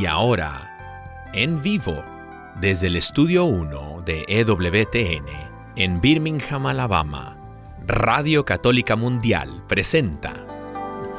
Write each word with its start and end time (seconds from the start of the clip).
Y 0.00 0.06
ahora, 0.06 1.28
en 1.34 1.60
vivo, 1.60 2.02
desde 2.58 2.86
el 2.86 2.96
estudio 2.96 3.44
1 3.44 4.02
de 4.06 4.24
EWTN, 4.28 5.26
en 5.76 6.00
Birmingham, 6.00 6.64
Alabama, 6.64 7.36
Radio 7.86 8.46
Católica 8.46 8.96
Mundial 8.96 9.62
presenta 9.68 10.32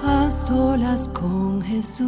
A 0.03 0.31
solas 0.31 1.09
con 1.09 1.61
Jesús 1.61 2.07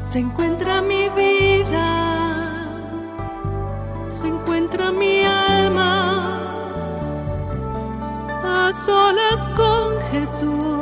se 0.00 0.18
encuentra 0.18 0.82
mi 0.82 1.08
vida, 1.10 2.68
se 4.08 4.26
encuentra 4.26 4.90
mi 4.90 5.22
alma. 5.22 6.40
A 8.42 8.72
solas 8.72 9.48
con 9.50 10.00
Jesús 10.10 10.81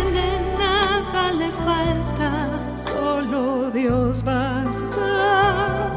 Dios 3.91 4.23
basta, 4.23 5.91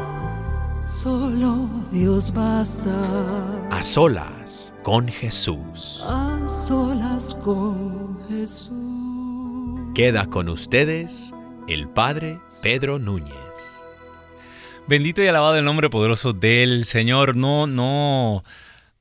solo 0.83 1.69
Dios 1.93 2.33
basta. 2.33 2.91
A 3.71 3.81
solas 3.83 4.73
con 4.83 5.07
Jesús. 5.07 6.03
A 6.05 6.45
solas 6.45 7.33
con 7.35 8.19
Jesús. 8.27 8.73
Queda 9.95 10.25
con 10.25 10.49
ustedes 10.49 11.33
el 11.69 11.87
Padre 11.87 12.41
Pedro 12.61 12.99
Núñez. 12.99 13.79
Bendito 14.89 15.23
y 15.23 15.27
alabado 15.27 15.55
el 15.55 15.63
nombre 15.63 15.89
poderoso 15.89 16.33
del 16.33 16.83
Señor. 16.83 17.37
No, 17.37 17.65
no, 17.65 18.43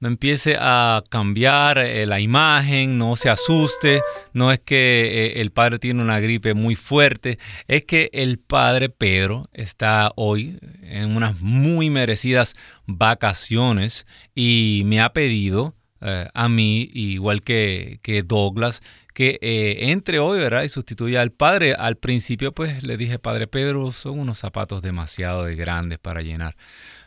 no 0.05 0.09
empiece 0.09 0.59
a 0.61 1.03
cambiar 1.09 1.79
eh, 1.79 2.05
la 2.05 2.21
imagen, 2.21 2.99
no 2.99 3.17
se 3.17 3.31
asuste. 3.31 4.03
No 4.35 4.53
es 4.53 4.61
que 4.61 5.31
eh, 5.39 5.41
el 5.41 5.51
Padre 5.51 5.79
tiene 5.79 6.03
una 6.03 6.21
gripe 6.21 6.53
muy 6.53 6.77
fuerte, 6.77 7.39
es 7.69 7.87
que 7.87 8.11
el 8.13 8.39
Padre 8.39 8.91
Pedro 8.91 9.49
está 9.55 10.13
hoy 10.17 10.59
en 10.83 11.17
unas 11.17 11.41
muy 11.41 11.89
merecidas 11.89 12.55
vacaciones 12.85 14.07
y 14.35 14.83
me 14.85 15.01
ha 15.01 15.15
pedido 15.15 15.75
eh, 16.03 16.29
a 16.35 16.51
mí, 16.51 16.91
igual 16.93 17.41
que, 17.41 17.99
que 18.03 18.23
Douglas, 18.23 18.83
que 19.15 19.39
entre 19.41 20.19
hoy, 20.19 20.39
¿verdad? 20.39 20.65
Y 20.65 20.69
sustituya 20.69 21.23
al 21.23 21.33
padre. 21.33 21.73
Al 21.73 21.97
principio, 21.97 22.53
pues 22.53 22.83
le 22.83 22.99
dije, 22.99 23.19
Padre 23.19 23.47
Pedro, 23.47 23.91
son 23.91 24.19
unos 24.19 24.37
zapatos 24.37 24.83
demasiado 24.83 25.45
grandes 25.57 25.99
para 25.99 26.21
llenar. 26.21 26.57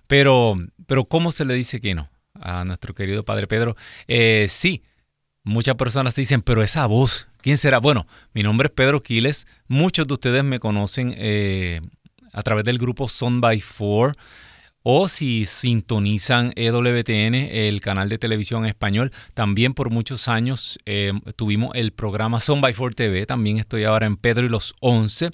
Pero, 0.07 0.55
pero 0.87 1.05
¿cómo 1.05 1.31
se 1.31 1.45
le 1.45 1.53
dice 1.53 1.79
que 1.79 1.93
no 1.93 2.09
a 2.41 2.63
nuestro 2.65 2.93
querido 2.93 3.23
Padre 3.23 3.47
Pedro? 3.47 3.75
Eh, 4.07 4.47
sí, 4.49 4.83
muchas 5.43 5.75
personas 5.75 6.15
dicen, 6.15 6.41
pero 6.41 6.63
esa 6.63 6.85
voz, 6.85 7.27
¿quién 7.41 7.57
será? 7.57 7.79
Bueno, 7.79 8.07
mi 8.33 8.43
nombre 8.43 8.67
es 8.67 8.73
Pedro 8.73 9.01
Quiles. 9.01 9.47
Muchos 9.67 10.07
de 10.07 10.13
ustedes 10.13 10.43
me 10.43 10.59
conocen 10.59 11.13
eh, 11.17 11.81
a 12.33 12.43
través 12.43 12.65
del 12.65 12.77
grupo 12.77 13.07
Son 13.07 13.41
by 13.41 13.61
Four 13.61 14.15
o 14.89 15.09
si 15.09 15.45
sintonizan 15.45 16.53
EWTN, 16.55 17.35
el 17.35 17.81
canal 17.81 18.07
de 18.07 18.17
televisión 18.17 18.65
español, 18.65 19.11
también 19.33 19.73
por 19.73 19.89
muchos 19.89 20.29
años 20.29 20.79
eh, 20.85 21.11
tuvimos 21.35 21.71
el 21.75 21.91
programa 21.91 22.39
Son 22.39 22.61
by 22.61 22.71
Four 22.73 22.95
TV, 22.95 23.25
también 23.25 23.57
estoy 23.57 23.83
ahora 23.83 24.05
en 24.05 24.15
Pedro 24.15 24.45
y 24.45 24.49
los 24.49 24.75
Once, 24.79 25.31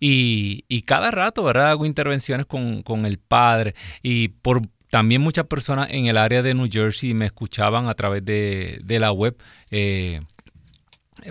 y, 0.00 0.82
cada 0.86 1.10
rato, 1.10 1.44
¿verdad? 1.44 1.72
Hago 1.72 1.84
intervenciones 1.84 2.46
con, 2.46 2.82
el 3.04 3.18
Padre 3.18 3.74
y 4.02 4.28
por 4.28 4.62
también 4.94 5.22
muchas 5.22 5.46
personas 5.46 5.88
en 5.90 6.06
el 6.06 6.16
área 6.16 6.40
de 6.40 6.54
New 6.54 6.68
Jersey 6.70 7.14
me 7.14 7.26
escuchaban 7.26 7.88
a 7.88 7.94
través 7.94 8.24
de, 8.24 8.80
la 8.86 9.10
web. 9.10 9.36
Eh, 9.72 10.20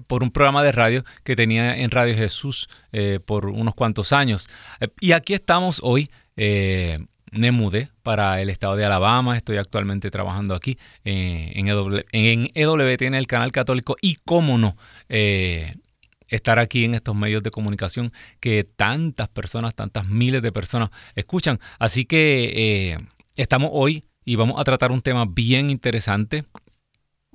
por 0.06 0.22
un 0.22 0.32
programa 0.32 0.62
de 0.64 0.74
radio 0.74 1.06
que 1.24 1.38
tenía 1.38 1.78
en 1.78 1.90
Radio 1.90 2.14
Jesús 2.14 2.68
eh, 2.92 3.22
por 3.26 3.46
unos 3.46 3.74
cuantos 3.74 4.12
años. 4.12 4.50
y 5.00 5.14
aquí 5.14 5.34
estamos 5.34 5.80
hoy 5.82 6.10
me 6.36 7.54
mudé 7.54 7.88
para 8.04 8.42
el 8.42 8.50
estado 8.50 8.76
de 8.76 8.84
Alabama, 8.84 9.38
estoy 9.38 9.56
actualmente 9.56 10.12
trabajando 10.12 10.56
aquí 10.56 10.78
eh, 11.06 11.54
en, 11.56 11.70
EWT, 12.54 13.02
en 13.02 13.16
el 13.16 13.28
canal 13.28 13.54
católico 13.54 13.96
y 14.02 14.18
cómo 14.26 14.58
no, 14.58 14.76
eh, 15.08 15.74
estar 16.28 16.60
aquí 16.60 16.86
en 16.86 16.96
estos 16.96 17.18
medios 17.18 17.44
de 17.44 17.52
comunicación 17.52 18.12
que 18.40 18.64
tantas 18.64 19.30
personas, 19.30 19.76
tantas 19.76 20.08
miles 20.10 20.42
de 20.42 20.52
personas 20.52 20.90
escuchan. 21.16 21.60
Así 21.80 22.06
que 22.06 22.52
eh, 22.56 22.98
estamos 23.36 23.70
hoy 23.74 24.04
y 24.26 24.36
vamos 24.36 24.60
a 24.60 24.64
tratar 24.64 24.92
un 24.92 25.02
tema 25.02 25.26
bien 25.28 25.70
interesante 25.70 26.44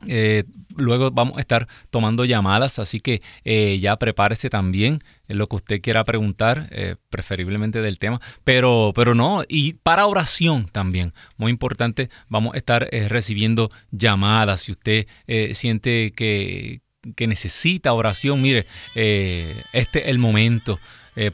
eh, 0.06 0.44
luego 0.76 1.10
vamos 1.10 1.38
a 1.38 1.40
estar 1.40 1.66
tomando 1.90 2.24
llamadas, 2.24 2.78
así 2.78 3.00
que 3.00 3.20
eh, 3.44 3.78
ya 3.80 3.96
prepárese 3.96 4.48
también 4.48 5.00
en 5.26 5.38
lo 5.38 5.48
que 5.48 5.56
usted 5.56 5.80
quiera 5.80 6.04
preguntar, 6.04 6.68
eh, 6.70 6.94
preferiblemente 7.10 7.82
del 7.82 7.98
tema, 7.98 8.20
pero, 8.44 8.92
pero 8.94 9.14
no, 9.14 9.42
y 9.48 9.74
para 9.74 10.06
oración 10.06 10.66
también, 10.66 11.14
muy 11.36 11.50
importante, 11.50 12.10
vamos 12.28 12.54
a 12.54 12.58
estar 12.58 12.88
recibiendo 13.08 13.70
llamadas. 13.90 14.62
Si 14.62 14.72
usted 14.72 15.06
siente 15.52 16.12
que, 16.14 16.80
que, 17.16 17.26
necesita 17.26 17.92
oración, 17.92 18.40
mire, 18.40 18.66
este 18.94 20.02
es 20.02 20.08
el 20.08 20.18
momento. 20.18 20.78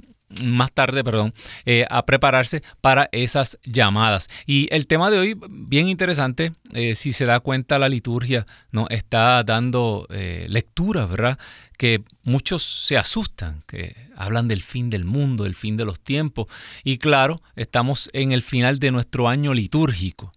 más 0.44 0.72
tarde, 0.72 1.04
perdón, 1.04 1.32
eh, 1.64 1.86
a 1.92 2.08
prepararse 2.08 2.64
para 2.82 3.08
esas 3.12 3.60
llamadas. 3.64 4.30
Y 4.48 4.68
el 4.72 4.88
tema 4.88 5.12
de 5.12 5.20
hoy, 5.20 5.38
bien 5.48 5.90
interesante, 5.90 6.54
si 6.96 7.14
se 7.14 7.26
da 7.26 7.40
cuenta 7.40 7.78
la 7.78 7.88
liturgia, 7.88 8.48
¿no? 8.72 8.88
está 8.90 9.44
dando 9.44 10.08
lectura, 10.48 11.06
¿verdad? 11.06 11.38
Que 11.84 12.02
muchos 12.24 12.64
se 12.64 12.96
asustan, 12.96 13.62
que 13.68 13.94
hablan 14.16 14.48
del 14.48 14.62
fin 14.62 14.90
del 14.90 15.04
mundo, 15.04 15.44
del 15.44 15.54
fin 15.56 15.76
de 15.76 15.84
los 15.84 16.00
tiempos. 16.00 16.48
Y 16.86 16.98
claro, 16.98 17.42
estamos 17.58 18.10
en 18.14 18.32
el 18.32 18.42
final 18.42 18.80
de 18.80 18.92
nuestro 18.92 19.28
año 19.28 19.54
litúrgico. 19.54 20.32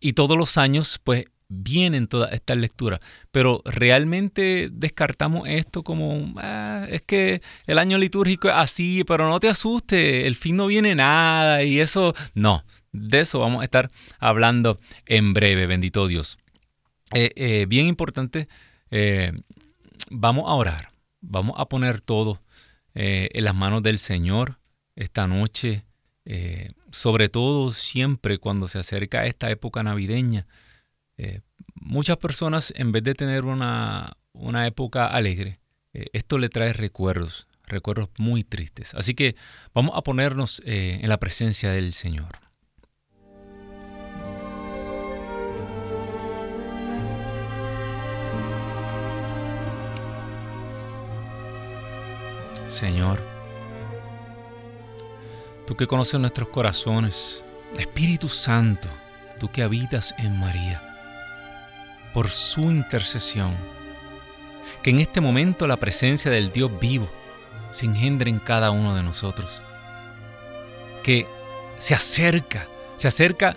Y 0.00 0.12
todos 0.14 0.38
los 0.38 0.56
años, 0.56 0.98
pues, 1.04 1.26
vienen 1.48 2.08
todas 2.08 2.32
estas 2.32 2.56
lecturas. 2.56 3.00
Pero 3.30 3.60
realmente 3.66 4.68
descartamos 4.72 5.48
esto 5.48 5.82
como, 5.82 6.32
ah, 6.38 6.86
es 6.88 7.02
que 7.02 7.42
el 7.66 7.78
año 7.78 7.98
litúrgico 7.98 8.48
es 8.48 8.54
así, 8.56 9.04
pero 9.04 9.28
no 9.28 9.38
te 9.40 9.48
asustes, 9.48 10.26
el 10.26 10.36
fin 10.36 10.56
no 10.56 10.66
viene 10.66 10.94
nada 10.94 11.62
y 11.62 11.80
eso, 11.80 12.14
no. 12.34 12.64
De 12.92 13.20
eso 13.20 13.40
vamos 13.40 13.62
a 13.62 13.64
estar 13.64 13.88
hablando 14.18 14.80
en 15.06 15.32
breve, 15.32 15.66
bendito 15.66 16.06
Dios. 16.06 16.38
Eh, 17.12 17.32
eh, 17.36 17.66
bien 17.68 17.86
importante, 17.86 18.48
eh, 18.90 19.32
vamos 20.14 20.44
a 20.48 20.54
orar, 20.54 20.90
vamos 21.20 21.54
a 21.58 21.66
poner 21.66 22.00
todo 22.00 22.40
en 22.94 23.44
las 23.44 23.54
manos 23.54 23.82
del 23.82 23.98
Señor 23.98 24.58
esta 24.94 25.26
noche 25.26 25.84
eh, 26.26 26.70
sobre 26.90 27.28
todo 27.28 27.72
siempre 27.72 28.38
cuando 28.38 28.68
se 28.68 28.78
acerca 28.78 29.26
esta 29.26 29.50
época 29.50 29.82
navideña. 29.82 30.46
Eh, 31.18 31.40
muchas 31.74 32.16
personas, 32.16 32.72
en 32.76 32.92
vez 32.92 33.02
de 33.02 33.14
tener 33.14 33.44
una, 33.44 34.16
época 34.66 35.06
alegre, 35.06 35.60
eh, 35.92 36.06
esto 36.12 36.38
le 36.38 36.48
trae 36.48 36.72
recuerdos. 36.72 37.46
recuerdos 37.66 38.10
muy 38.18 38.44
tristes. 38.44 38.94
Así 38.94 39.14
que 39.14 39.36
vamos 39.74 39.96
a 39.96 40.02
ponernos 40.02 40.62
eh, 40.64 41.00
en 41.02 41.08
la 41.08 41.18
presencia 41.18 41.72
del 41.72 41.94
Señor. 41.94 42.43
Señor, 52.74 53.20
tú 55.64 55.76
que 55.76 55.86
conoces 55.86 56.18
nuestros 56.18 56.48
corazones, 56.48 57.44
Espíritu 57.78 58.28
Santo, 58.28 58.88
tú 59.38 59.48
que 59.48 59.62
habitas 59.62 60.12
en 60.18 60.36
María, 60.36 60.82
por 62.12 62.30
su 62.30 62.62
intercesión, 62.62 63.56
que 64.82 64.90
en 64.90 64.98
este 64.98 65.20
momento 65.20 65.68
la 65.68 65.76
presencia 65.76 66.32
del 66.32 66.50
Dios 66.50 66.68
vivo 66.80 67.08
se 67.70 67.86
engendre 67.86 68.28
en 68.28 68.40
cada 68.40 68.72
uno 68.72 68.96
de 68.96 69.04
nosotros, 69.04 69.62
que 71.04 71.28
se 71.78 71.94
acerca, 71.94 72.66
se 72.96 73.06
acerca 73.06 73.56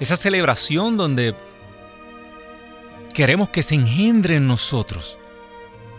esa 0.00 0.16
celebración 0.16 0.96
donde 0.96 1.34
queremos 3.12 3.50
que 3.50 3.62
se 3.62 3.74
engendre 3.74 4.36
en 4.36 4.46
nosotros 4.46 5.18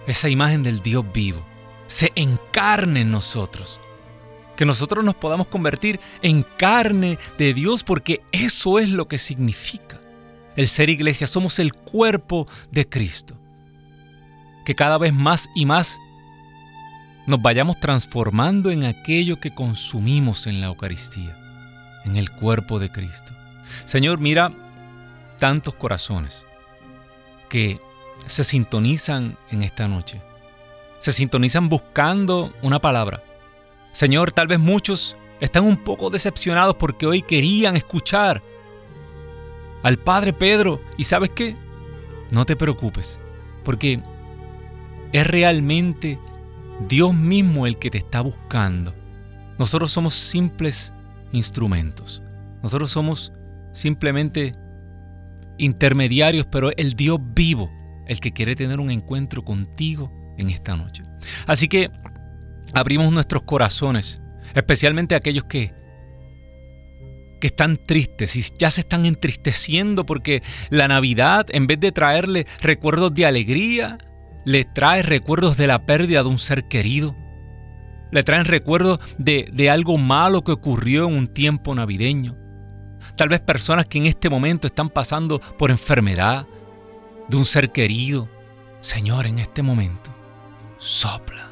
esa 0.07 0.29
imagen 0.29 0.63
del 0.63 0.79
Dios 0.79 1.05
vivo, 1.13 1.45
se 1.89 2.11
encarne 2.15 3.01
en 3.01 3.11
nosotros 3.11 3.81
que 4.55 4.65
nosotros 4.65 5.05
nos 5.05 5.15
podamos 5.15 5.47
convertir 5.47 6.01
en 6.21 6.43
carne 6.43 7.17
de 7.37 7.53
Dios, 7.53 7.81
porque 7.81 8.21
eso 8.33 8.77
es 8.77 8.89
lo 8.89 9.07
que 9.07 9.17
significa 9.17 10.01
el 10.57 10.67
ser 10.67 10.89
iglesia. 10.89 11.27
Somos 11.27 11.59
el 11.59 11.71
cuerpo 11.71 12.45
de 12.69 12.87
Cristo. 12.87 13.39
Que 14.65 14.75
cada 14.75 14.97
vez 14.97 15.13
más 15.13 15.49
y 15.55 15.65
más 15.65 15.97
nos 17.25 17.41
vayamos 17.41 17.79
transformando 17.79 18.69
en 18.69 18.83
aquello 18.83 19.39
que 19.39 19.55
consumimos 19.55 20.45
en 20.45 20.59
la 20.59 20.67
Eucaristía, 20.67 21.37
en 22.03 22.17
el 22.17 22.29
cuerpo 22.29 22.79
de 22.79 22.91
Cristo. 22.91 23.33
Señor, 23.85 24.19
mira 24.19 24.51
tantos 25.37 25.73
corazones 25.73 26.45
que 27.47 27.79
se 28.25 28.43
sintonizan 28.43 29.37
en 29.51 29.63
esta 29.63 29.87
noche. 29.87 30.21
Se 30.99 31.11
sintonizan 31.11 31.69
buscando 31.69 32.53
una 32.61 32.79
palabra, 32.79 33.23
Señor, 33.91 34.31
tal 34.31 34.47
vez 34.47 34.59
muchos 34.59 35.17
están 35.39 35.63
un 35.63 35.77
poco 35.77 36.09
decepcionados 36.09 36.75
porque 36.75 37.05
hoy 37.05 37.21
querían 37.21 37.75
escuchar 37.75 38.43
al 39.83 39.97
Padre 39.97 40.33
Pedro. 40.33 40.81
¿Y 40.97 41.05
sabes 41.05 41.31
qué? 41.31 41.55
No 42.31 42.45
te 42.45 42.55
preocupes, 42.55 43.19
porque 43.63 44.01
es 45.11 45.25
realmente 45.25 46.19
Dios 46.87 47.13
mismo 47.13 47.65
el 47.65 47.77
que 47.77 47.89
te 47.89 47.97
está 47.97 48.21
buscando. 48.21 48.93
Nosotros 49.57 49.91
somos 49.91 50.13
simples 50.13 50.93
instrumentos. 51.31 52.21
Nosotros 52.61 52.91
somos 52.91 53.33
simplemente 53.73 54.53
intermediarios, 55.57 56.45
pero 56.45 56.71
el 56.77 56.93
Dios 56.93 57.19
vivo 57.33 57.71
el 58.05 58.19
que 58.19 58.33
quiere 58.33 58.55
tener 58.55 58.79
un 58.79 58.91
encuentro 58.91 59.43
contigo 59.43 60.11
en 60.41 60.49
esta 60.49 60.75
noche. 60.75 61.03
Así 61.45 61.67
que 61.67 61.89
abrimos 62.73 63.11
nuestros 63.11 63.43
corazones, 63.43 64.19
especialmente 64.53 65.15
aquellos 65.15 65.45
que, 65.45 65.73
que 67.39 67.47
están 67.47 67.77
tristes 67.85 68.35
y 68.35 68.43
ya 68.57 68.71
se 68.71 68.81
están 68.81 69.05
entristeciendo 69.05 70.05
porque 70.05 70.43
la 70.69 70.87
Navidad, 70.87 71.47
en 71.49 71.67
vez 71.67 71.79
de 71.79 71.91
traerle 71.91 72.45
recuerdos 72.61 73.13
de 73.13 73.25
alegría, 73.25 73.97
le 74.45 74.65
trae 74.65 75.01
recuerdos 75.03 75.57
de 75.57 75.67
la 75.67 75.85
pérdida 75.85 76.23
de 76.23 76.29
un 76.29 76.39
ser 76.39 76.67
querido. 76.67 77.15
Le 78.11 78.23
traen 78.23 78.45
recuerdos 78.45 78.99
de, 79.17 79.49
de 79.53 79.69
algo 79.69 79.97
malo 79.97 80.43
que 80.43 80.51
ocurrió 80.51 81.07
en 81.07 81.15
un 81.15 81.27
tiempo 81.27 81.75
navideño. 81.75 82.35
Tal 83.15 83.29
vez 83.29 83.39
personas 83.39 83.85
que 83.85 83.97
en 83.97 84.07
este 84.07 84.29
momento 84.29 84.67
están 84.67 84.89
pasando 84.89 85.39
por 85.39 85.71
enfermedad 85.71 86.47
de 87.27 87.37
un 87.37 87.45
ser 87.45 87.71
querido. 87.71 88.29
Señor, 88.81 89.27
en 89.27 89.39
este 89.39 89.61
momento, 89.61 90.11
sopla 90.79 91.49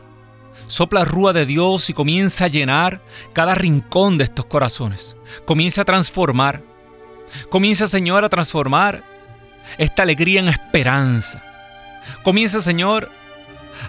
Sopla 0.67 1.05
rúa 1.05 1.31
de 1.31 1.45
Dios 1.45 1.89
y 1.89 1.93
comienza 1.93 2.45
a 2.45 2.49
llenar 2.49 3.01
cada 3.33 3.55
rincón 3.55 4.17
de 4.17 4.25
estos 4.25 4.45
corazones. 4.45 5.15
Comienza 5.45 5.81
a 5.81 5.85
transformar. 5.85 6.61
Comienza, 7.49 7.87
Señor, 7.87 8.25
a 8.25 8.29
transformar 8.29 9.03
esta 9.77 10.03
alegría 10.03 10.41
en 10.41 10.49
esperanza. 10.49 11.41
Comienza, 12.21 12.59
Señor, 12.59 13.09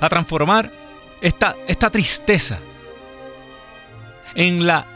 a 0.01 0.09
transformar 0.09 0.71
esta, 1.21 1.57
esta 1.67 1.91
tristeza 1.91 2.61
en 4.37 4.65
la, 4.65 4.87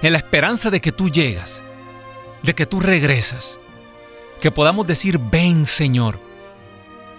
en 0.00 0.12
la 0.12 0.18
esperanza 0.18 0.70
de 0.70 0.80
que 0.80 0.92
tú 0.92 1.10
llegas, 1.10 1.60
de 2.42 2.54
que 2.54 2.64
tú 2.64 2.80
regresas. 2.80 3.58
Que 4.40 4.50
podamos 4.50 4.86
decir, 4.86 5.18
ven, 5.18 5.66
Señor. 5.66 6.18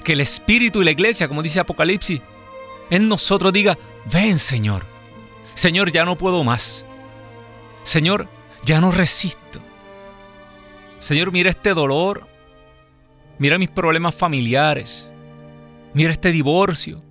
Que 0.03 0.13
el 0.13 0.21
Espíritu 0.21 0.81
y 0.81 0.85
la 0.85 0.91
iglesia, 0.91 1.27
como 1.27 1.43
dice 1.43 1.59
Apocalipsis, 1.59 2.21
en 2.89 3.07
nosotros 3.07 3.53
diga, 3.53 3.77
ven 4.11 4.39
Señor. 4.39 4.85
Señor, 5.53 5.91
ya 5.91 6.05
no 6.05 6.17
puedo 6.17 6.43
más. 6.43 6.85
Señor, 7.83 8.27
ya 8.63 8.81
no 8.81 8.91
resisto. 8.91 9.61
Señor, 10.99 11.31
mira 11.31 11.49
este 11.49 11.73
dolor. 11.73 12.27
Mira 13.39 13.57
mis 13.57 13.69
problemas 13.69 14.13
familiares. 14.13 15.09
Mira 15.93 16.11
este 16.11 16.31
divorcio. 16.31 17.03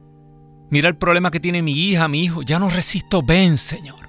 Mira 0.70 0.88
el 0.88 0.96
problema 0.96 1.30
que 1.30 1.40
tiene 1.40 1.62
mi 1.62 1.72
hija, 1.72 2.08
mi 2.08 2.24
hijo. 2.24 2.42
Ya 2.42 2.58
no 2.58 2.70
resisto. 2.70 3.22
Ven, 3.22 3.56
Señor. 3.56 4.08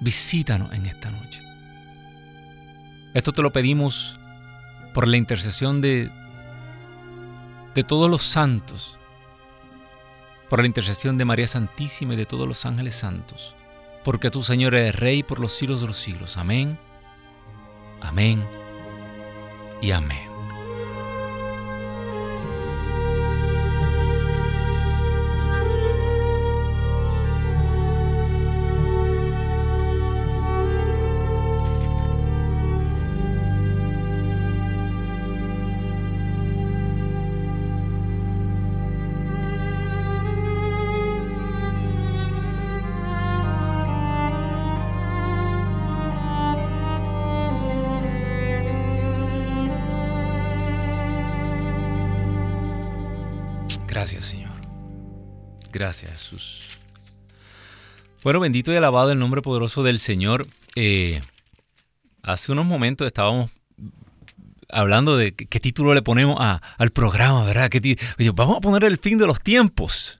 Visítanos 0.00 0.72
en 0.72 0.86
esta 0.86 1.10
noche. 1.10 1.40
Esto 3.14 3.32
te 3.32 3.42
lo 3.42 3.52
pedimos 3.52 4.18
por 4.92 5.06
la 5.06 5.16
intercesión 5.16 5.80
de, 5.80 6.10
de 7.78 7.84
todos 7.84 8.10
los 8.10 8.24
santos 8.24 8.98
por 10.50 10.58
la 10.58 10.66
intercesión 10.66 11.16
de 11.16 11.24
María 11.24 11.46
Santísima 11.46 12.14
y 12.14 12.16
de 12.16 12.26
todos 12.26 12.48
los 12.48 12.66
ángeles 12.66 12.96
santos, 12.96 13.54
porque 14.02 14.32
tú, 14.32 14.42
Señor, 14.42 14.74
eres 14.74 14.96
Rey 14.96 15.22
por 15.22 15.38
los 15.38 15.52
siglos 15.52 15.80
de 15.80 15.86
los 15.86 15.96
siglos. 15.96 16.38
Amén, 16.38 16.76
amén 18.00 18.44
y 19.80 19.92
amén. 19.92 20.27
Gracias, 55.78 56.10
Jesús. 56.10 56.62
Bueno, 58.24 58.40
bendito 58.40 58.72
y 58.72 58.76
alabado 58.76 59.12
el 59.12 59.18
nombre 59.20 59.42
poderoso 59.42 59.84
del 59.84 60.00
Señor. 60.00 60.44
Eh, 60.74 61.20
hace 62.20 62.50
unos 62.50 62.66
momentos 62.66 63.06
estábamos 63.06 63.52
hablando 64.68 65.16
de 65.16 65.36
qué, 65.36 65.60
título 65.60 65.94
le 65.94 66.02
ponemos 66.02 66.36
al 66.40 66.90
programa, 66.90 67.44
¿verdad? 67.44 67.70
vamos 68.34 68.56
a 68.56 68.60
poner 68.60 68.82
el 68.82 68.98
fin 68.98 69.18
de 69.18 69.28
los 69.28 69.40
tiempos. 69.40 70.18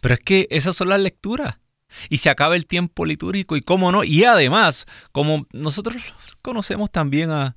Pero 0.00 0.14
es 0.14 0.20
que 0.20 0.48
esas 0.50 0.74
son 0.74 0.88
las 0.88 0.98
lecturas. 0.98 1.58
Y 2.08 2.18
se 2.18 2.28
acaba 2.28 2.56
el 2.56 2.66
tiempo 2.66 3.06
litúrgico 3.06 3.56
y 3.56 3.62
cómo 3.62 3.92
no. 3.92 4.02
Y 4.02 4.24
además, 4.24 4.86
como 5.12 5.46
nosotros 5.52 6.02
conocemos 6.42 6.90
también 6.90 7.30
a, 7.30 7.54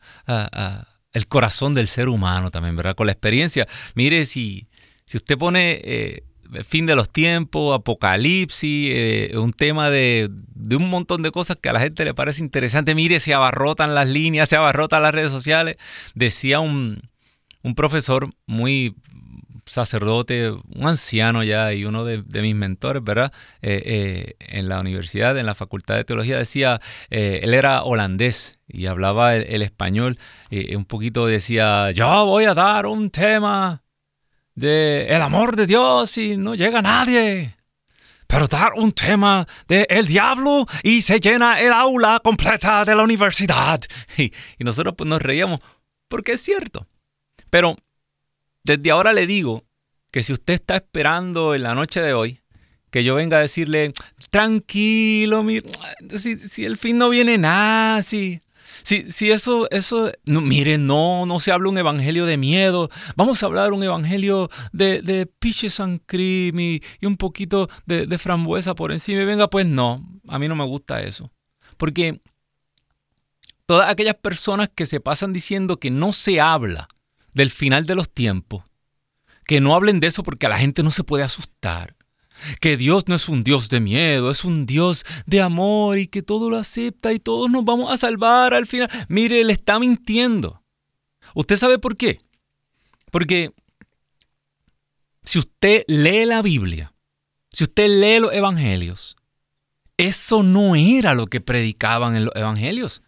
el 1.14 1.28
corazón 1.28 1.74
del 1.74 1.88
ser 1.88 2.10
humano 2.10 2.52
también, 2.52 2.76
¿verdad? 2.76 2.96
Con 2.96 3.08
la 3.08 3.14
experiencia. 3.14 3.68
Mire, 3.96 4.28
si, 4.28 4.68
si 5.06 5.18
usted 5.18 5.36
pone 5.36 5.82
eh, 5.84 6.24
fin 6.68 6.86
de 6.86 6.96
los 6.96 7.10
tiempos, 7.10 7.76
apocalipsis, 7.76 8.90
eh, 8.94 9.32
un 9.38 9.54
tema 9.54 9.90
de, 9.90 10.30
un 10.72 10.90
montón 10.90 11.22
de 11.22 11.32
cosas 11.32 11.58
que 11.58 11.70
a 11.70 11.74
la 11.74 11.80
gente 11.80 12.04
le 12.04 12.14
parece 12.14 12.42
interesante, 12.42 12.94
mire, 12.96 13.20
se 13.20 13.34
abarrotan 13.34 13.96
las 13.96 14.08
líneas, 14.08 14.50
se 14.50 14.58
abarrotan 14.58 15.02
las 15.02 15.14
redes 15.14 15.32
sociales. 15.32 15.78
Decía 16.14 16.60
un, 16.60 17.02
profesor 17.76 18.30
muy 18.46 18.96
sacerdote, 19.66 20.52
un 20.52 20.88
anciano 20.88 21.44
ya 21.44 21.74
y 21.74 21.86
uno 21.86 22.04
de, 22.04 22.24
mis 22.42 22.56
mentores, 22.56 23.02
¿verdad? 23.04 23.32
Eh, 23.62 24.36
en 24.40 24.68
la 24.68 24.82
universidad, 24.82 25.38
en 25.38 25.46
la 25.46 25.56
Facultad 25.56 25.96
de 25.96 26.04
Teología, 26.04 26.38
decía, 26.38 26.82
él 27.10 27.54
era 27.54 27.84
holandés 27.84 28.60
y 28.68 28.88
hablaba 28.88 29.36
el, 29.36 29.44
el 29.44 29.62
español, 29.62 30.18
un 30.76 30.86
poquito 30.86 31.28
decía, 31.28 31.92
yo 31.92 32.26
voy 32.26 32.46
a 32.46 32.54
dar 32.54 32.88
un 32.88 33.10
tema 33.10 33.81
de 34.62 35.08
el 35.10 35.22
amor 35.22 35.56
de 35.56 35.66
Dios 35.66 36.18
y 36.18 36.38
no 36.38 36.54
llega 36.56 36.82
nadie. 36.82 37.58
Pero 38.28 38.48
dar 38.48 38.74
un 38.76 38.94
tema 38.94 39.46
de 39.68 39.86
el 39.90 40.06
diablo 40.06 40.66
y 40.84 41.02
se 41.02 41.20
llena 41.20 41.60
el 41.60 41.74
aula 41.74 42.22
completa 42.24 42.86
de 42.86 42.96
la 42.96 43.04
universidad. 43.04 43.82
Y, 44.18 44.32
nosotros 44.60 44.94
pues 44.96 45.10
nos 45.10 45.22
reíamos 45.22 45.60
porque 46.08 46.34
es 46.34 46.42
cierto. 46.42 46.88
Pero 47.50 47.76
desde 48.64 48.92
ahora 48.92 49.14
le 49.14 49.26
digo 49.26 49.64
que 50.12 50.24
si 50.24 50.32
usted 50.32 50.54
está 50.54 50.76
esperando 50.76 51.56
en 51.56 51.64
la 51.64 51.74
noche 51.74 52.02
de 52.02 52.14
hoy 52.14 52.42
que 52.92 53.04
yo 53.04 53.16
venga 53.16 53.38
a 53.38 53.42
decirle, 53.42 53.94
tranquilo, 54.30 55.46
si, 56.18 56.38
si 56.38 56.66
el 56.66 56.78
fin 56.78 56.98
no 56.98 57.10
viene 57.10 57.38
nada, 57.38 58.02
si, 58.02 58.42
si, 58.84 59.32
eso, 59.32 59.70
eso, 59.72 60.12
no, 60.26 60.42
mire, 60.42 60.78
no, 60.78 61.26
no 61.26 61.40
se 61.40 61.52
habla 61.52 61.70
un 61.70 61.78
evangelio 61.78 62.26
de 62.26 62.38
miedo, 62.38 62.90
vamos 63.16 63.42
a 63.42 63.46
hablar 63.46 63.74
un 63.74 63.84
evangelio 63.84 64.50
de, 64.72 65.02
de 65.02 65.26
piches 65.26 65.80
and 65.80 66.02
cream 66.06 66.60
y, 66.60 66.82
un 67.04 67.18
poquito 67.18 67.70
de, 67.86 68.08
de 68.08 68.18
frambuesa 68.18 68.76
por 68.76 68.92
encima. 68.92 69.22
Y 69.22 69.26
venga, 69.26 69.50
pues 69.50 69.66
no, 69.66 70.04
a 70.28 70.40
mí 70.40 70.48
no 70.48 70.56
me 70.56 70.66
gusta 70.66 71.02
eso. 71.02 71.32
Porque 71.78 72.22
todas 73.66 73.90
aquellas 73.90 74.16
personas 74.16 74.70
que 74.74 74.86
se 74.86 75.00
pasan 75.00 75.34
diciendo 75.34 75.80
que 75.80 75.92
no 75.92 76.12
se 76.12 76.42
habla 76.42 76.88
del 77.34 77.52
final 77.52 77.86
de 77.86 77.96
los 77.96 78.10
tiempos, 78.10 78.64
que 79.46 79.62
no 79.62 79.76
hablen 79.76 80.00
de 80.00 80.08
eso 80.08 80.24
porque 80.24 80.46
a 80.46 80.50
la 80.50 80.60
gente 80.60 80.84
no 80.84 80.92
se 80.92 81.04
puede 81.04 81.24
asustar, 81.24 81.96
que 82.60 82.78
Dios 82.78 83.08
no 83.08 83.16
es 83.16 83.30
un 83.30 83.44
Dios 83.44 83.70
de 83.70 83.80
miedo, 83.80 84.32
es 84.32 84.44
un 84.46 84.66
Dios 84.66 85.06
de 85.26 85.42
amor 85.42 85.98
y 85.98 86.08
que 86.08 86.22
todo 86.22 86.50
lo 86.50 86.58
acepta 86.58 87.14
y 87.14 87.20
todos 87.20 87.50
nos 87.50 87.66
vamos 87.66 87.92
a 87.92 87.98
salvar 87.98 88.54
al 88.54 88.68
final. 88.68 88.90
Mire, 89.08 89.44
le 89.44 89.54
está 89.54 89.80
mintiendo. 89.80 90.64
¿Usted 91.34 91.56
sabe 91.56 91.80
por 91.80 91.96
qué? 91.96 92.20
Porque 93.12 93.54
si 95.24 95.40
usted 95.40 95.84
lee 95.88 96.26
la 96.26 96.42
Biblia, 96.42 96.94
si 97.52 97.66
usted 97.66 97.88
lee 97.88 98.20
los 98.20 98.34
evangelios, 98.34 99.18
eso 99.98 100.42
no 100.44 100.76
era 100.76 101.14
lo 101.14 101.28
que 101.28 101.42
predicaban 101.42 102.16
en 102.16 102.26
los 102.26 102.36
evangelios. 102.36 103.04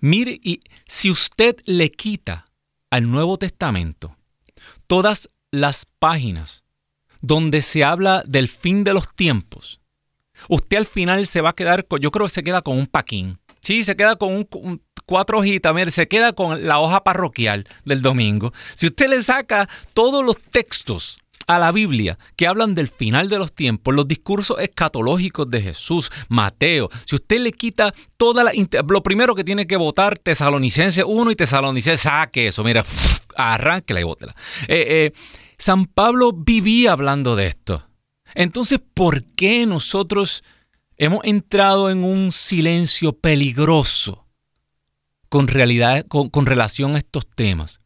Mire, 0.00 0.38
y 0.42 0.60
si 0.86 1.10
usted 1.10 1.56
le 1.64 1.90
quita 1.90 2.50
al 2.90 3.10
Nuevo 3.10 3.38
Testamento 3.38 4.16
todas 4.86 5.30
las 5.50 5.86
páginas 5.98 6.64
donde 7.20 7.62
se 7.62 7.84
habla 7.84 8.22
del 8.26 8.48
fin 8.48 8.84
de 8.84 8.94
los 8.94 9.14
tiempos, 9.14 9.80
usted 10.48 10.78
al 10.78 10.86
final 10.86 11.26
se 11.26 11.40
va 11.40 11.50
a 11.50 11.54
quedar 11.54 11.86
con, 11.86 12.00
yo 12.00 12.10
creo 12.10 12.26
que 12.26 12.32
se 12.32 12.42
queda 12.42 12.62
con 12.62 12.78
un 12.78 12.86
paquín. 12.86 13.38
Sí, 13.62 13.84
se 13.84 13.94
queda 13.94 14.16
con 14.16 14.32
un, 14.32 14.82
cuatro 15.04 15.38
hojitas, 15.40 15.74
mire, 15.74 15.90
se 15.90 16.08
queda 16.08 16.32
con 16.32 16.66
la 16.66 16.78
hoja 16.78 17.04
parroquial 17.04 17.66
del 17.84 18.00
domingo. 18.00 18.52
Si 18.74 18.86
usted 18.86 19.08
le 19.08 19.22
saca 19.22 19.68
todos 19.92 20.24
los 20.24 20.40
textos 20.40 21.18
a 21.46 21.58
la 21.58 21.72
Biblia 21.72 22.16
que 22.36 22.46
hablan 22.46 22.74
del 22.76 22.88
final 22.88 23.28
de 23.28 23.38
los 23.38 23.52
tiempos, 23.52 23.94
los 23.94 24.06
discursos 24.06 24.58
escatológicos 24.60 25.50
de 25.50 25.60
Jesús, 25.60 26.10
Mateo, 26.28 26.88
si 27.04 27.16
usted 27.16 27.40
le 27.40 27.52
quita 27.52 27.92
toda 28.16 28.44
la... 28.44 28.52
Lo 28.88 29.02
primero 29.02 29.34
que 29.34 29.42
tiene 29.42 29.66
que 29.66 29.76
votar 29.76 30.16
Tesalonicense 30.16 31.02
1 31.02 31.30
y 31.32 31.34
Tesalonicense, 31.34 32.04
saque 32.04 32.46
eso, 32.46 32.62
mira, 32.62 32.84
arránquela 33.36 34.00
y 34.00 34.04
bótela. 34.04 34.34
Eh, 34.68 34.86
eh, 34.88 35.12
San 35.60 35.84
Pablo 35.84 36.32
vivía 36.32 36.92
hablando 36.92 37.36
de 37.36 37.48
esto. 37.48 37.86
Entonces, 38.34 38.80
¿por 38.94 39.24
qué 39.24 39.66
nosotros 39.66 40.42
hemos 40.96 41.20
entrado 41.24 41.90
en 41.90 42.02
un 42.02 42.32
silencio 42.32 43.12
peligroso 43.12 44.26
con, 45.28 45.48
realidad, 45.48 46.06
con, 46.08 46.46
relación 46.46 46.94
a 46.94 46.98
estos 46.98 47.28
temas? 47.28 47.80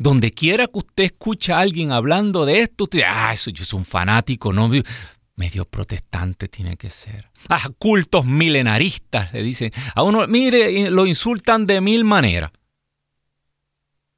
Donde 0.00 0.32
quiera 0.32 0.66
que 0.66 0.78
usted 0.80 1.04
escuche 1.04 1.52
a 1.52 1.60
alguien 1.60 1.92
hablando 1.92 2.44
de 2.44 2.62
esto, 2.62 2.84
usted 2.84 3.02
ah, 3.06 3.32
eso 3.32 3.50
yo 3.50 3.64
soy 3.64 3.78
un 3.78 3.84
fanático, 3.84 4.52
no 4.52 4.68
medio 5.36 5.64
protestante 5.66 6.48
tiene 6.48 6.76
que 6.76 6.90
ser. 6.90 7.30
Ah, 7.48 7.70
cultos 7.78 8.26
milenaristas, 8.26 9.32
le 9.32 9.44
dicen. 9.44 9.70
A 9.94 10.02
uno, 10.02 10.26
mire, 10.26 10.90
lo 10.90 11.06
insultan 11.06 11.64
de 11.64 11.80
mil 11.80 12.02
maneras 12.02 12.50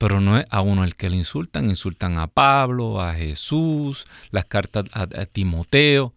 pero 0.02 0.21
no 0.21 0.37
es 0.37 0.47
a 0.50 0.62
uno 0.62 0.82
el 0.82 0.97
que 0.97 1.09
le 1.09 1.16
insultan, 1.16 1.68
insultan 1.68 2.18
a 2.18 2.26
Pablo, 2.26 3.00
a 3.00 3.14
Jesús, 3.14 4.09
las 4.32 4.47
cartas 4.47 4.87
a, 4.90 5.06
Timoteo. 5.26 6.12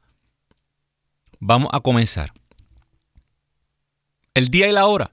Vamos 1.39 1.69
a 1.71 1.81
comenzar. 1.81 2.33
El 4.33 4.47
día 4.47 4.67
y 4.67 4.71
la 4.71 4.87
hora, 4.87 5.11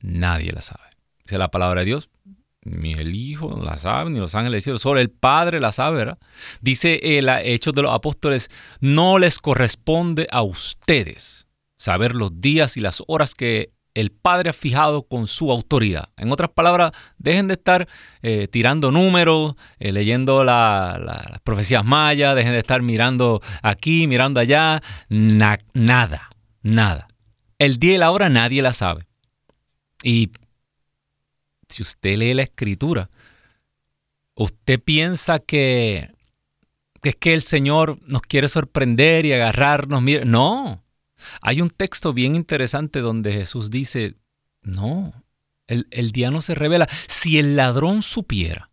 nadie 0.00 0.50
la 0.50 0.62
sabe. 0.62 0.88
Dice 1.24 1.36
la 1.36 1.50
palabra 1.50 1.80
de 1.80 1.88
Dios, 1.88 2.08
ni 2.62 2.94
el 2.94 3.14
Hijo 3.14 3.62
la 3.62 3.76
sabe, 3.76 4.08
ni 4.08 4.18
los 4.18 4.34
ángeles 4.34 4.52
del 4.54 4.62
cielo, 4.62 4.78
solo 4.78 4.98
el 4.98 5.10
Padre 5.10 5.60
la 5.60 5.70
sabe, 5.70 5.98
¿verdad? 5.98 6.18
Dice 6.62 7.18
el 7.18 7.28
Hechos 7.28 7.74
de 7.74 7.82
los 7.82 7.92
Apóstoles, 7.92 8.48
no 8.80 9.18
les 9.18 9.38
corresponde 9.38 10.26
a 10.30 10.40
ustedes 10.40 11.48
saber 11.76 12.14
los 12.14 12.40
días 12.40 12.78
y 12.78 12.80
las 12.80 13.02
horas 13.08 13.34
que 13.34 13.74
el 13.94 14.10
Padre 14.10 14.50
ha 14.50 14.52
fijado 14.52 15.02
con 15.02 15.26
su 15.26 15.50
autoridad. 15.50 16.10
En 16.16 16.32
otras 16.32 16.50
palabras, 16.50 16.92
dejen 17.18 17.48
de 17.48 17.54
estar 17.54 17.88
eh, 18.22 18.48
tirando 18.48 18.90
números, 18.90 19.54
eh, 19.78 19.92
leyendo 19.92 20.44
las 20.44 21.40
profecías 21.42 21.84
mayas, 21.84 22.36
dejen 22.36 22.52
de 22.52 22.58
estar 22.58 22.82
mirando 22.82 23.40
aquí, 23.62 24.06
mirando 24.06 24.40
allá. 24.40 24.82
nada, 25.08 26.28
nada. 26.62 27.08
El 27.58 27.78
día 27.78 27.94
y 27.94 27.98
la 27.98 28.10
hora 28.10 28.28
nadie 28.28 28.62
la 28.62 28.72
sabe. 28.72 29.06
Y 30.02 30.30
si 31.68 31.82
usted 31.82 32.16
lee 32.16 32.34
la 32.34 32.42
escritura, 32.42 33.10
usted 34.34 34.80
piensa 34.80 35.38
que, 35.40 36.10
que 37.02 37.10
es 37.10 37.16
que 37.16 37.34
el 37.34 37.42
Señor 37.42 37.98
nos 38.06 38.22
quiere 38.22 38.48
sorprender 38.48 39.26
y 39.26 39.32
agarrarnos. 39.32 40.02
No, 40.24 40.82
hay 41.42 41.60
un 41.60 41.70
texto 41.70 42.12
bien 42.12 42.34
interesante 42.34 43.00
donde 43.00 43.32
Jesús 43.32 43.70
dice, 43.70 44.16
no, 44.62 45.12
el, 45.66 46.12
día 46.12 46.30
no 46.30 46.42
se 46.42 46.54
revela. 46.54 46.88
Si 47.06 47.38
el 47.38 47.56
ladrón 47.56 48.02
supiera, 48.02 48.70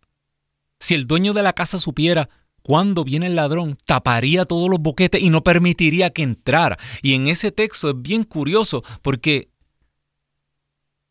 si 0.80 0.94
el 0.94 1.06
dueño 1.06 1.32
de 1.32 1.42
la 1.42 1.52
casa 1.52 1.78
supiera 1.78 2.28
cuándo 2.62 3.04
viene 3.04 3.26
el 3.26 3.36
ladrón, 3.36 3.78
taparía 3.84 4.44
todos 4.44 4.68
los 4.68 4.80
boquetes 4.80 5.22
y 5.22 5.30
no 5.30 5.42
permitiría 5.42 6.10
que 6.10 6.22
entrara. 6.22 6.78
Y 7.02 7.14
en 7.14 7.28
ese 7.28 7.52
texto 7.52 7.90
es 7.90 8.02
bien 8.02 8.24
curioso 8.24 8.82
porque 9.02 9.50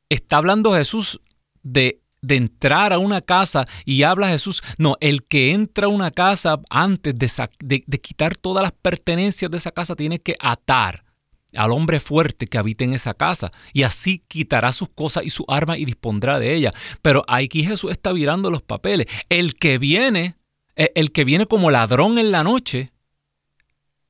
está 0.09 0.37
hablando 0.37 0.73
Jesús 0.73 1.21
de, 1.63 2.01
de 2.21 2.35
entrar 2.35 2.93
a 2.93 2.99
una 2.99 3.21
casa 3.21 3.65
y 3.85 4.03
habla 4.03 4.29
Jesús, 4.29 4.61
no, 4.77 4.97
el 4.99 5.23
que 5.23 5.53
entra 5.53 5.87
a 5.87 5.89
una 5.89 6.11
casa 6.11 6.59
antes 6.69 7.15
de, 7.17 7.83
de 7.85 8.01
quitar 8.01 8.35
todas 8.35 8.63
las 8.63 8.73
pertenencias 8.73 9.49
de 9.49 9.57
esa 9.57 9.71
casa 9.71 9.95
tiene 9.95 10.19
que 10.19 10.35
atar 10.39 11.06
al 11.55 11.71
hombre 11.71 11.99
fuerte 11.99 12.47
que 12.47 12.57
habita 12.57 12.83
en 12.83 12.93
esa 12.93 13.13
casa, 13.13 13.51
y 13.73 13.83
así 13.83 14.23
quitará 14.27 14.73
sus 14.73 14.89
cosas 14.89 15.25
y 15.25 15.29
su 15.29 15.45
arma 15.47 15.77
y 15.77 15.85
dispondrá 15.85 16.39
de 16.39 16.53
ella. 16.53 16.73
Pero 17.01 17.23
aquí 17.27 17.63
Jesús 17.63 17.91
está 17.91 18.11
virando 18.11 18.51
los 18.51 18.61
papeles. 18.61 19.07
El 19.29 19.55
que 19.55 19.77
viene, 19.77 20.35
e, 20.75 20.91
el 20.95 21.11
que 21.11 21.23
viene 21.23 21.45
como 21.45 21.71
ladrón 21.71 22.17
en 22.17 22.31
la 22.31 22.43
noche, 22.43 22.91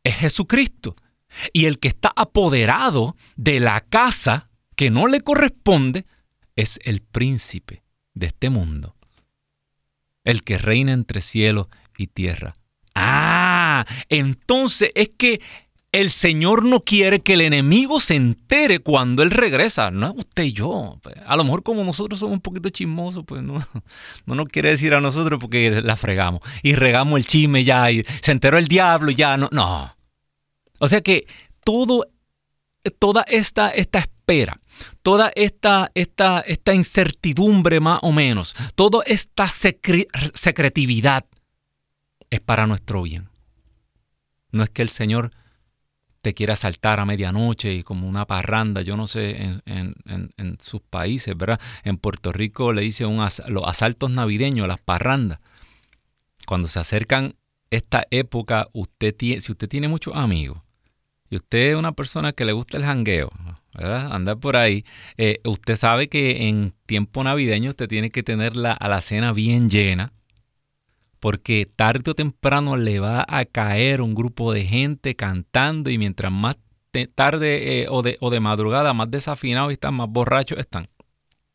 es 0.03 0.15
Jesucristo. 0.15 0.96
Y 1.53 1.65
el 1.65 1.79
que 1.79 1.89
está 1.89 2.12
apoderado 2.15 3.15
de 3.36 3.60
la 3.60 3.82
casa 3.82 4.50
que 4.75 4.89
no 4.89 5.08
le 5.08 5.22
corresponde 5.22 6.06
es 6.56 6.79
el 6.84 7.01
príncipe 7.01 7.84
de 8.13 8.27
este 8.27 8.50
mundo. 8.50 8.96
El 10.24 10.44
que 10.44 10.58
reina 10.58 10.94
entre 10.94 11.22
cielo 11.22 11.70
y 11.98 12.08
tierra. 12.08 12.53
Ah, 12.96 13.86
entonces 14.10 14.91
es 14.96 15.10
que 15.10 15.41
el 16.01 16.12
Señor 16.12 16.63
no 16.63 16.82
quiere 16.82 17.22
que 17.22 17.34
el 17.34 17.42
enemigo 17.42 18.00
se 18.00 18.16
entere 18.16 18.80
cuando 18.80 19.24
Él 19.24 19.32
regresa. 19.32 19.89
No 19.89 20.13
usted 20.16 20.44
y 20.44 20.54
yo. 20.54 21.00
A 21.25 21.36
lo 21.36 21.44
mejor 21.44 21.63
como 21.63 21.84
nosotros 21.84 22.20
somos 22.20 22.34
un 22.34 22.42
poquito 22.42 22.70
chismosos, 22.70 23.24
pues 23.25 23.42
no, 23.42 23.60
no 24.27 24.36
nos 24.36 24.48
quiere 24.48 24.70
decir 24.70 24.94
a 24.94 25.01
nosotros 25.01 25.39
porque 25.39 25.82
la 25.82 25.96
fregamos. 25.96 26.42
Y 26.62 26.75
regamos 26.75 27.18
el 27.18 27.25
chisme 27.25 27.63
ya, 27.63 27.89
y 27.92 28.06
se 28.22 28.32
enteró 28.32 28.60
el 28.60 28.68
diablo 28.68 29.10
ya, 29.10 29.38
no. 29.38 29.50
no. 29.51 29.96
O 30.77 30.88
sea 30.88 31.01
que 31.01 31.25
todo, 31.63 32.06
toda 33.00 33.24
esta, 33.24 33.72
esta 33.72 33.98
espera, 33.98 34.62
toda 35.01 35.32
esta, 35.36 35.89
esta, 35.96 36.42
esta 36.42 36.75
incertidumbre 36.75 37.80
más 37.80 38.00
o 38.04 38.12
menos, 38.12 38.56
toda 38.75 39.01
esta 39.08 39.50
secretividad 39.50 41.25
es 42.30 42.39
para 42.39 42.68
nuestro 42.68 43.01
bien. 43.01 43.30
No 44.51 44.63
es 44.63 44.70
que 44.70 44.84
el 44.84 44.89
Señor 44.89 45.32
te 46.28 46.34
quiere 46.34 46.52
asaltar 46.52 47.00
a 47.00 47.06
medianoche 47.06 47.74
y 47.74 47.84
como 47.84 48.06
una 48.06 48.28
parranda, 48.28 48.82
yo 48.82 48.98
no 48.98 49.08
sé, 49.08 49.62
en, 49.66 50.58
sus 50.60 50.82
países, 50.82 51.38
¿verdad? 51.38 51.58
En 51.86 51.96
Puerto 51.96 52.34
Rico 52.34 52.74
le 52.74 52.82
dicen 52.82 53.16
los 53.48 53.64
asaltos 53.66 54.12
navideños, 54.12 54.68
las 54.68 54.82
parrandas. 54.82 55.40
Cuando 56.46 56.68
se 56.68 56.80
acercan 56.80 57.36
esta 57.72 58.08
época, 58.12 58.68
usted 58.74 59.16
tiene, 59.16 59.40
si 59.40 59.54
usted 59.54 59.70
tiene 59.70 59.88
muchos 59.88 60.18
amigos 60.18 60.60
y 61.30 61.38
usted 61.38 61.70
es 61.70 61.76
una 61.78 61.94
persona 61.94 62.34
que 62.34 62.44
le 62.44 62.52
gusta 62.52 62.76
el 62.76 62.84
jangueo, 62.84 63.30
¿verdad? 63.74 64.12
Andar 64.12 64.38
por 64.38 64.58
ahí, 64.58 64.84
eh, 65.16 65.40
usted 65.46 65.78
sabe 65.78 66.10
que 66.10 66.50
en 66.50 66.74
tiempo 66.88 67.24
navideño 67.24 67.70
usted 67.70 67.88
tiene 67.88 68.10
que 68.10 68.22
tener 68.22 68.58
la 68.58 69.00
cena 69.00 69.32
bien 69.32 69.70
llena 69.70 70.12
porque 71.20 71.68
tarde 71.76 72.12
o 72.12 72.16
temprano 72.16 72.78
le 72.78 73.00
va 73.00 73.26
a 73.28 73.46
caer 73.46 74.02
un 74.02 74.16
grupo 74.16 74.54
de 74.54 74.66
gente 74.66 75.16
cantando 75.16 75.90
y 75.90 75.98
mientras 75.98 76.32
más 76.32 76.58
tarde 77.06 77.82
eh, 77.82 77.88
o, 77.90 78.02
de, 78.02 78.18
o, 78.22 78.30
de, 78.30 78.40
madrugada, 78.40 78.94
más 78.94 79.12
desafinados 79.12 79.72
están, 79.72 79.94
más 79.94 80.10
borrachos 80.10 80.58
están. 80.58 80.88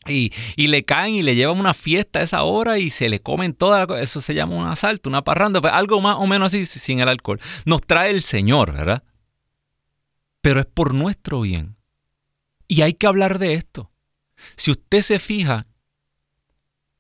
Y, 0.07 0.33
y, 0.57 0.67
le 0.67 0.85
caen 0.85 1.15
y 1.15 1.23
le 1.23 1.37
llevan 1.37 1.61
una 1.61 1.75
fiesta 1.75 2.19
a 2.19 2.23
esa 2.23 2.43
hora 2.43 2.79
y 2.79 2.91
se 2.91 3.09
le 3.09 3.21
comen 3.21 3.55
toda 3.55 3.87
la 3.87 4.01
Eso 4.01 4.21
se 4.21 4.35
llama 4.35 4.57
un 4.57 4.67
asalto, 4.67 5.09
una 5.09 5.23
parranda, 5.23 5.61
pues, 5.61 5.73
algo 5.73 6.01
más 6.01 6.17
o 6.17 6.27
menos 6.27 6.49
así 6.49 6.67
sin 6.67 6.99
el 6.99 7.09
alcohol. 7.09 7.41
Nos 7.65 7.83
trae 7.83 8.11
el 8.11 8.23
Señor, 8.23 8.73
¿verdad? 8.73 9.05
Pero 10.41 10.59
es 10.59 10.67
por 10.67 10.93
nuestro 10.93 11.41
bien. 11.43 11.77
Y 12.67 12.83
hay 12.83 12.95
que 12.95 13.07
hablar 13.07 13.39
de 13.39 13.55
esto. 13.55 13.93
Si 14.57 14.73
usted 14.73 15.03
se 15.03 15.21
fija, 15.21 15.69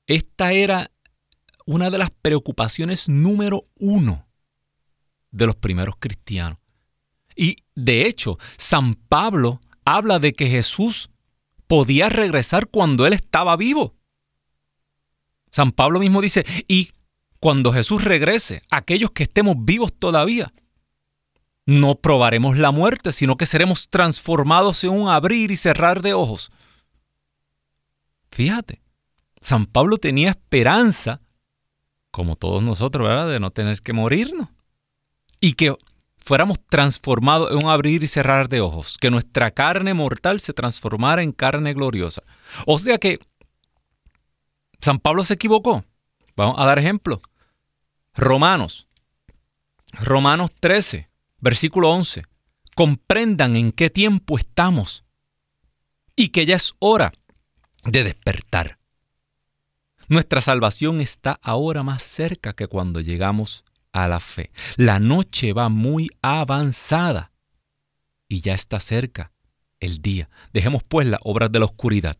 esta 0.06 0.52
era 0.52 0.91
una 1.66 1.90
de 1.90 1.98
las 1.98 2.10
preocupaciones 2.10 3.08
número 3.08 3.66
uno 3.78 4.26
de 5.30 5.46
los 5.46 5.56
primeros 5.56 5.96
cristianos. 5.98 6.58
Y 7.34 7.64
de 7.74 8.06
hecho, 8.06 8.38
San 8.58 8.94
Pablo 8.94 9.60
habla 9.84 10.18
de 10.18 10.34
que 10.34 10.48
Jesús 10.48 11.10
podía 11.66 12.08
regresar 12.08 12.68
cuando 12.68 13.06
él 13.06 13.14
estaba 13.14 13.56
vivo. 13.56 13.96
San 15.50 15.72
Pablo 15.72 16.00
mismo 16.00 16.20
dice, 16.20 16.44
y 16.68 16.90
cuando 17.40 17.72
Jesús 17.72 18.04
regrese, 18.04 18.62
aquellos 18.70 19.12
que 19.12 19.22
estemos 19.22 19.56
vivos 19.58 19.92
todavía, 19.98 20.52
no 21.64 21.94
probaremos 21.94 22.58
la 22.58 22.72
muerte, 22.72 23.10
sino 23.10 23.36
que 23.36 23.46
seremos 23.46 23.88
transformados 23.88 24.84
en 24.84 24.90
un 24.90 25.08
abrir 25.08 25.50
y 25.50 25.56
cerrar 25.56 26.02
de 26.02 26.12
ojos. 26.12 26.50
Fíjate, 28.30 28.82
San 29.40 29.64
Pablo 29.64 29.96
tenía 29.96 30.28
esperanza, 30.30 31.21
como 32.12 32.36
todos 32.36 32.62
nosotros, 32.62 33.08
¿verdad?, 33.08 33.28
de 33.28 33.40
no 33.40 33.50
tener 33.50 33.80
que 33.80 33.92
morirnos. 33.92 34.48
Y 35.40 35.54
que 35.54 35.74
fuéramos 36.18 36.60
transformados 36.68 37.50
en 37.50 37.64
un 37.64 37.70
abrir 37.70 38.04
y 38.04 38.06
cerrar 38.06 38.48
de 38.48 38.60
ojos, 38.60 38.96
que 38.98 39.10
nuestra 39.10 39.50
carne 39.50 39.94
mortal 39.94 40.38
se 40.38 40.52
transformara 40.52 41.22
en 41.22 41.32
carne 41.32 41.74
gloriosa. 41.74 42.22
O 42.66 42.78
sea 42.78 42.98
que 42.98 43.18
San 44.80 45.00
Pablo 45.00 45.24
se 45.24 45.34
equivocó. 45.34 45.84
Vamos 46.36 46.56
a 46.58 46.66
dar 46.66 46.78
ejemplo. 46.78 47.22
Romanos. 48.14 48.88
Romanos 49.92 50.50
13, 50.60 51.08
versículo 51.40 51.90
11. 51.90 52.24
Comprendan 52.74 53.56
en 53.56 53.72
qué 53.72 53.90
tiempo 53.90 54.38
estamos 54.38 55.04
y 56.14 56.28
que 56.28 56.46
ya 56.46 56.56
es 56.56 56.74
hora 56.78 57.12
de 57.84 58.04
despertar. 58.04 58.78
Nuestra 60.12 60.42
salvación 60.42 61.00
está 61.00 61.40
ahora 61.40 61.82
más 61.82 62.02
cerca 62.02 62.52
que 62.52 62.66
cuando 62.66 63.00
llegamos 63.00 63.64
a 63.92 64.08
la 64.08 64.20
fe. 64.20 64.50
La 64.76 65.00
noche 65.00 65.54
va 65.54 65.70
muy 65.70 66.10
avanzada 66.20 67.32
y 68.28 68.42
ya 68.42 68.52
está 68.52 68.78
cerca 68.78 69.32
el 69.80 70.02
día. 70.02 70.28
Dejemos 70.52 70.82
pues 70.82 71.06
las 71.06 71.20
obras 71.22 71.50
de 71.50 71.60
la 71.60 71.64
oscuridad. 71.64 72.18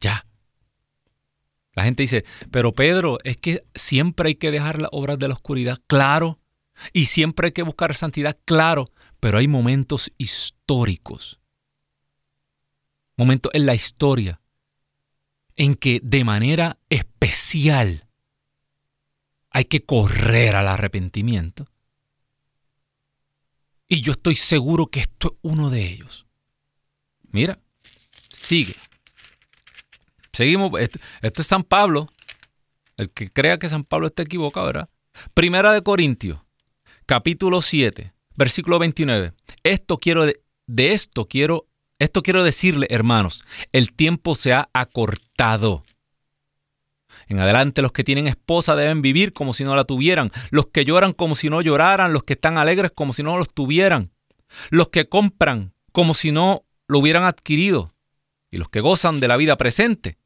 Ya. 0.00 0.24
La 1.72 1.82
gente 1.82 2.04
dice, 2.04 2.24
pero 2.52 2.76
Pedro, 2.76 3.18
es 3.24 3.38
que 3.38 3.66
siempre 3.74 4.28
hay 4.28 4.34
que 4.36 4.52
dejar 4.52 4.80
las 4.80 4.90
obras 4.92 5.18
de 5.18 5.26
la 5.26 5.34
oscuridad. 5.34 5.80
Claro. 5.88 6.38
Y 6.92 7.06
siempre 7.06 7.48
hay 7.48 7.52
que 7.52 7.64
buscar 7.64 7.96
santidad. 7.96 8.38
Claro. 8.44 8.92
Pero 9.18 9.38
hay 9.38 9.48
momentos 9.48 10.12
históricos. 10.16 11.40
Momentos 13.16 13.50
en 13.52 13.66
la 13.66 13.74
historia 13.74 14.40
en 15.56 15.76
que 15.76 16.00
de 16.02 16.24
manera 16.24 16.78
especial 16.88 18.08
hay 19.50 19.66
que 19.66 19.84
correr 19.84 20.56
al 20.56 20.68
arrepentimiento. 20.68 21.66
Y 23.86 24.00
yo 24.00 24.12
estoy 24.12 24.34
seguro 24.34 24.86
que 24.86 25.00
esto 25.00 25.34
es 25.34 25.38
uno 25.42 25.70
de 25.70 25.86
ellos. 25.86 26.26
Mira, 27.30 27.60
sigue. 28.28 28.74
Seguimos. 30.32 30.72
Este, 30.80 30.98
este, 31.22 31.42
es 31.42 31.46
San 31.46 31.62
Pablo. 31.62 32.08
El 32.96 33.10
que 33.10 33.30
crea 33.30 33.58
que 33.58 33.68
San 33.68 33.84
Pablo 33.84 34.08
está 34.08 34.22
equivocado, 34.22 34.66
¿verdad? 34.66 34.88
Primera 35.34 35.72
de 35.72 35.82
Corintios, 35.82 36.40
capítulo 37.06 37.62
7, 37.62 38.12
versículo 38.34 38.78
29. 38.78 39.32
Esto 39.62 39.98
quiero 39.98 40.26
de, 40.26 40.40
de 40.66 40.92
esto 40.92 41.26
quiero 41.28 41.68
esto 41.98 42.22
quiero 42.22 42.42
decirle, 42.42 42.86
hermanos, 42.90 43.44
el 43.72 43.92
tiempo 43.92 44.34
se 44.34 44.52
ha 44.52 44.68
acortado. 44.72 45.23
En 47.26 47.38
adelante 47.40 47.82
los 47.82 47.92
que 47.92 48.04
tienen 48.04 48.26
esposa 48.26 48.76
deben 48.76 49.02
vivir 49.02 49.32
como 49.32 49.54
si 49.54 49.64
no 49.64 49.74
la 49.76 49.84
tuvieran, 49.84 50.30
los 50.50 50.66
que 50.66 50.84
lloran 50.84 51.12
como 51.12 51.34
si 51.36 51.48
no 51.48 51.60
lloraran, 51.60 52.12
los 52.12 52.24
que 52.24 52.34
están 52.34 52.58
alegres 52.58 52.92
como 52.94 53.12
si 53.12 53.22
no 53.22 53.38
los 53.38 53.52
tuvieran, 53.52 54.12
los 54.70 54.88
que 54.88 55.08
compran 55.08 55.72
como 55.92 56.14
si 56.14 56.32
no 56.32 56.64
lo 56.86 56.98
hubieran 56.98 57.24
adquirido, 57.24 57.94
y 58.50 58.58
los 58.58 58.68
que 58.68 58.80
gozan 58.80 59.20
de 59.20 59.28
la 59.28 59.36
vida 59.36 59.56
presente 59.56 60.18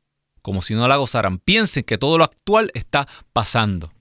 como 0.43 0.63
si 0.63 0.75
no 0.75 0.89
la 0.89 0.97
gozaran. 0.97 1.39
Piensen 1.39 1.85
que 1.85 1.99
todo 1.99 2.17
lo 2.19 2.25
actual 2.25 2.71
está 2.75 3.07
pasando. 3.33 3.93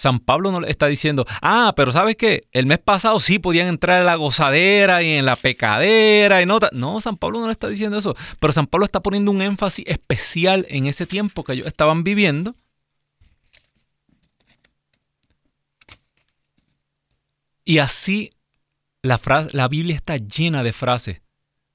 San 0.00 0.18
Pablo 0.18 0.50
no 0.50 0.60
le 0.60 0.70
está 0.70 0.86
diciendo, 0.86 1.26
ah, 1.42 1.74
pero 1.76 1.92
¿sabes 1.92 2.16
qué? 2.16 2.48
El 2.52 2.64
mes 2.64 2.78
pasado 2.78 3.20
sí 3.20 3.38
podían 3.38 3.68
entrar 3.68 4.00
en 4.00 4.06
la 4.06 4.14
gozadera 4.14 5.02
y 5.02 5.12
en 5.12 5.26
la 5.26 5.36
pecadera 5.36 6.40
y 6.40 6.46
no. 6.46 6.58
No, 6.72 7.02
San 7.02 7.18
Pablo 7.18 7.38
no 7.40 7.46
le 7.48 7.52
está 7.52 7.68
diciendo 7.68 7.98
eso. 7.98 8.16
Pero 8.38 8.50
San 8.54 8.66
Pablo 8.66 8.86
está 8.86 9.00
poniendo 9.00 9.30
un 9.30 9.42
énfasis 9.42 9.84
especial 9.86 10.64
en 10.70 10.86
ese 10.86 11.04
tiempo 11.04 11.44
que 11.44 11.52
ellos 11.52 11.66
estaban 11.66 12.02
viviendo. 12.02 12.56
Y 17.62 17.76
así 17.76 18.32
la, 19.02 19.20
la 19.52 19.68
Biblia 19.68 19.94
está 19.94 20.16
llena 20.16 20.62
de 20.62 20.72
frases 20.72 21.20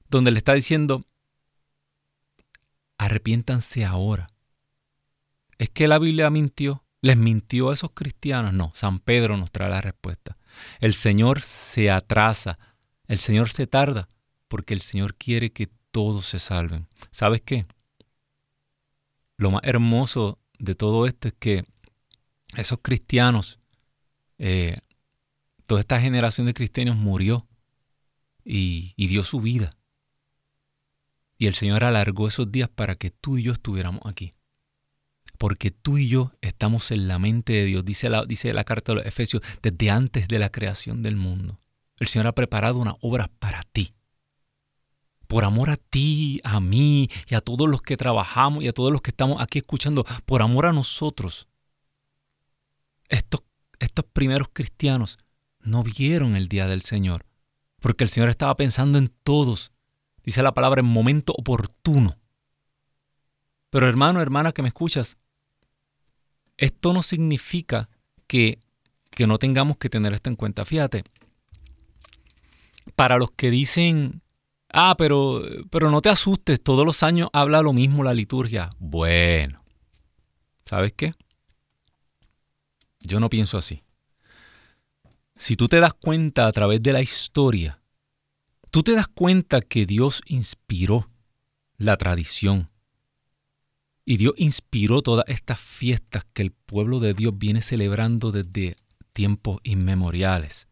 donde 0.08 0.32
le 0.32 0.38
está 0.38 0.54
diciendo, 0.54 1.04
arrepiéntanse 2.98 3.84
ahora. 3.84 4.26
Es 5.58 5.70
que 5.70 5.86
la 5.86 6.00
Biblia 6.00 6.28
mintió. 6.28 6.85
¿Les 7.06 7.16
mintió 7.16 7.70
a 7.70 7.74
esos 7.74 7.92
cristianos? 7.92 8.52
No, 8.52 8.72
San 8.74 8.98
Pedro 8.98 9.36
nos 9.36 9.52
trae 9.52 9.70
la 9.70 9.80
respuesta. 9.80 10.36
El 10.80 10.92
Señor 10.92 11.40
se 11.40 11.88
atrasa, 11.88 12.58
el 13.06 13.18
Señor 13.18 13.48
se 13.48 13.68
tarda, 13.68 14.08
porque 14.48 14.74
el 14.74 14.80
Señor 14.80 15.14
quiere 15.14 15.52
que 15.52 15.68
todos 15.92 16.26
se 16.26 16.40
salven. 16.40 16.88
¿Sabes 17.12 17.42
qué? 17.42 17.64
Lo 19.36 19.52
más 19.52 19.62
hermoso 19.62 20.40
de 20.58 20.74
todo 20.74 21.06
esto 21.06 21.28
es 21.28 21.34
que 21.34 21.64
esos 22.56 22.80
cristianos, 22.82 23.60
eh, 24.38 24.76
toda 25.64 25.82
esta 25.82 26.00
generación 26.00 26.48
de 26.48 26.54
cristianos 26.54 26.96
murió 26.96 27.46
y, 28.44 28.94
y 28.96 29.06
dio 29.06 29.22
su 29.22 29.40
vida. 29.40 29.70
Y 31.38 31.46
el 31.46 31.54
Señor 31.54 31.84
alargó 31.84 32.26
esos 32.26 32.50
días 32.50 32.68
para 32.68 32.96
que 32.96 33.12
tú 33.12 33.38
y 33.38 33.44
yo 33.44 33.52
estuviéramos 33.52 34.00
aquí 34.06 34.32
porque 35.36 35.70
tú 35.70 35.98
y 35.98 36.08
yo 36.08 36.32
estamos 36.40 36.90
en 36.90 37.08
la 37.08 37.18
mente 37.18 37.52
de 37.52 37.64
Dios, 37.64 37.84
dice 37.84 38.08
la, 38.08 38.24
dice 38.24 38.52
la 38.52 38.64
carta 38.64 38.92
de 38.92 38.96
los 38.96 39.06
Efesios, 39.06 39.42
desde 39.62 39.90
antes 39.90 40.28
de 40.28 40.38
la 40.38 40.50
creación 40.50 41.02
del 41.02 41.16
mundo. 41.16 41.58
El 41.98 42.08
Señor 42.08 42.26
ha 42.26 42.34
preparado 42.34 42.78
una 42.78 42.94
obra 43.00 43.30
para 43.38 43.62
ti. 43.62 43.94
Por 45.26 45.44
amor 45.44 45.70
a 45.70 45.76
ti, 45.76 46.40
a 46.44 46.60
mí 46.60 47.08
y 47.28 47.34
a 47.34 47.40
todos 47.40 47.68
los 47.68 47.82
que 47.82 47.96
trabajamos 47.96 48.62
y 48.62 48.68
a 48.68 48.72
todos 48.72 48.92
los 48.92 49.02
que 49.02 49.10
estamos 49.10 49.40
aquí 49.40 49.58
escuchando, 49.58 50.04
por 50.24 50.42
amor 50.42 50.66
a 50.66 50.72
nosotros. 50.72 51.48
Estos, 53.08 53.42
estos 53.78 54.04
primeros 54.04 54.48
cristianos 54.52 55.18
no 55.60 55.82
vieron 55.82 56.36
el 56.36 56.48
día 56.48 56.66
del 56.66 56.82
Señor, 56.82 57.26
porque 57.80 58.04
el 58.04 58.10
Señor 58.10 58.28
estaba 58.28 58.56
pensando 58.56 58.98
en 58.98 59.12
todos, 59.24 59.72
dice 60.22 60.42
la 60.42 60.54
palabra, 60.54 60.80
en 60.80 60.88
momento 60.88 61.32
oportuno. 61.36 62.18
Pero 63.70 63.88
hermano, 63.88 64.20
hermana 64.20 64.52
que 64.52 64.62
me 64.62 64.68
escuchas, 64.68 65.18
esto 66.56 66.92
no 66.92 67.02
significa 67.02 67.88
que, 68.26 68.58
que 69.10 69.26
no 69.26 69.38
tengamos 69.38 69.76
que 69.76 69.90
tener 69.90 70.12
esto 70.14 70.30
en 70.30 70.36
cuenta. 70.36 70.64
Fíjate, 70.64 71.04
para 72.94 73.18
los 73.18 73.30
que 73.32 73.50
dicen, 73.50 74.22
ah, 74.72 74.94
pero, 74.96 75.42
pero 75.70 75.90
no 75.90 76.00
te 76.02 76.08
asustes, 76.08 76.62
todos 76.62 76.84
los 76.86 77.02
años 77.02 77.28
habla 77.32 77.62
lo 77.62 77.72
mismo 77.72 78.04
la 78.04 78.14
liturgia. 78.14 78.70
Bueno, 78.78 79.62
¿sabes 80.64 80.92
qué? 80.94 81.14
Yo 83.00 83.20
no 83.20 83.30
pienso 83.30 83.58
así. 83.58 83.82
Si 85.34 85.56
tú 85.56 85.68
te 85.68 85.80
das 85.80 85.92
cuenta 85.92 86.46
a 86.46 86.52
través 86.52 86.82
de 86.82 86.92
la 86.92 87.02
historia, 87.02 87.80
tú 88.70 88.82
te 88.82 88.92
das 88.92 89.06
cuenta 89.06 89.60
que 89.60 89.84
Dios 89.84 90.22
inspiró 90.26 91.10
la 91.76 91.96
tradición, 91.96 92.70
y 94.06 94.16
Dios 94.16 94.32
inspiró 94.38 95.02
todas 95.02 95.26
estas 95.28 95.60
fiestas 95.60 96.24
que 96.32 96.40
el 96.40 96.52
pueblo 96.52 96.98
de 97.00 97.12
Dios 97.12 97.36
viene 97.36 97.60
celebrando 97.60 98.32
desde 98.32 98.76
tiempos 99.12 99.60
inmemoriales. 99.64 100.68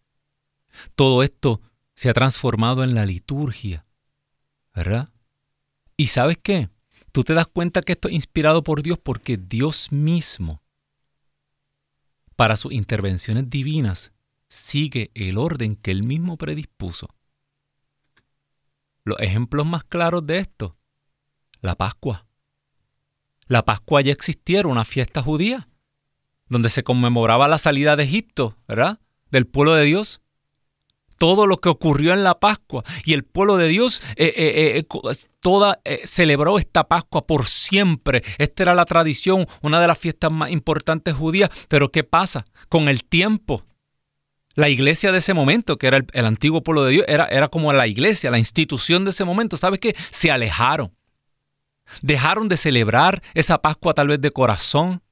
Todo 0.94 1.22
esto 1.22 1.60
se 1.94 2.08
ha 2.08 2.14
transformado 2.14 2.82
en 2.82 2.94
la 2.94 3.04
liturgia, 3.04 3.84
¿verdad? 4.74 5.10
¿Y 5.98 6.06
sabes 6.06 6.38
qué? 6.42 6.70
Tú 7.12 7.24
te 7.24 7.34
das 7.34 7.46
cuenta 7.46 7.82
que 7.82 7.92
esto 7.92 8.08
es 8.08 8.14
inspirado 8.14 8.64
por 8.64 8.82
Dios 8.82 8.98
porque 8.98 9.36
Dios 9.36 9.92
mismo 9.92 10.64
para 12.36 12.56
sus 12.56 12.72
intervenciones 12.72 13.48
divinas, 13.48 14.12
sigue 14.48 15.10
el 15.14 15.38
orden 15.38 15.76
que 15.76 15.90
él 15.90 16.04
mismo 16.04 16.36
predispuso. 16.36 17.08
Los 19.04 19.18
ejemplos 19.20 19.66
más 19.66 19.84
claros 19.84 20.26
de 20.26 20.38
esto, 20.38 20.76
la 21.60 21.76
Pascua. 21.76 22.26
La 23.46 23.64
Pascua 23.64 24.00
ya 24.00 24.12
existiera, 24.12 24.68
una 24.68 24.84
fiesta 24.84 25.22
judía, 25.22 25.68
donde 26.48 26.68
se 26.68 26.84
conmemoraba 26.84 27.48
la 27.48 27.58
salida 27.58 27.96
de 27.96 28.04
Egipto, 28.04 28.56
¿verdad? 28.66 29.00
Del 29.30 29.46
pueblo 29.46 29.74
de 29.74 29.84
Dios. 29.84 30.20
Todo 31.18 31.46
lo 31.46 31.58
que 31.58 31.68
ocurrió 31.68 32.12
en 32.12 32.24
la 32.24 32.40
Pascua. 32.40 32.82
Y 33.04 33.12
el 33.12 33.24
pueblo 33.24 33.56
de 33.56 33.68
Dios 33.68 34.02
eh, 34.16 34.32
eh, 34.36 34.78
eh, 34.78 35.14
toda, 35.40 35.80
celebró 36.04 36.58
esta 36.58 36.88
Pascua 36.88 37.26
por 37.26 37.46
siempre. 37.46 38.22
Esta 38.38 38.64
era 38.64 38.74
la 38.74 38.84
tradición, 38.84 39.46
una 39.62 39.80
de 39.80 39.86
las 39.86 39.98
fiestas 39.98 40.32
más 40.32 40.50
importantes 40.50 41.14
judías. 41.14 41.50
Pero 41.68 41.92
¿qué 41.92 42.02
pasa? 42.02 42.46
Con 42.68 42.88
el 42.88 43.04
tiempo, 43.04 43.62
la 44.54 44.68
iglesia 44.68 45.12
de 45.12 45.18
ese 45.18 45.34
momento, 45.34 45.78
que 45.78 45.86
era 45.86 46.00
el, 46.12 46.26
antiguo 46.26 46.62
pueblo 46.62 46.84
de 46.84 46.92
Dios, 46.92 47.04
era, 47.08 47.26
era 47.26 47.48
como 47.48 47.72
la 47.72 47.86
iglesia, 47.86 48.30
la 48.30 48.38
institución 48.38 49.04
de 49.04 49.10
ese 49.10 49.24
momento. 49.24 49.56
¿Sabes 49.56 49.80
qué? 49.80 49.94
Se 50.10 50.30
alejaron. 50.30 50.92
Dejaron 52.02 52.48
de 52.48 52.56
celebrar 52.56 53.22
esa 53.34 53.60
Pascua 53.60 53.94
tal 53.94 54.08
vez 54.08 54.20
de 54.20 54.30
corazón. 54.30 55.02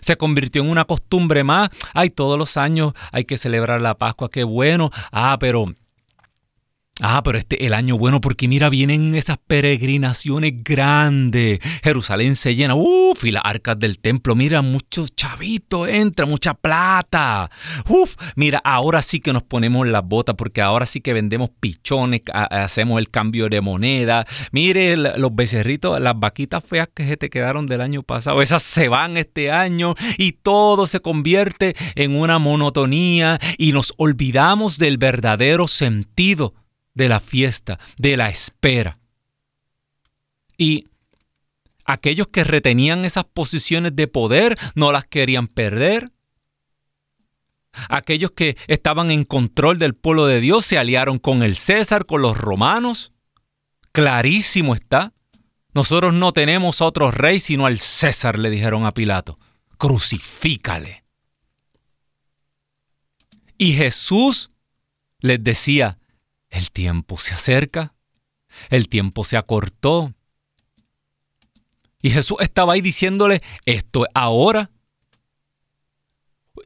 Se 0.00 0.16
convirtió 0.16 0.62
en 0.62 0.70
una 0.70 0.84
costumbre 0.84 1.44
más. 1.44 1.70
Ay, 1.94 2.10
todos 2.10 2.38
los 2.38 2.56
años 2.56 2.92
hay 3.12 3.24
que 3.24 3.36
celebrar 3.36 3.80
la 3.82 3.96
Pascua, 3.96 4.30
qué 4.30 4.44
bueno. 4.44 4.90
Ah, 5.12 5.36
pero 5.38 5.66
Ah, 7.00 7.22
pero 7.24 7.38
este 7.38 7.64
el 7.64 7.72
año 7.72 7.96
bueno 7.96 8.20
porque 8.20 8.46
mira, 8.48 8.68
vienen 8.68 9.14
esas 9.14 9.38
peregrinaciones 9.38 10.62
grandes. 10.62 11.58
Jerusalén 11.82 12.36
se 12.36 12.54
llena, 12.54 12.74
uf, 12.74 13.24
y 13.24 13.30
las 13.30 13.42
arcas 13.46 13.78
del 13.78 13.98
templo, 13.98 14.34
mira, 14.34 14.60
muchos 14.60 15.16
chavitos 15.16 15.88
entra, 15.88 16.26
mucha 16.26 16.52
plata. 16.52 17.50
Uf, 17.88 18.16
mira, 18.36 18.60
ahora 18.62 19.00
sí 19.00 19.20
que 19.20 19.32
nos 19.32 19.42
ponemos 19.42 19.88
las 19.88 20.04
botas 20.04 20.34
porque 20.36 20.60
ahora 20.60 20.84
sí 20.84 21.00
que 21.00 21.14
vendemos 21.14 21.48
pichones, 21.60 22.20
hacemos 22.30 22.98
el 22.98 23.08
cambio 23.08 23.48
de 23.48 23.62
moneda. 23.62 24.26
Mire, 24.52 24.98
los 24.98 25.34
becerritos, 25.34 25.98
las 25.98 26.20
vaquitas 26.20 26.62
feas 26.62 26.88
que 26.94 27.06
se 27.06 27.16
te 27.16 27.30
quedaron 27.30 27.66
del 27.66 27.80
año 27.80 28.02
pasado, 28.02 28.42
esas 28.42 28.62
se 28.62 28.88
van 28.88 29.16
este 29.16 29.50
año 29.50 29.94
y 30.18 30.32
todo 30.32 30.86
se 30.86 31.00
convierte 31.00 31.74
en 31.94 32.14
una 32.14 32.38
monotonía 32.38 33.40
y 33.56 33.72
nos 33.72 33.94
olvidamos 33.96 34.76
del 34.76 34.98
verdadero 34.98 35.66
sentido 35.68 36.52
de 36.94 37.08
la 37.08 37.20
fiesta, 37.20 37.78
de 37.96 38.16
la 38.16 38.28
espera. 38.28 38.98
Y 40.56 40.88
aquellos 41.84 42.28
que 42.28 42.44
retenían 42.44 43.04
esas 43.04 43.24
posiciones 43.24 43.96
de 43.96 44.08
poder 44.08 44.58
no 44.74 44.92
las 44.92 45.04
querían 45.06 45.48
perder. 45.48 46.12
Aquellos 47.88 48.32
que 48.32 48.56
estaban 48.66 49.10
en 49.10 49.24
control 49.24 49.78
del 49.78 49.94
pueblo 49.94 50.26
de 50.26 50.40
Dios 50.40 50.66
se 50.66 50.78
aliaron 50.78 51.18
con 51.18 51.42
el 51.42 51.56
César, 51.56 52.04
con 52.04 52.20
los 52.20 52.36
romanos. 52.36 53.12
Clarísimo 53.92 54.74
está. 54.74 55.14
Nosotros 55.74 56.12
no 56.12 56.32
tenemos 56.32 56.82
a 56.82 56.84
otro 56.84 57.10
rey 57.10 57.40
sino 57.40 57.64
al 57.64 57.78
César, 57.78 58.38
le 58.38 58.50
dijeron 58.50 58.84
a 58.84 58.92
Pilato. 58.92 59.38
Crucifícale. 59.78 61.04
Y 63.56 63.72
Jesús 63.72 64.50
les 65.20 65.42
decía, 65.42 65.98
el 66.52 66.70
tiempo 66.70 67.16
se 67.18 67.34
acerca, 67.34 67.94
el 68.68 68.88
tiempo 68.88 69.24
se 69.24 69.36
acortó. 69.36 70.12
Y 72.02 72.10
Jesús 72.10 72.36
estaba 72.40 72.74
ahí 72.74 72.82
diciéndole, 72.82 73.40
esto 73.64 74.04
es 74.04 74.10
ahora. 74.14 74.70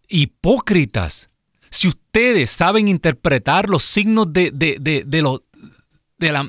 Hipócritas, 0.08 1.30
si 1.70 1.88
ustedes 1.88 2.50
saben 2.50 2.88
interpretar 2.88 3.68
los 3.68 3.84
signos 3.84 4.32
de, 4.32 4.50
de, 4.50 4.76
de, 4.80 5.40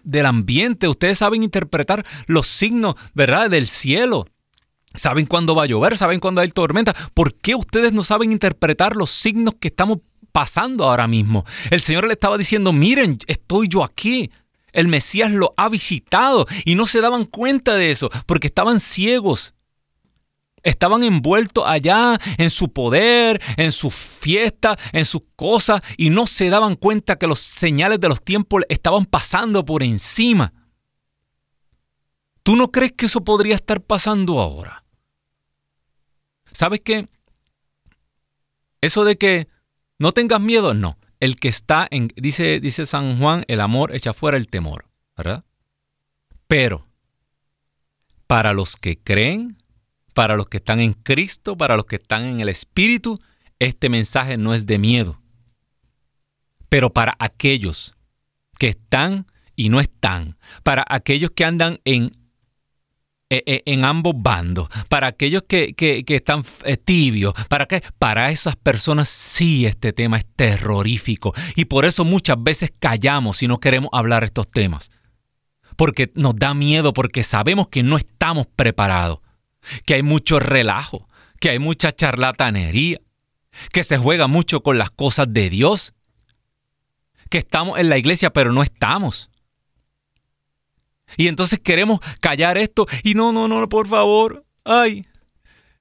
del 0.04 0.26
ambiente, 0.26 0.88
ustedes 0.88 1.20
saben 1.20 1.44
interpretar 1.44 2.06
los 2.26 2.48
signos, 2.48 2.96
¿verdad?, 3.14 3.52
del 3.52 3.68
cielo. 3.68 4.26
Saben 4.96 5.28
cuándo 5.28 5.54
va 5.54 5.64
a 5.64 5.68
llover, 5.68 5.96
saben 5.96 6.20
cuándo 6.20 6.42
hay 6.42 6.50
tormenta. 6.50 6.96
¿Por 7.14 7.36
qué 7.36 7.54
ustedes 7.54 7.94
no 7.94 8.04
saben 8.04 8.32
interpretar 8.32 8.96
los 8.96 9.12
signos 9.12 9.56
que 9.60 9.68
estamos 9.68 10.00
pasando 10.38 10.84
ahora 10.84 11.08
mismo. 11.08 11.46
El 11.72 11.82
Señor 11.82 12.06
le 12.06 12.14
estaba 12.14 12.38
diciendo, 12.38 12.72
miren, 12.72 13.18
estoy 13.26 13.68
yo 13.68 13.84
aquí. 13.84 14.30
El 14.72 14.88
Mesías 14.88 15.32
lo 15.32 15.56
ha 15.58 15.68
visitado 15.68 16.46
y 16.64 16.76
no 16.76 16.86
se 16.86 17.02
daban 17.02 17.26
cuenta 17.26 17.74
de 17.74 17.90
eso 17.90 18.12
porque 18.28 18.46
estaban 18.46 18.80
ciegos. 18.80 19.56
Estaban 20.62 21.02
envueltos 21.02 21.64
allá 21.66 22.20
en 22.38 22.52
su 22.52 22.72
poder, 22.72 23.42
en 23.58 23.72
su 23.72 23.90
fiesta, 23.90 24.78
en 24.94 25.06
sus 25.06 25.24
cosas 25.36 25.82
y 25.98 26.12
no 26.12 26.28
se 26.28 26.52
daban 26.52 26.76
cuenta 26.76 27.18
que 27.18 27.26
los 27.26 27.40
señales 27.40 28.00
de 28.00 28.10
los 28.10 28.24
tiempos 28.24 28.62
estaban 28.70 29.06
pasando 29.06 29.66
por 29.66 29.82
encima. 29.82 30.54
¿Tú 32.44 32.56
no 32.56 32.72
crees 32.72 32.92
que 32.92 33.08
eso 33.08 33.24
podría 33.24 33.56
estar 33.56 33.82
pasando 33.82 34.40
ahora? 34.40 34.86
¿Sabes 36.52 36.82
qué? 36.82 37.08
Eso 38.82 39.04
de 39.04 39.18
que 39.18 39.48
no 40.00 40.12
tengas 40.12 40.42
miedo, 40.42 40.74
no. 40.74 40.98
El 41.20 41.40
que 41.40 41.48
está 41.48 41.88
en, 41.90 42.10
dice, 42.16 42.60
dice 42.60 42.86
San 42.86 43.18
Juan, 43.20 43.44
el 43.48 43.62
amor 43.62 43.96
echa 43.96 44.14
fuera 44.14 44.38
el 44.38 44.48
temor, 44.48 44.86
¿verdad? 45.16 45.44
Pero, 46.48 46.88
para 48.28 48.54
los 48.54 48.76
que 48.76 49.00
creen, 49.00 49.58
para 50.14 50.36
los 50.36 50.48
que 50.48 50.58
están 50.58 50.80
en 50.80 50.94
Cristo, 50.94 51.58
para 51.58 51.76
los 51.76 51.86
que 51.86 51.96
están 51.96 52.26
en 52.26 52.40
el 52.40 52.50
Espíritu, 52.50 53.20
este 53.60 53.90
mensaje 53.90 54.38
no 54.38 54.54
es 54.54 54.66
de 54.66 54.78
miedo. 54.78 55.22
Pero 56.70 56.94
para 56.94 57.16
aquellos 57.20 57.96
que 58.60 58.70
están 58.70 59.28
y 59.56 59.70
no 59.70 59.80
están, 59.80 60.38
para 60.64 60.86
aquellos 60.88 61.32
que 61.32 61.46
andan 61.46 61.80
en 61.86 62.12
en 63.30 63.84
ambos 63.84 64.14
bandos, 64.18 64.70
para 64.88 65.08
aquellos 65.08 65.44
que, 65.48 65.76
están 66.08 66.44
eh, 66.64 66.78
tibios, 66.78 67.34
para 67.50 67.66
que 67.66 67.84
para 68.00 68.32
esas 68.32 68.56
personas 68.56 69.10
sí 69.10 69.66
este 69.66 69.92
tema 69.92 70.18
es 70.18 70.26
terrorífico 70.36 71.34
y 71.56 71.66
por 71.66 71.86
eso 71.86 72.06
muchas 72.06 72.42
veces 72.42 72.72
callamos 72.80 73.44
y 73.44 73.48
no 73.48 73.60
queremos 73.60 73.90
hablar 73.92 74.24
estos 74.24 74.50
temas. 74.50 74.92
Porque 75.76 76.12
nos 76.16 76.36
da 76.36 76.54
miedo, 76.54 76.94
porque 76.94 77.22
sabemos 77.22 77.68
que 77.68 77.84
no 77.84 77.98
estamos 77.98 78.48
preparados, 78.48 79.20
que 79.86 79.96
hay 79.96 80.04
mucho 80.04 80.40
relajo, 80.40 81.08
que 81.40 81.50
hay 81.50 81.60
mucha 81.60 81.92
charlatanería, 81.92 83.00
que 83.74 83.84
se 83.84 83.98
juega 83.98 84.28
mucho 84.28 84.64
con 84.64 84.78
las 84.78 84.90
cosas 84.90 85.28
de 85.32 85.50
Dios, 85.50 85.94
que 87.30 87.40
estamos 87.40 87.78
en 87.78 87.90
la 87.90 87.98
iglesia 87.98 88.32
pero 88.32 88.54
no 88.54 88.64
estamos 88.64 89.30
y 91.16 91.28
entonces 91.28 91.60
queremos 91.60 92.00
callar 92.20 92.58
esto 92.58 92.86
y 93.04 93.14
no, 93.14 93.32
no, 93.32 93.48
no, 93.48 93.70
por 93.70 93.88
favor. 93.88 94.44
Ay, 94.66 95.06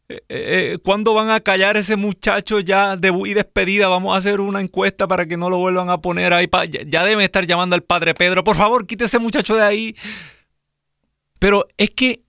eh, 0.09 0.23
eh, 0.29 0.73
eh, 0.75 0.79
¿Cuándo 0.85 1.15
van 1.15 1.31
a 1.31 1.41
callar 1.41 1.77
ese 1.77 1.97
muchacho 1.97 2.61
ya 2.61 2.97
de 2.97 3.13
y 3.27 3.35
despedida? 3.35 3.89
Vamos 3.89 4.15
a 4.15 4.19
hacer 4.19 4.41
una 4.41 4.61
encuesta 4.61 5.09
para 5.09 5.27
que 5.27 5.37
no 5.37 5.51
lo 5.51 5.59
vuelvan 5.59 5.91
a 5.91 5.99
poner 5.99 6.33
ahí. 6.33 6.49
Ya 6.87 7.05
deben 7.05 7.25
estar 7.25 7.45
llamando 7.47 7.75
al 7.75 7.83
padre 7.83 8.15
Pedro. 8.15 8.45
Por 8.45 8.57
favor, 8.57 8.87
quite 8.87 9.07
ese 9.07 9.19
muchacho 9.19 9.57
de 9.57 9.63
ahí. 9.63 9.97
Pero 11.41 11.67
es 11.77 11.91
que, 11.91 12.23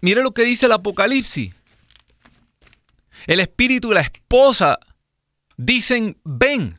mire 0.00 0.22
lo 0.22 0.32
que 0.32 0.42
dice 0.42 0.66
el 0.66 0.72
Apocalipsis. 0.72 1.52
El 3.26 3.40
espíritu 3.40 3.90
y 3.90 3.94
la 3.94 4.00
esposa 4.02 4.78
dicen, 5.56 6.18
ven. 6.24 6.78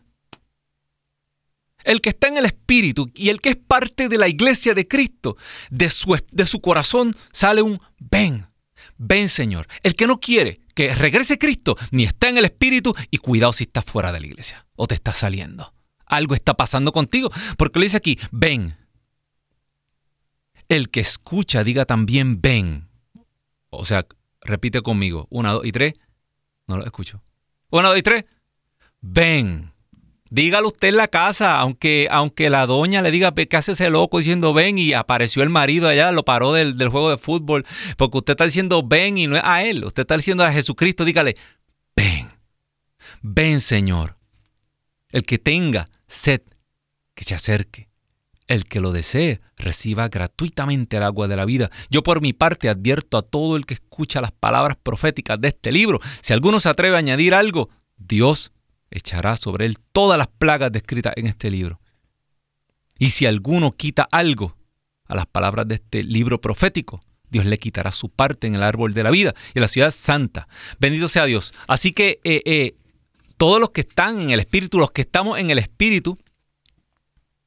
El 1.86 2.02
que 2.02 2.10
está 2.10 2.28
en 2.28 2.38
el 2.38 2.46
Espíritu 2.46 3.10
y 3.14 3.30
el 3.30 3.40
que 3.40 3.50
es 3.50 3.56
parte 3.56 4.10
de 4.10 4.18
la 4.18 4.28
iglesia 4.28 4.74
de 4.74 4.88
Cristo, 4.88 5.38
de 5.70 5.90
su, 5.90 6.20
de 6.32 6.46
su 6.46 6.60
corazón 6.60 7.16
sale 7.32 7.62
un 7.62 7.80
ven, 8.00 8.48
ven 8.98 9.30
Señor. 9.30 9.68
El 9.84 9.96
que 9.96 10.08
no 10.08 10.20
quiere 10.20 10.60
que 10.74 10.94
regrese 10.94 11.40
Cristo, 11.40 11.78
ni 11.92 12.04
está 12.04 12.28
en 12.28 12.38
el 12.38 12.46
Espíritu 12.46 12.94
y 13.10 13.18
cuidado 13.18 13.54
si 13.54 13.64
estás 13.64 13.86
fuera 13.86 14.12
de 14.12 14.20
la 14.20 14.26
iglesia 14.26 14.68
o 14.76 14.88
te 14.88 14.96
está 14.96 15.14
saliendo. 15.14 15.74
Algo 16.06 16.36
está 16.36 16.56
pasando 16.56 16.92
contigo, 16.92 17.32
porque 17.58 17.80
le 17.80 17.86
dice 17.86 17.98
aquí, 17.98 18.20
ven. 18.32 18.78
El 20.68 20.90
que 20.90 21.00
escucha 21.00 21.64
diga 21.64 21.86
también 21.86 22.42
ven. 22.42 22.90
O 23.70 23.86
sea, 23.86 24.06
repite 24.42 24.82
conmigo, 24.82 25.28
una, 25.30 25.52
dos 25.52 25.66
y 25.66 25.72
tres. 25.72 25.94
No 26.68 26.78
lo 26.78 26.86
escucho. 26.86 27.22
Una, 27.70 27.90
dos 27.90 27.98
y 27.98 28.04
tres. 28.04 28.26
Ven. 29.02 29.75
Dígalo 30.36 30.68
usted 30.68 30.90
en 30.90 30.98
la 30.98 31.08
casa, 31.08 31.58
aunque, 31.62 32.10
aunque 32.12 32.50
la 32.50 32.66
doña 32.66 33.02
le 33.02 33.10
diga 33.10 33.34
que 33.34 33.56
hace 33.56 33.72
ese 33.72 33.90
loco 33.90 34.18
diciendo 34.18 34.54
ven 34.54 34.78
y 34.78 34.92
apareció 34.92 35.44
el 35.44 35.50
marido 35.50 35.88
allá, 35.88 36.12
lo 36.12 36.26
paró 36.26 36.52
del, 36.52 36.76
juego 36.90 37.10
de 37.10 37.18
fútbol, 37.18 37.66
porque 37.96 38.18
usted 38.18 38.34
está 38.34 38.44
diciendo 38.44 38.84
ven 38.86 39.18
y 39.18 39.28
no 39.28 39.38
es 39.38 39.42
a 39.46 39.64
él, 39.64 39.86
usted 39.86 40.02
está 40.02 40.18
diciendo 40.18 40.44
a 40.44 40.52
Jesucristo, 40.52 41.06
dígale, 41.06 41.38
ven, 41.96 42.30
ven 43.22 43.62
Señor. 43.62 44.18
El 45.08 45.24
que 45.24 45.38
tenga 45.38 45.86
sed, 46.06 46.42
que 47.14 47.24
se 47.24 47.34
acerque. 47.34 47.88
el 48.48 48.66
que 48.66 48.82
lo 48.82 48.92
desee 48.92 49.40
reciba 49.56 50.10
gratuitamente 50.10 50.98
el 50.98 51.04
agua 51.04 51.30
de 51.30 51.38
la 51.38 51.46
vida. 51.46 51.72
Yo 51.90 52.04
por 52.04 52.20
mi 52.20 52.34
parte 52.34 52.68
advierto 52.68 53.18
a 53.18 53.22
todo 53.22 53.56
el 53.56 53.66
que 53.66 53.76
escucha 53.76 54.20
las 54.20 54.34
palabras 54.34 54.76
proféticas 54.84 55.40
de 55.40 55.48
este 55.48 55.72
libro, 55.72 56.02
si 56.20 56.34
alguno 56.34 56.60
se 56.60 56.68
atreve 56.68 56.98
a 56.98 57.00
añadir 57.00 57.34
algo, 57.34 57.70
Dios 57.96 58.52
echará 59.00 59.36
sobre 59.38 59.66
él 59.66 59.78
todas 59.92 60.18
las 60.18 60.28
plagas 60.28 60.72
descritas 60.72 61.14
en 61.16 61.28
este 61.28 61.52
libro. 61.52 61.80
Y 62.98 63.10
si 63.10 63.26
alguno 63.26 63.74
quita 63.74 64.08
algo 64.12 64.56
a 65.08 65.16
las 65.16 65.26
palabras 65.26 65.68
de 65.68 65.76
este 65.76 66.04
libro 66.04 66.40
profético, 66.40 67.04
Dios 67.30 67.46
le 67.46 67.58
quitará 67.58 67.92
su 67.92 68.10
parte 68.10 68.48
en 68.48 68.56
el 68.56 68.64
árbol 68.64 68.94
de 68.94 69.04
la 69.04 69.12
vida 69.12 69.36
y 69.54 69.60
en 69.60 69.62
la 69.62 69.68
ciudad 69.68 69.92
santa. 69.92 70.48
Bendito 70.80 71.08
sea 71.08 71.26
Dios. 71.26 71.54
Así 71.68 71.92
que 71.92 72.20
eh, 72.24 72.42
eh, 72.46 72.76
todos 73.38 73.60
los 73.60 73.72
que 73.72 73.82
están 73.82 74.20
en 74.20 74.30
el 74.32 74.40
Espíritu, 74.40 74.78
los 74.78 74.92
que 74.92 75.02
estamos 75.02 75.40
en 75.40 75.50
el 75.50 75.60
Espíritu, 75.60 76.18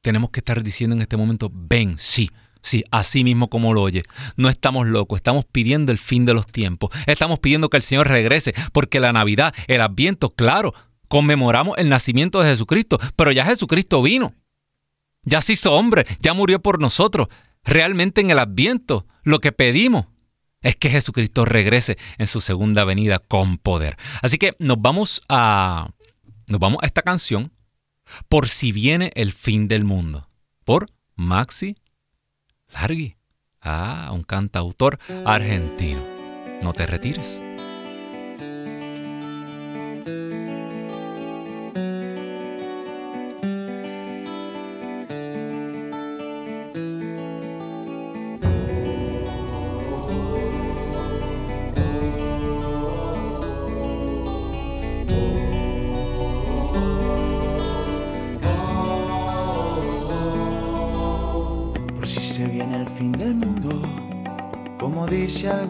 tenemos 0.01 0.29
que 0.29 0.41
estar 0.41 0.61
diciendo 0.61 0.95
en 0.95 1.01
este 1.01 1.17
momento, 1.17 1.49
ven, 1.51 1.97
sí, 1.97 2.29
Sí, 2.61 2.83
así 2.91 3.23
mismo 3.23 3.49
como 3.49 3.73
lo 3.73 3.81
oye. 3.81 4.03
No 4.35 4.49
estamos 4.49 4.87
locos, 4.87 5.17
estamos 5.17 5.45
pidiendo 5.45 5.91
el 5.91 5.97
fin 5.97 6.25
de 6.25 6.33
los 6.33 6.45
tiempos. 6.45 6.91
Estamos 7.07 7.39
pidiendo 7.39 7.69
que 7.69 7.77
el 7.77 7.83
Señor 7.83 8.07
regrese, 8.07 8.53
porque 8.73 8.99
la 8.99 9.13
Navidad, 9.13 9.53
el 9.67 9.81
Adviento, 9.81 10.31
claro, 10.31 10.73
conmemoramos 11.09 11.77
el 11.77 11.89
nacimiento 11.89 12.41
de 12.41 12.49
Jesucristo, 12.49 12.97
pero 13.17 13.33
ya 13.33 13.43
Jesucristo 13.43 14.01
vino. 14.01 14.33
Ya 15.23 15.41
se 15.41 15.53
hizo 15.53 15.73
hombre, 15.73 16.05
ya 16.21 16.33
murió 16.33 16.61
por 16.61 16.79
nosotros. 16.79 17.27
Realmente 17.65 18.21
en 18.21 18.31
el 18.31 18.39
Adviento 18.39 19.05
lo 19.23 19.39
que 19.39 19.51
pedimos 19.51 20.05
es 20.61 20.75
que 20.75 20.89
Jesucristo 20.89 21.43
regrese 21.45 21.97
en 22.17 22.27
su 22.27 22.39
segunda 22.39 22.85
venida 22.85 23.19
con 23.19 23.57
poder. 23.57 23.97
Así 24.21 24.37
que 24.37 24.55
nos 24.59 24.81
vamos 24.81 25.21
a 25.27 25.89
nos 26.47 26.59
vamos 26.59 26.79
a 26.81 26.85
esta 26.85 27.01
canción 27.01 27.51
por 28.27 28.49
si 28.49 28.71
viene 28.71 29.11
el 29.15 29.33
fin 29.33 29.67
del 29.67 29.83
mundo, 29.83 30.29
por 30.63 30.87
Maxi 31.15 31.75
Largui. 32.73 33.17
Ah, 33.61 34.09
un 34.13 34.23
cantautor 34.23 34.99
argentino. 35.25 36.01
No 36.63 36.73
te 36.73 36.87
retires. 36.87 37.41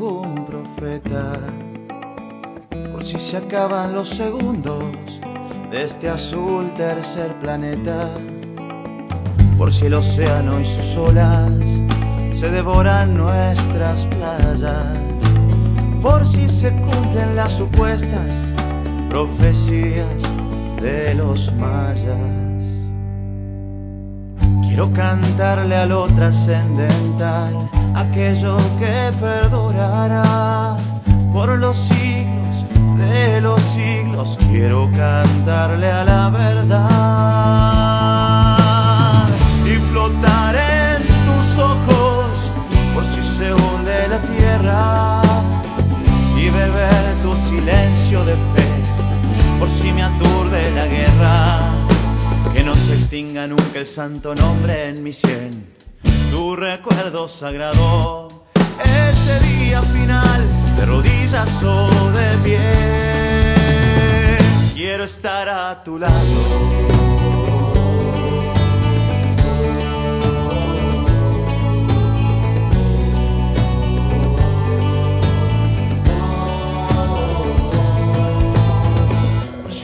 Algún 0.09 0.45
profeta, 0.45 1.39
por 2.91 3.05
si 3.05 3.19
se 3.19 3.37
acaban 3.37 3.93
los 3.93 4.09
segundos 4.09 4.83
de 5.69 5.83
este 5.83 6.09
azul 6.09 6.71
tercer 6.75 7.31
planeta, 7.39 8.09
por 9.57 9.71
si 9.71 9.85
el 9.85 9.93
océano 9.93 10.59
y 10.59 10.65
sus 10.65 10.97
olas 10.97 11.51
se 12.31 12.49
devoran 12.49 13.13
nuestras 13.13 14.05
playas, 14.05 14.97
por 16.01 16.27
si 16.27 16.49
se 16.49 16.71
cumplen 16.71 17.35
las 17.35 17.51
supuestas 17.51 18.33
profecías 19.09 20.23
de 20.81 21.13
los 21.13 21.53
mayas. 21.53 22.17
Quiero 24.67 24.91
cantarle 24.91 25.75
a 25.75 25.85
lo 25.85 26.07
trascendental 26.07 27.69
aquello 27.95 28.57
que 28.79 29.11
perdurará 29.19 30.77
por 31.33 31.57
los 31.57 31.77
siglos 31.77 32.65
de 32.97 33.41
los 33.41 33.61
siglos. 33.61 34.37
Quiero 34.49 34.89
cantarle 34.91 35.91
a 35.91 36.03
la 36.03 36.29
verdad 36.29 36.79
y 39.65 39.75
flotar 39.91 40.55
en 40.55 41.03
tus 41.07 41.57
ojos 41.57 42.27
por 42.93 43.03
si 43.05 43.21
se 43.37 43.53
hunde 43.53 44.07
la 44.09 44.19
tierra 44.19 45.21
y 46.37 46.49
beber 46.49 47.15
tu 47.23 47.35
silencio 47.49 48.25
de 48.25 48.33
fe 48.33 48.67
por 49.59 49.69
si 49.69 49.91
me 49.91 50.03
aturde 50.03 50.71
la 50.71 50.85
guerra. 50.87 51.61
Que 52.53 52.63
no 52.63 52.73
se 52.73 52.93
extinga 52.95 53.47
nunca 53.47 53.79
el 53.79 53.87
santo 53.87 54.33
nombre 54.33 54.89
en 54.89 55.03
mi 55.03 55.13
sien 55.13 55.78
tu 56.39 56.55
recuerdo 56.55 57.27
sagrado. 57.27 58.29
Ese 58.81 59.35
día 59.45 59.81
final, 59.81 60.41
de 60.77 60.85
rodillas 60.85 61.63
o 61.63 62.11
de 62.11 62.29
pie, 62.45 64.37
quiero 64.73 65.03
estar 65.03 65.49
a 65.49 65.83
tu 65.83 65.99
lado. 65.99 66.39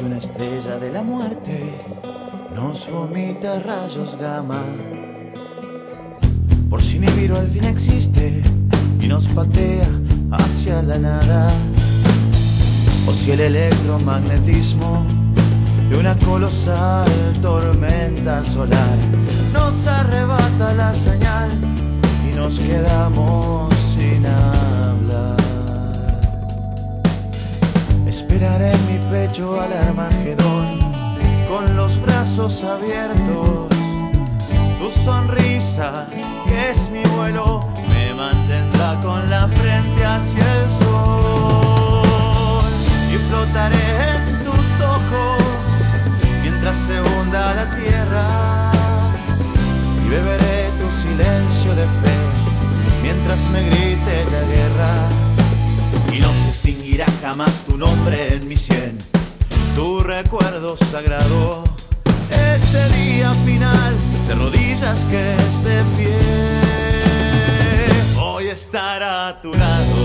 Una 0.06 0.20
estrella 0.20 0.78
de 0.78 0.90
la 0.92 1.02
muerte 1.02 1.56
nos 2.54 2.88
vomita 2.92 3.60
rayos 3.60 4.16
gamma 4.20 4.62
por 6.70 6.82
si 6.82 7.00
Nibiru 7.00 7.36
al 7.36 7.48
fin 7.48 7.66
existe 7.66 8.42
y 9.02 9.08
nos 9.08 9.28
patea 9.28 9.88
hacia 10.32 10.82
la 10.82 10.98
nada. 10.98 11.48
O 13.08 13.14
si 13.14 13.32
el 13.32 13.42
electromagnetismo 13.42 15.06
de 15.90 15.98
una 15.98 16.18
colosal 16.18 17.08
tormenta 17.42 18.44
solar 18.46 18.98
nos 19.54 19.86
arrebata 19.86 20.74
la 20.74 20.96
señal 20.96 21.50
y 22.30 22.36
nos 22.36 22.60
quedamos 22.60 23.74
sin 23.96 24.26
hablar. 24.26 25.38
Esperaré 28.08 28.72
en 28.72 28.86
mi 28.88 29.06
pecho 29.12 29.62
al 29.62 29.72
Armagedón 29.74 30.80
con 31.48 31.76
los 31.76 32.02
brazos 32.02 32.64
abiertos 32.64 33.75
tu 34.86 34.92
sonrisa, 35.04 36.08
que 36.48 36.70
es 36.70 36.90
mi 36.92 37.02
vuelo, 37.16 37.68
me 37.90 38.14
mantendrá 38.14 39.00
con 39.02 39.28
la 39.30 39.48
frente 39.48 40.06
hacia 40.06 40.46
el 40.58 40.70
sol. 40.84 42.04
Y 43.12 43.18
flotaré 43.28 43.88
en 44.16 44.44
tus 44.44 44.68
ojos 44.96 45.42
mientras 46.44 46.76
se 46.86 47.02
hunda 47.02 47.56
la 47.56 47.66
tierra. 47.78 48.72
Y 50.06 50.10
beberé 50.10 50.70
tu 50.80 50.88
silencio 51.02 51.72
de 51.76 51.86
fe 52.02 52.16
mientras 53.02 53.40
me 53.52 53.64
grite 53.70 54.16
la 54.34 54.42
guerra. 54.54 54.94
Y 56.14 56.20
no 56.20 56.32
se 56.32 56.50
extinguirá 56.50 57.08
jamás 57.22 57.54
tu 57.68 57.78
nombre 57.78 58.36
en 58.36 58.48
mi 58.48 58.58
sien, 58.58 58.98
tu 59.76 60.02
recuerdo 60.02 60.78
sagrado 60.78 61.75
este 62.30 62.90
día 62.90 63.34
final 63.46 63.94
de 64.28 64.36
rodillas 64.36 65.00
que 65.06 65.34
es 65.34 65.64
de 65.64 65.84
pie. 65.98 66.18
Hoy 68.20 68.48
estar 68.48 69.04
a 69.04 69.42
tu 69.42 69.54
lado. 69.54 69.96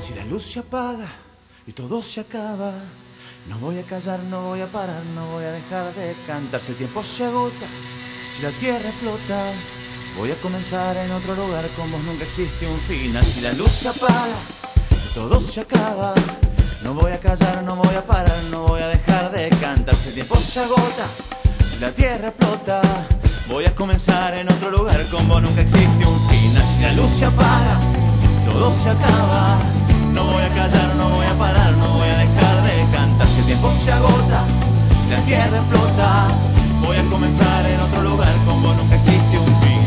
Si 0.00 0.14
la 0.14 0.24
luz 0.24 0.42
se 0.44 0.60
apaga 0.60 1.08
y 1.66 1.72
todo 1.72 2.02
se 2.02 2.20
acaba, 2.20 2.72
no 3.48 3.58
voy 3.58 3.78
a 3.78 3.82
callar, 3.82 4.20
no 4.20 4.48
voy 4.48 4.60
a 4.60 4.70
parar, 4.70 5.04
no 5.14 5.26
voy 5.32 5.44
a 5.44 5.52
dejar 5.52 5.94
de 5.94 6.16
cantar. 6.26 6.60
Si 6.60 6.72
el 6.72 6.78
tiempo 6.78 7.02
se 7.02 7.24
agota 7.24 7.66
si 8.38 8.44
la 8.44 8.52
tierra 8.52 8.88
explota, 8.90 9.52
voy 10.16 10.30
a 10.30 10.36
comenzar 10.40 10.96
en 10.96 11.10
otro 11.10 11.34
lugar 11.34 11.68
con 11.76 11.90
vos 11.90 12.00
nunca 12.04 12.22
existe 12.22 12.68
un 12.68 12.78
final. 12.80 13.24
Si 13.24 13.40
la 13.40 13.52
luz 13.54 13.70
se 13.70 13.88
apaga, 13.88 14.38
todo 15.12 15.40
se 15.40 15.60
acaba. 15.62 16.14
No 16.84 16.94
voy 16.94 17.10
a 17.10 17.18
callar, 17.18 17.64
no 17.64 17.74
voy 17.74 17.94
a 17.96 18.04
parar, 18.04 18.38
no 18.52 18.62
voy 18.62 18.80
a 18.80 18.88
dejar 18.88 19.32
de 19.32 19.48
cantar. 19.60 19.94
Si 19.96 20.08
el 20.10 20.14
tiempo 20.14 20.36
se 20.36 20.60
agota, 20.60 21.06
si 21.68 21.80
la 21.80 21.90
tierra 21.90 22.28
explota, 22.28 22.80
voy 23.48 23.64
a 23.64 23.74
comenzar 23.74 24.38
en 24.38 24.48
otro 24.48 24.70
lugar 24.70 25.04
con 25.10 25.26
vos 25.26 25.42
nunca 25.42 25.62
existe 25.62 26.06
un 26.06 26.28
final. 26.28 26.64
Si 26.76 26.82
la 26.82 26.92
luz 26.92 27.10
se 27.18 27.24
apaga, 27.24 27.80
todo 28.46 28.72
se 28.84 28.90
acaba. 28.90 29.58
No 30.12 30.24
voy 30.26 30.42
a 30.42 30.48
callar, 30.50 30.94
no 30.94 31.08
voy 31.08 31.26
a 31.26 31.34
parar, 31.36 31.72
no 31.72 31.88
voy 31.94 32.08
a 32.08 32.18
dejar 32.18 32.62
de 32.62 32.96
cantar. 32.96 33.26
Si 33.26 33.40
el 33.40 33.46
tiempo 33.46 33.72
se 33.84 33.90
agota, 33.90 34.44
si 35.02 35.10
la 35.10 35.20
tierra 35.22 35.56
explota, 35.56 36.28
Voy 36.80 36.96
a 36.96 37.04
comenzar 37.10 37.66
en 37.66 37.80
otro 37.80 38.02
lugar 38.02 38.34
como 38.46 38.74
nunca 38.74 38.96
existe 38.96 39.38
un 39.38 39.60
final. 39.60 39.78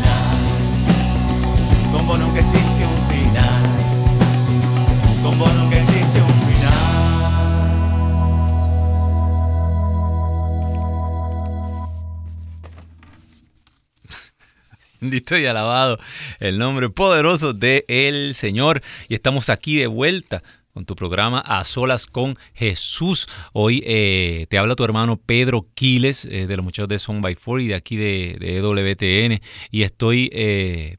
Como 1.92 2.16
nunca 2.18 2.40
existe 2.40 2.86
un 2.86 3.10
final. 3.10 3.62
Con 5.22 5.38
vos 5.38 5.54
nunca 5.54 5.78
existe 5.78 6.20
un 6.20 6.42
final. 6.42 6.72
Bendito 15.00 15.36
y 15.36 15.46
alabado 15.46 15.98
el 16.40 16.58
nombre 16.58 16.90
poderoso 16.90 17.52
de 17.52 17.84
Señor. 18.34 18.82
Y 19.08 19.14
estamos 19.14 19.48
aquí 19.48 19.76
de 19.76 19.86
vuelta 19.86 20.42
con 20.72 20.86
tu 20.86 20.96
programa 20.96 21.40
A 21.40 21.64
Solas 21.64 22.06
con 22.06 22.36
Jesús. 22.54 23.28
Hoy 23.52 23.82
eh, 23.86 24.46
te 24.48 24.58
habla 24.58 24.74
tu 24.74 24.84
hermano 24.84 25.18
Pedro 25.18 25.68
Quiles, 25.74 26.24
eh, 26.24 26.46
de 26.46 26.56
los 26.56 26.64
muchachos 26.64 26.88
de 26.88 26.98
Song 26.98 27.20
by 27.20 27.34
Four 27.34 27.60
y 27.60 27.68
de 27.68 27.74
aquí 27.74 27.96
de, 27.96 28.36
de 28.40 28.60
WTN. 28.62 29.42
Y 29.70 29.82
estoy 29.82 30.30
eh, 30.32 30.96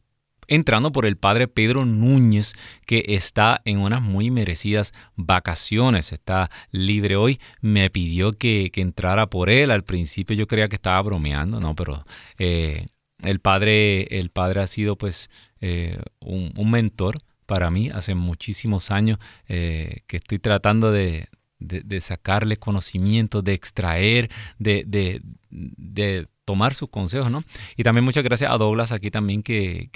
entrando 0.47 0.91
por 0.91 1.05
el 1.05 1.17
padre 1.17 1.47
Pedro 1.47 1.86
Núñez, 1.86 2.53
que 2.86 3.03
está 3.07 3.62
en 3.65 3.79
unas 3.79 4.01
muy 4.03 4.29
merecidas 4.29 4.93
vacaciones. 5.15 6.12
Está 6.12 6.51
libre 6.71 7.15
hoy. 7.15 7.39
Me 7.62 7.89
pidió 7.89 8.33
que, 8.33 8.69
que 8.71 8.81
entrara 8.81 9.27
por 9.27 9.49
él. 9.49 9.71
Al 9.71 9.83
principio 9.83 10.36
yo 10.36 10.47
creía 10.47 10.69
que 10.69 10.75
estaba 10.75 11.01
bromeando, 11.01 11.59
no, 11.59 11.75
pero 11.75 12.05
el, 12.38 13.39
padre, 13.41 14.19
el 14.19 14.29
padre 14.29 14.62
ha 14.62 14.67
sido 14.67 14.97
pues 14.97 15.31
un 16.19 16.69
mentor 16.69 17.17
para 17.54 17.70
mí 17.70 17.92
hace 17.94 18.16
muchísimos 18.16 18.89
años 18.89 19.20
eh, 19.48 20.02
que 20.08 20.18
estoy 20.18 20.39
tratando 20.39 20.92
de, 20.92 21.30
sacarle 22.02 22.58
conocimiento, 22.58 23.44
de 23.44 23.54
extraer, 23.54 24.32
de, 24.58 25.22
tomar 26.46 26.74
sus 26.74 26.89
consejos, 26.89 27.30
¿no? 27.30 27.44
Y 27.78 27.84
también 27.84 28.06
muchas 28.06 28.24
gracias 28.24 28.50
a 28.50 28.58
Douglas 28.58 28.92
aquí 28.92 29.12
también 29.12 29.44
que, 29.44 29.92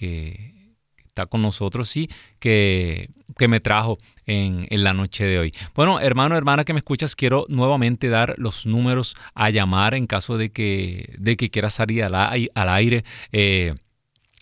está 1.00 1.26
con 1.26 1.42
nosotros, 1.42 1.90
sí, 1.90 2.12
que, 2.38 3.10
que 3.40 3.48
me 3.48 3.60
trajo 3.60 3.98
en, 4.28 4.68
la 4.70 4.94
noche 4.94 5.26
de 5.26 5.40
hoy. 5.40 5.52
Bueno, 5.74 6.00
hermano, 6.00 6.38
hermana 6.38 6.64
que 6.64 6.74
me 6.74 6.80
escuchas, 6.80 7.16
quiero 7.16 7.48
nuevamente 7.50 8.08
dar 8.08 8.36
los 8.38 8.68
números 8.68 9.16
a 9.34 9.50
llamar 9.50 9.96
en 9.96 10.06
caso 10.06 10.38
de 10.38 10.52
que, 10.52 11.16
de 11.18 11.36
que 11.38 11.50
quieras 11.50 11.74
salir 11.74 12.04
al, 12.04 12.14
al 12.14 12.70
aire. 12.70 13.04
Eh, 13.32 13.74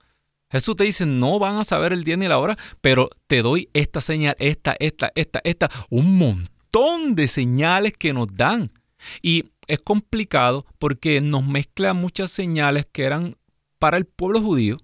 Jesús 0.49 0.75
te 0.75 0.83
dice, 0.83 1.05
no 1.05 1.39
van 1.39 1.57
a 1.57 1.63
saber 1.63 1.93
el 1.93 2.03
día 2.03 2.17
ni 2.17 2.27
la 2.27 2.39
hora, 2.39 2.57
pero 2.81 3.09
te 3.27 3.41
doy 3.41 3.69
esta 3.73 4.01
señal, 4.01 4.35
esta, 4.39 4.75
esta, 4.79 5.11
esta, 5.15 5.39
esta, 5.43 5.69
un 5.89 6.17
montón 6.17 7.15
de 7.15 7.27
señales 7.27 7.93
que 7.93 8.13
nos 8.13 8.27
dan. 8.27 8.71
Y 9.21 9.45
es 9.67 9.79
complicado 9.79 10.65
porque 10.79 11.21
nos 11.21 11.45
mezcla 11.45 11.93
muchas 11.93 12.31
señales 12.31 12.85
que 12.91 13.03
eran 13.03 13.35
para 13.79 13.97
el 13.97 14.05
pueblo 14.05 14.41
judío 14.41 14.77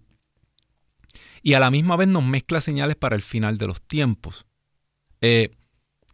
y 1.44 1.54
a 1.54 1.60
la 1.60 1.72
misma 1.72 1.96
vez 1.96 2.08
nos 2.08 2.24
mezcla 2.24 2.62
señales 2.62 2.96
para 2.96 3.16
el 3.16 3.22
final 3.22 3.58
de 3.58 3.68
los 3.68 3.82
tiempos. 3.82 4.46
Eh, 5.22 5.52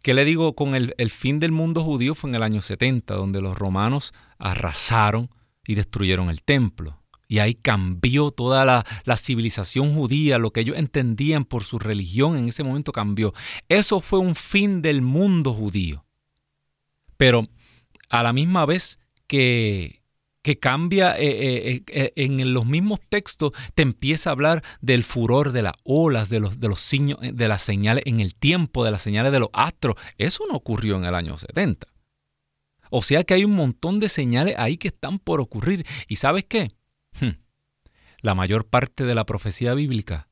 ¿Qué 0.04 0.12
le 0.12 0.26
digo 0.26 0.54
con 0.54 0.74
el, 0.74 1.10
fin 1.10 1.40
del 1.40 1.50
mundo 1.50 1.82
judío? 1.82 2.14
Fue 2.14 2.28
en 2.28 2.36
el 2.36 2.42
año 2.42 2.60
70, 2.60 3.14
donde 3.14 3.40
los 3.40 3.56
romanos 3.56 4.12
arrasaron 4.36 5.30
y 5.66 5.76
destruyeron 5.76 6.28
el 6.28 6.42
templo. 6.42 7.00
Y 7.26 7.38
ahí 7.38 7.54
cambió 7.54 8.30
toda 8.30 8.66
la, 8.66 8.84
la, 9.06 9.16
civilización 9.16 9.94
judía, 9.94 10.36
lo 10.36 10.50
que 10.52 10.60
ellos 10.60 10.76
entendían 10.76 11.46
por 11.46 11.64
su 11.64 11.78
religión 11.78 12.36
en 12.36 12.50
ese 12.50 12.62
momento 12.62 12.92
cambió. 12.92 13.32
Eso 13.70 14.00
fue 14.00 14.18
un 14.18 14.34
fin 14.34 14.82
del 14.82 15.00
mundo 15.00 15.54
judío. 15.54 16.04
Pero 17.16 17.48
a 18.10 18.22
la 18.22 18.34
misma 18.34 18.66
vez 18.66 19.00
que, 19.26 20.02
que 20.44 20.58
cambia 20.58 21.18
eh, 21.18 21.70
eh, 21.70 21.82
eh, 21.88 22.12
en 22.16 22.52
los 22.52 22.66
mismos 22.66 23.00
textos, 23.08 23.52
te 23.74 23.80
empieza 23.80 24.28
a 24.28 24.34
hablar 24.34 24.62
del 24.82 25.02
furor 25.02 25.52
de 25.52 25.62
las 25.62 25.72
olas, 25.84 26.28
de 26.28 26.38
los, 26.38 26.60
de 26.60 26.68
los 26.68 26.80
signos, 26.80 27.18
de 27.22 27.48
las 27.48 27.62
señales 27.62 28.04
en 28.06 28.20
el 28.20 28.34
tiempo, 28.34 28.84
de 28.84 28.90
las 28.90 29.00
señales 29.00 29.32
de 29.32 29.40
los 29.40 29.48
astros. 29.54 29.96
Eso 30.18 30.44
no 30.46 30.54
ocurrió 30.54 30.96
en 30.96 31.06
el 31.06 31.14
año 31.14 31.38
70. 31.38 31.86
O 32.90 33.00
sea 33.00 33.24
que 33.24 33.32
hay 33.32 33.44
un 33.46 33.54
montón 33.54 34.00
de 34.00 34.10
señales 34.10 34.54
ahí 34.58 34.76
que 34.76 34.88
están 34.88 35.18
por 35.18 35.40
ocurrir. 35.40 35.86
¿Y 36.08 36.16
sabes 36.16 36.44
qué? 36.44 36.72
Hmm. 37.18 37.40
La 38.20 38.34
mayor 38.34 38.66
parte 38.66 39.04
de 39.04 39.14
la 39.14 39.24
profecía 39.24 39.72
bíblica 39.72 40.28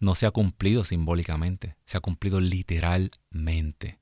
no 0.00 0.14
se 0.14 0.26
ha 0.26 0.32
cumplido 0.32 0.84
simbólicamente, 0.84 1.78
se 1.86 1.96
ha 1.96 2.00
cumplido 2.00 2.40
literalmente. 2.40 4.00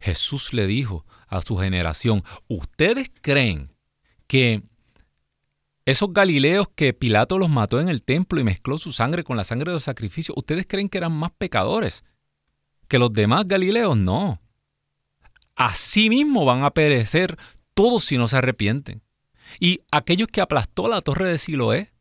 Jesús 0.00 0.52
le 0.52 0.66
dijo 0.66 1.06
a 1.28 1.42
su 1.42 1.56
generación, 1.56 2.24
¿ustedes 2.48 3.12
creen 3.20 3.70
que 4.26 4.62
esos 5.86 6.12
Galileos 6.12 6.68
que 6.74 6.94
Pilato 6.94 7.38
los 7.38 7.50
mató 7.50 7.80
en 7.80 7.88
el 7.88 8.02
templo 8.02 8.40
y 8.40 8.44
mezcló 8.44 8.78
su 8.78 8.92
sangre 8.92 9.24
con 9.24 9.36
la 9.36 9.44
sangre 9.44 9.70
de 9.70 9.74
los 9.74 9.84
sacrificios, 9.84 10.36
¿ustedes 10.36 10.66
creen 10.66 10.88
que 10.88 10.98
eran 10.98 11.14
más 11.14 11.30
pecadores 11.32 12.04
que 12.88 12.98
los 12.98 13.12
demás 13.12 13.46
Galileos? 13.46 13.96
No. 13.96 14.40
Así 15.54 16.08
mismo 16.08 16.44
van 16.44 16.64
a 16.64 16.70
perecer 16.70 17.36
todos 17.74 18.04
si 18.04 18.18
no 18.18 18.28
se 18.28 18.38
arrepienten. 18.38 19.02
Y 19.60 19.80
aquellos 19.90 20.28
que 20.28 20.40
aplastó 20.40 20.88
la 20.88 21.02
torre 21.02 21.28
de 21.28 21.38
Siloé, 21.38 21.92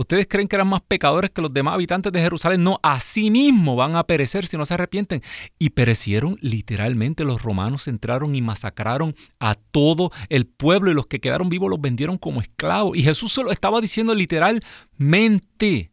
¿Ustedes 0.00 0.26
creen 0.26 0.48
que 0.48 0.56
eran 0.56 0.66
más 0.66 0.80
pecadores 0.80 1.30
que 1.30 1.42
los 1.42 1.52
demás 1.52 1.74
habitantes 1.74 2.10
de 2.10 2.22
Jerusalén? 2.22 2.64
No, 2.64 2.80
así 2.82 3.30
mismo 3.30 3.76
van 3.76 3.96
a 3.96 4.04
perecer 4.04 4.46
si 4.46 4.56
no 4.56 4.64
se 4.64 4.72
arrepienten. 4.72 5.20
Y 5.58 5.70
perecieron 5.70 6.38
literalmente. 6.40 7.22
Los 7.22 7.42
romanos 7.42 7.86
entraron 7.86 8.34
y 8.34 8.40
masacraron 8.40 9.14
a 9.40 9.56
todo 9.56 10.10
el 10.30 10.46
pueblo 10.46 10.90
y 10.90 10.94
los 10.94 11.06
que 11.06 11.20
quedaron 11.20 11.50
vivos 11.50 11.68
los 11.68 11.82
vendieron 11.82 12.16
como 12.16 12.40
esclavos. 12.40 12.96
Y 12.96 13.02
Jesús 13.02 13.30
se 13.30 13.42
lo 13.42 13.52
estaba 13.52 13.82
diciendo 13.82 14.14
literalmente. 14.14 15.92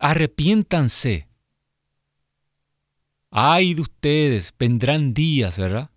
Arrepiéntanse. 0.00 1.28
Ay 3.30 3.74
de 3.74 3.82
ustedes, 3.82 4.52
vendrán 4.58 5.14
días, 5.14 5.60
¿verdad? 5.60 5.92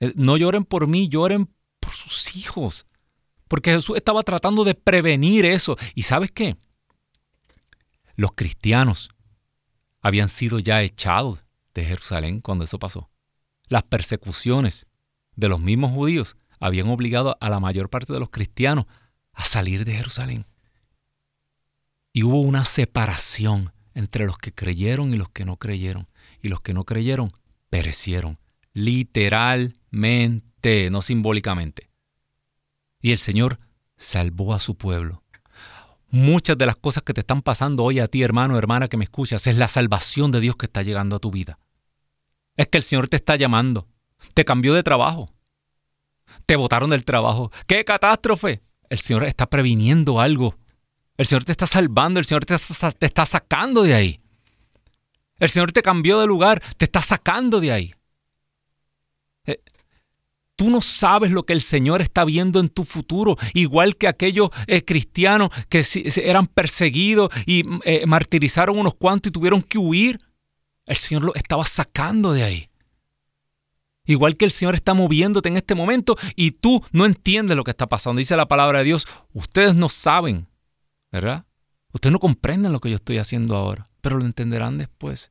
Eh, 0.00 0.12
no 0.16 0.36
lloren 0.36 0.66
por 0.66 0.86
mí, 0.86 1.08
lloren 1.08 1.48
por 1.80 1.94
sus 1.94 2.36
hijos. 2.36 2.84
Porque 3.48 3.72
Jesús 3.72 3.96
estaba 3.96 4.22
tratando 4.22 4.64
de 4.64 4.74
prevenir 4.74 5.44
eso. 5.44 5.76
¿Y 5.94 6.02
sabes 6.02 6.30
qué? 6.30 6.56
Los 8.16 8.32
cristianos 8.32 9.10
habían 10.00 10.28
sido 10.28 10.58
ya 10.58 10.82
echados 10.82 11.44
de 11.74 11.84
Jerusalén 11.84 12.40
cuando 12.40 12.64
eso 12.64 12.78
pasó. 12.78 13.10
Las 13.68 13.84
persecuciones 13.84 14.86
de 15.36 15.48
los 15.48 15.60
mismos 15.60 15.92
judíos 15.92 16.36
habían 16.60 16.88
obligado 16.88 17.36
a 17.40 17.50
la 17.50 17.60
mayor 17.60 17.90
parte 17.90 18.12
de 18.12 18.18
los 18.20 18.30
cristianos 18.30 18.86
a 19.32 19.44
salir 19.44 19.84
de 19.84 19.94
Jerusalén. 19.94 20.46
Y 22.12 22.24
hubo 22.24 22.40
una 22.40 22.64
separación 22.64 23.72
entre 23.94 24.26
los 24.26 24.38
que 24.38 24.52
creyeron 24.52 25.14
y 25.14 25.16
los 25.16 25.30
que 25.30 25.44
no 25.44 25.56
creyeron. 25.56 26.08
Y 26.42 26.48
los 26.48 26.60
que 26.60 26.74
no 26.74 26.84
creyeron 26.84 27.32
perecieron, 27.70 28.40
literalmente, 28.72 30.90
no 30.90 31.02
simbólicamente. 31.02 31.87
Y 33.00 33.12
el 33.12 33.18
Señor 33.18 33.58
salvó 33.96 34.54
a 34.54 34.58
su 34.58 34.76
pueblo. 34.76 35.22
Muchas 36.10 36.56
de 36.56 36.66
las 36.66 36.76
cosas 36.76 37.02
que 37.02 37.12
te 37.12 37.20
están 37.20 37.42
pasando 37.42 37.84
hoy 37.84 38.00
a 38.00 38.08
ti, 38.08 38.22
hermano, 38.22 38.56
hermana, 38.56 38.88
que 38.88 38.96
me 38.96 39.04
escuchas, 39.04 39.46
es 39.46 39.58
la 39.58 39.68
salvación 39.68 40.32
de 40.32 40.40
Dios 40.40 40.56
que 40.56 40.66
está 40.66 40.82
llegando 40.82 41.16
a 41.16 41.18
tu 41.18 41.30
vida. 41.30 41.58
Es 42.56 42.68
que 42.68 42.78
el 42.78 42.82
Señor 42.82 43.08
te 43.08 43.16
está 43.16 43.36
llamando. 43.36 43.86
Te 44.34 44.44
cambió 44.44 44.74
de 44.74 44.82
trabajo. 44.82 45.32
Te 46.46 46.56
botaron 46.56 46.90
del 46.90 47.04
trabajo. 47.04 47.52
¡Qué 47.66 47.84
catástrofe! 47.84 48.62
El 48.88 48.98
Señor 48.98 49.24
está 49.24 49.48
previniendo 49.48 50.20
algo. 50.20 50.56
El 51.16 51.26
Señor 51.26 51.44
te 51.44 51.52
está 51.52 51.66
salvando. 51.66 52.18
El 52.18 52.26
Señor 52.26 52.44
te 52.46 52.54
está, 52.54 53.26
sacando 53.26 53.82
de 53.82 53.94
ahí. 53.94 54.20
El 55.38 55.50
Señor 55.50 55.72
te 55.72 55.82
cambió 55.82 56.20
de 56.20 56.26
lugar. 56.26 56.62
Te 56.76 56.86
está 56.86 57.02
sacando 57.02 57.60
de 57.60 57.72
ahí. 57.72 57.94
Tú 60.58 60.70
no 60.70 60.80
sabes 60.80 61.30
lo 61.30 61.44
que 61.44 61.52
el 61.52 61.62
Señor 61.62 62.02
está 62.02 62.24
viendo 62.24 62.58
en 62.58 62.68
tu 62.68 62.82
futuro, 62.82 63.36
igual 63.54 63.94
que 63.94 64.08
aquellos 64.08 64.50
eh, 64.66 64.84
cristianos 64.84 65.50
que 65.68 65.84
eran 66.16 66.48
perseguidos 66.48 67.30
y 67.46 67.62
eh, 67.84 68.04
martirizaron 68.06 68.76
unos 68.76 68.94
cuantos 68.94 69.30
y 69.30 69.32
tuvieron 69.32 69.62
que 69.62 69.78
huir. 69.78 70.18
El 70.84 70.96
Señor 70.96 71.22
lo 71.22 71.34
estaba 71.36 71.64
sacando 71.64 72.32
de 72.32 72.42
ahí. 72.42 72.70
Igual 74.04 74.36
que 74.36 74.46
el 74.46 74.50
Señor 74.50 74.74
está 74.74 74.94
moviéndote 74.94 75.48
en 75.48 75.58
este 75.58 75.76
momento 75.76 76.16
y 76.34 76.50
tú 76.50 76.84
no 76.90 77.06
entiendes 77.06 77.56
lo 77.56 77.62
que 77.62 77.70
está 77.70 77.86
pasando. 77.86 78.18
Dice 78.18 78.34
la 78.34 78.48
palabra 78.48 78.80
de 78.80 78.86
Dios, 78.86 79.06
ustedes 79.32 79.76
no 79.76 79.88
saben, 79.88 80.48
¿verdad? 81.12 81.44
Ustedes 81.92 82.12
no 82.12 82.18
comprenden 82.18 82.72
lo 82.72 82.80
que 82.80 82.90
yo 82.90 82.96
estoy 82.96 83.18
haciendo 83.18 83.54
ahora, 83.54 83.90
pero 84.00 84.18
lo 84.18 84.24
entenderán 84.24 84.76
después. 84.76 85.30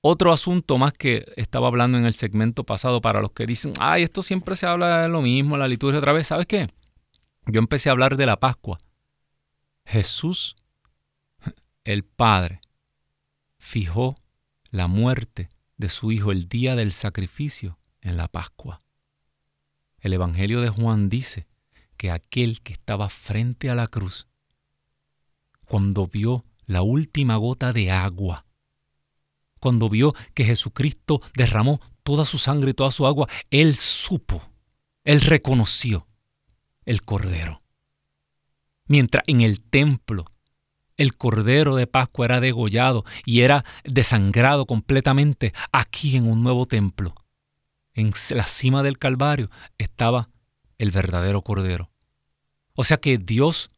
Otro 0.00 0.32
asunto 0.32 0.78
más 0.78 0.92
que 0.92 1.24
estaba 1.36 1.66
hablando 1.66 1.98
en 1.98 2.06
el 2.06 2.14
segmento 2.14 2.64
pasado 2.64 3.00
para 3.00 3.20
los 3.20 3.32
que 3.32 3.46
dicen, 3.46 3.72
ay, 3.80 4.04
esto 4.04 4.22
siempre 4.22 4.54
se 4.54 4.66
habla 4.66 5.02
de 5.02 5.08
lo 5.08 5.22
mismo, 5.22 5.56
la 5.56 5.66
liturgia 5.66 5.98
otra 5.98 6.12
vez, 6.12 6.28
¿sabes 6.28 6.46
qué? 6.46 6.68
Yo 7.46 7.58
empecé 7.58 7.88
a 7.88 7.92
hablar 7.92 8.16
de 8.16 8.26
la 8.26 8.38
Pascua. 8.38 8.78
Jesús, 9.84 10.56
el 11.82 12.04
Padre, 12.04 12.60
fijó 13.56 14.16
la 14.70 14.86
muerte 14.86 15.48
de 15.76 15.88
su 15.88 16.12
Hijo 16.12 16.30
el 16.30 16.48
día 16.48 16.76
del 16.76 16.92
sacrificio 16.92 17.78
en 18.00 18.16
la 18.16 18.28
Pascua. 18.28 18.82
El 19.98 20.12
Evangelio 20.12 20.60
de 20.60 20.68
Juan 20.68 21.08
dice 21.08 21.48
que 21.96 22.12
aquel 22.12 22.60
que 22.60 22.72
estaba 22.72 23.08
frente 23.08 23.68
a 23.68 23.74
la 23.74 23.88
cruz, 23.88 24.28
cuando 25.64 26.06
vio 26.06 26.44
la 26.66 26.82
última 26.82 27.36
gota 27.36 27.72
de 27.72 27.90
agua 27.90 28.44
cuando 29.58 29.88
vio 29.88 30.12
que 30.34 30.44
Jesucristo 30.44 31.20
derramó 31.34 31.80
toda 32.02 32.24
su 32.24 32.38
sangre 32.38 32.70
y 32.70 32.74
toda 32.74 32.90
su 32.90 33.06
agua, 33.06 33.28
él 33.50 33.76
supo, 33.76 34.42
él 35.04 35.20
reconoció 35.20 36.06
el 36.84 37.02
Cordero. 37.02 37.62
Mientras 38.86 39.24
en 39.26 39.42
el 39.42 39.60
templo 39.60 40.24
el 40.96 41.16
Cordero 41.16 41.76
de 41.76 41.86
Pascua 41.86 42.26
era 42.26 42.40
degollado 42.40 43.04
y 43.24 43.42
era 43.42 43.64
desangrado 43.84 44.66
completamente, 44.66 45.52
aquí 45.70 46.16
en 46.16 46.28
un 46.28 46.42
nuevo 46.42 46.66
templo, 46.66 47.14
en 47.94 48.12
la 48.30 48.46
cima 48.46 48.82
del 48.82 48.98
Calvario, 48.98 49.50
estaba 49.78 50.28
el 50.76 50.90
verdadero 50.90 51.42
Cordero. 51.42 51.90
O 52.74 52.84
sea 52.84 52.96
que 52.96 53.16
Dios 53.18 53.70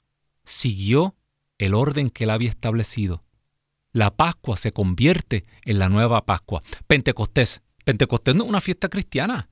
siguió 0.44 1.14
el 1.58 1.74
orden 1.74 2.10
que 2.10 2.24
él 2.24 2.30
había 2.30 2.48
establecido 2.48 3.22
la 3.92 4.14
Pascua 4.16 4.56
se 4.56 4.72
convierte 4.72 5.44
en 5.64 5.78
la 5.78 5.88
nueva 5.88 6.24
Pascua. 6.24 6.62
Pentecostés. 6.86 7.62
Pentecostés 7.84 8.34
no 8.36 8.44
es 8.44 8.50
una 8.50 8.60
fiesta 8.60 8.88
cristiana. 8.88 9.48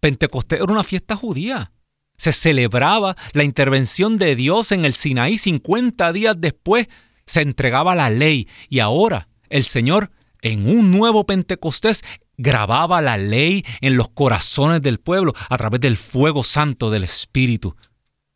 Pentecostés 0.00 0.60
era 0.60 0.72
una 0.72 0.84
fiesta 0.84 1.16
judía. 1.16 1.72
Se 2.16 2.32
celebraba 2.32 3.16
la 3.32 3.42
intervención 3.42 4.18
de 4.18 4.36
Dios 4.36 4.70
en 4.72 4.84
el 4.84 4.94
Sinaí 4.94 5.38
50 5.38 6.12
días 6.12 6.36
después. 6.38 6.88
Se 7.26 7.40
entregaba 7.40 7.94
la 7.94 8.10
ley 8.10 8.48
y 8.68 8.80
ahora 8.80 9.28
el 9.48 9.64
Señor 9.64 10.10
en 10.42 10.68
un 10.68 10.90
nuevo 10.90 11.24
Pentecostés 11.24 12.04
grababa 12.36 13.00
la 13.00 13.16
ley 13.16 13.64
en 13.80 13.96
los 13.96 14.10
corazones 14.10 14.82
del 14.82 15.00
pueblo 15.00 15.32
a 15.48 15.56
través 15.56 15.80
del 15.80 15.96
fuego 15.96 16.44
santo 16.44 16.90
del 16.90 17.04
Espíritu. 17.04 17.74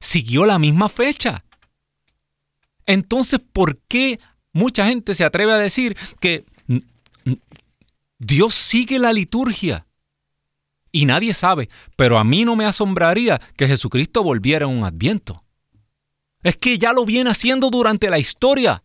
Siguió 0.00 0.46
la 0.46 0.58
misma 0.58 0.88
fecha. 0.88 1.44
Entonces, 2.86 3.40
¿por 3.52 3.78
qué 3.88 4.18
mucha 4.52 4.86
gente 4.86 5.14
se 5.14 5.24
atreve 5.24 5.52
a 5.52 5.58
decir 5.58 5.96
que 6.20 6.44
Dios 8.18 8.54
sigue 8.54 8.98
la 8.98 9.12
liturgia. 9.12 9.86
Y 10.90 11.04
nadie 11.04 11.34
sabe, 11.34 11.68
pero 11.96 12.18
a 12.18 12.24
mí 12.24 12.44
no 12.44 12.56
me 12.56 12.64
asombraría 12.64 13.40
que 13.56 13.68
Jesucristo 13.68 14.22
volviera 14.22 14.66
en 14.66 14.78
un 14.78 14.84
adviento. 14.84 15.44
Es 16.42 16.56
que 16.56 16.78
ya 16.78 16.92
lo 16.92 17.04
viene 17.04 17.30
haciendo 17.30 17.70
durante 17.70 18.10
la 18.10 18.18
historia. 18.18 18.82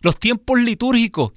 Los 0.00 0.18
tiempos 0.18 0.60
litúrgicos 0.60 1.32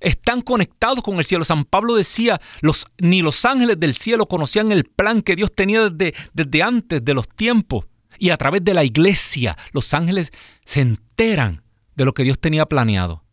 están 0.00 0.42
conectados 0.42 1.02
con 1.02 1.18
el 1.18 1.24
cielo. 1.24 1.44
San 1.44 1.64
Pablo 1.64 1.94
decía, 1.94 2.40
los, 2.60 2.86
ni 2.98 3.22
los 3.22 3.44
ángeles 3.44 3.80
del 3.80 3.94
cielo 3.94 4.26
conocían 4.26 4.72
el 4.72 4.84
plan 4.84 5.22
que 5.22 5.36
Dios 5.36 5.52
tenía 5.54 5.88
desde, 5.88 6.14
desde 6.32 6.62
antes 6.62 7.04
de 7.04 7.14
los 7.14 7.28
tiempos. 7.28 7.86
Y 8.18 8.30
a 8.30 8.36
través 8.36 8.64
de 8.64 8.74
la 8.74 8.84
iglesia, 8.84 9.56
los 9.72 9.92
ángeles 9.94 10.30
se 10.64 10.80
enteran 10.80 11.63
de 11.96 12.04
lo 12.04 12.14
que 12.14 12.24
Dios 12.24 12.38
tenía 12.38 12.66
planeado. 12.66 13.24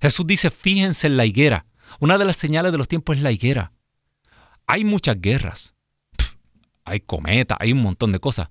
Jesús 0.00 0.26
dice, 0.26 0.50
fíjense 0.50 1.06
en 1.06 1.16
la 1.16 1.26
higuera. 1.26 1.66
Una 2.00 2.18
de 2.18 2.24
las 2.24 2.36
señales 2.36 2.72
de 2.72 2.78
los 2.78 2.88
tiempos 2.88 3.16
es 3.16 3.22
la 3.22 3.32
higuera. 3.32 3.72
Hay 4.66 4.84
muchas 4.84 5.20
guerras. 5.20 5.74
hay 6.84 7.00
cometas, 7.00 7.58
hay 7.60 7.72
un 7.72 7.82
montón 7.82 8.12
de 8.12 8.18
cosas. 8.18 8.48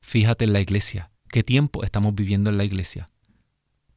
Fíjate 0.00 0.44
en 0.44 0.52
la 0.52 0.60
iglesia. 0.60 1.10
¿Qué 1.28 1.42
tiempo 1.42 1.84
estamos 1.84 2.14
viviendo 2.14 2.50
en 2.50 2.58
la 2.58 2.64
iglesia? 2.64 3.10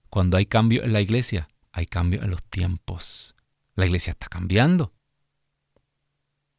Cuando 0.09 0.38
hay 0.38 0.45
cambio 0.45 0.84
en 0.84 0.93
la 0.93 1.01
iglesia, 1.01 1.47
hay 1.72 1.86
cambio 1.86 2.22
en 2.22 2.30
los 2.30 2.43
tiempos. 2.43 3.36
La 3.76 3.86
iglesia 3.86 4.11
está 4.11 4.28
cambiando. 4.28 4.93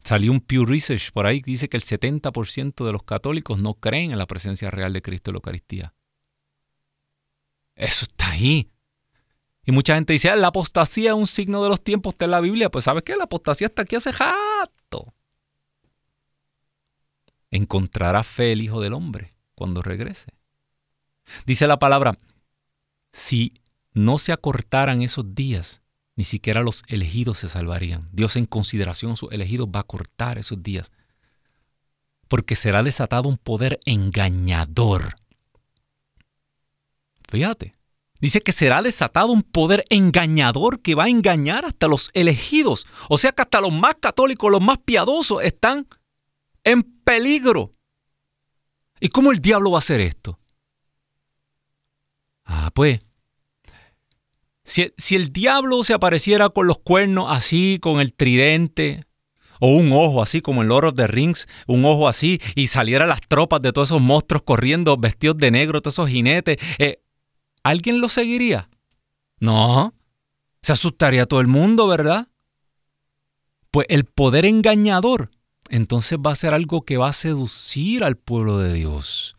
Salió 0.02 0.32
un 0.32 0.40
Pew 0.40 0.64
Research 0.64 1.12
por 1.12 1.26
ahí 1.26 1.42
que 1.42 1.50
dice 1.50 1.68
que 1.68 1.76
el 1.76 1.82
70% 1.82 2.84
de 2.84 2.92
los 2.92 3.02
católicos 3.04 3.58
no 3.58 3.74
creen 3.74 4.10
en 4.10 4.18
la 4.18 4.26
presencia 4.26 4.70
real 4.70 4.92
de 4.92 5.02
Cristo 5.02 5.30
en 5.30 5.34
la 5.34 5.38
Eucaristía. 5.38 5.94
Eso 7.74 8.04
está 8.04 8.30
ahí. 8.30 8.70
Y 9.64 9.72
mucha 9.72 9.94
gente 9.94 10.12
dice, 10.12 10.28
ah, 10.30 10.36
la 10.36 10.48
apostasía 10.48 11.10
es 11.10 11.16
un 11.16 11.26
signo 11.26 11.62
de 11.62 11.68
los 11.68 11.82
tiempos 11.82 12.16
de 12.18 12.26
la 12.26 12.40
Biblia. 12.40 12.70
Pues 12.70 12.84
¿sabes 12.84 13.04
qué? 13.04 13.16
La 13.16 13.24
apostasía 13.24 13.68
está 13.68 13.82
aquí 13.82 13.96
hace 13.96 14.10
rato. 14.12 15.14
Encontrará 17.50 18.22
fe 18.24 18.52
el 18.52 18.62
Hijo 18.62 18.80
del 18.80 18.94
Hombre 18.94 19.30
cuando 19.54 19.82
regrese. 19.82 20.32
Dice 21.46 21.66
la 21.66 21.78
palabra, 21.78 22.18
si 23.12 23.54
no 23.92 24.18
se 24.18 24.32
acortaran 24.32 25.02
esos 25.02 25.34
días, 25.34 25.82
ni 26.16 26.24
siquiera 26.24 26.62
los 26.62 26.82
elegidos 26.88 27.38
se 27.38 27.48
salvarían. 27.48 28.08
Dios 28.12 28.36
en 28.36 28.46
consideración 28.46 29.12
a 29.12 29.16
sus 29.16 29.30
elegidos 29.32 29.68
va 29.68 29.80
a 29.80 29.84
cortar 29.84 30.38
esos 30.38 30.62
días. 30.62 30.90
Porque 32.26 32.56
será 32.56 32.82
desatado 32.82 33.28
un 33.28 33.36
poder 33.36 33.78
engañador 33.84 35.16
Fíjate. 37.32 37.72
Dice 38.20 38.42
que 38.42 38.52
será 38.52 38.82
desatado 38.82 39.32
un 39.32 39.42
poder 39.42 39.86
engañador 39.88 40.82
que 40.82 40.94
va 40.94 41.04
a 41.04 41.08
engañar 41.08 41.64
hasta 41.64 41.88
los 41.88 42.10
elegidos. 42.12 42.86
O 43.08 43.16
sea 43.16 43.32
que 43.32 43.40
hasta 43.40 43.62
los 43.62 43.72
más 43.72 43.94
católicos, 44.00 44.50
los 44.50 44.60
más 44.60 44.76
piadosos 44.84 45.42
están 45.42 45.88
en 46.62 46.82
peligro. 46.82 47.74
¿Y 49.00 49.08
cómo 49.08 49.32
el 49.32 49.38
diablo 49.38 49.70
va 49.70 49.78
a 49.78 49.80
hacer 49.80 50.02
esto? 50.02 50.38
Ah, 52.44 52.70
pues, 52.74 53.00
si, 54.64 55.16
el 55.16 55.32
diablo 55.32 55.82
se 55.82 55.94
apareciera 55.94 56.50
con 56.50 56.66
los 56.66 56.78
cuernos 56.78 57.26
así, 57.30 57.78
con 57.80 57.98
el 57.98 58.12
tridente, 58.12 59.04
o 59.58 59.68
un 59.68 59.90
ojo 59.92 60.22
así 60.22 60.42
como 60.42 60.62
el 60.62 60.68
Lord 60.68 60.88
of 60.88 60.94
the 60.96 61.06
Rings, 61.06 61.48
un 61.66 61.84
ojo 61.86 62.08
así, 62.08 62.40
y 62.54 62.68
saliera 62.68 63.06
las 63.06 63.22
tropas 63.22 63.62
de 63.62 63.72
todos 63.72 63.88
esos 63.88 64.02
monstruos 64.02 64.42
corriendo 64.42 64.96
vestidos 64.98 65.38
de 65.38 65.50
negro, 65.50 65.80
todos 65.80 65.94
esos 65.94 66.10
jinetes, 66.10 66.58
eh, 66.78 67.01
¿alguien 67.62 68.00
lo 68.00 68.08
seguiría? 68.08 68.68
No. 69.38 69.94
Se 70.62 70.72
asustaría 70.72 71.26
todo 71.26 71.40
el 71.40 71.48
mundo, 71.48 71.86
¿verdad? 71.86 72.28
Pues 73.70 73.86
el 73.88 74.04
poder 74.04 74.44
engañador 74.44 75.30
entonces 75.72 76.18
va 76.18 76.32
a 76.32 76.36
ser 76.36 76.52
algo 76.52 76.82
que 76.82 76.98
va 76.98 77.08
a 77.08 77.14
seducir 77.14 78.04
al 78.04 78.16
pueblo 78.16 78.58
de 78.58 78.74
Dios. 78.74 79.36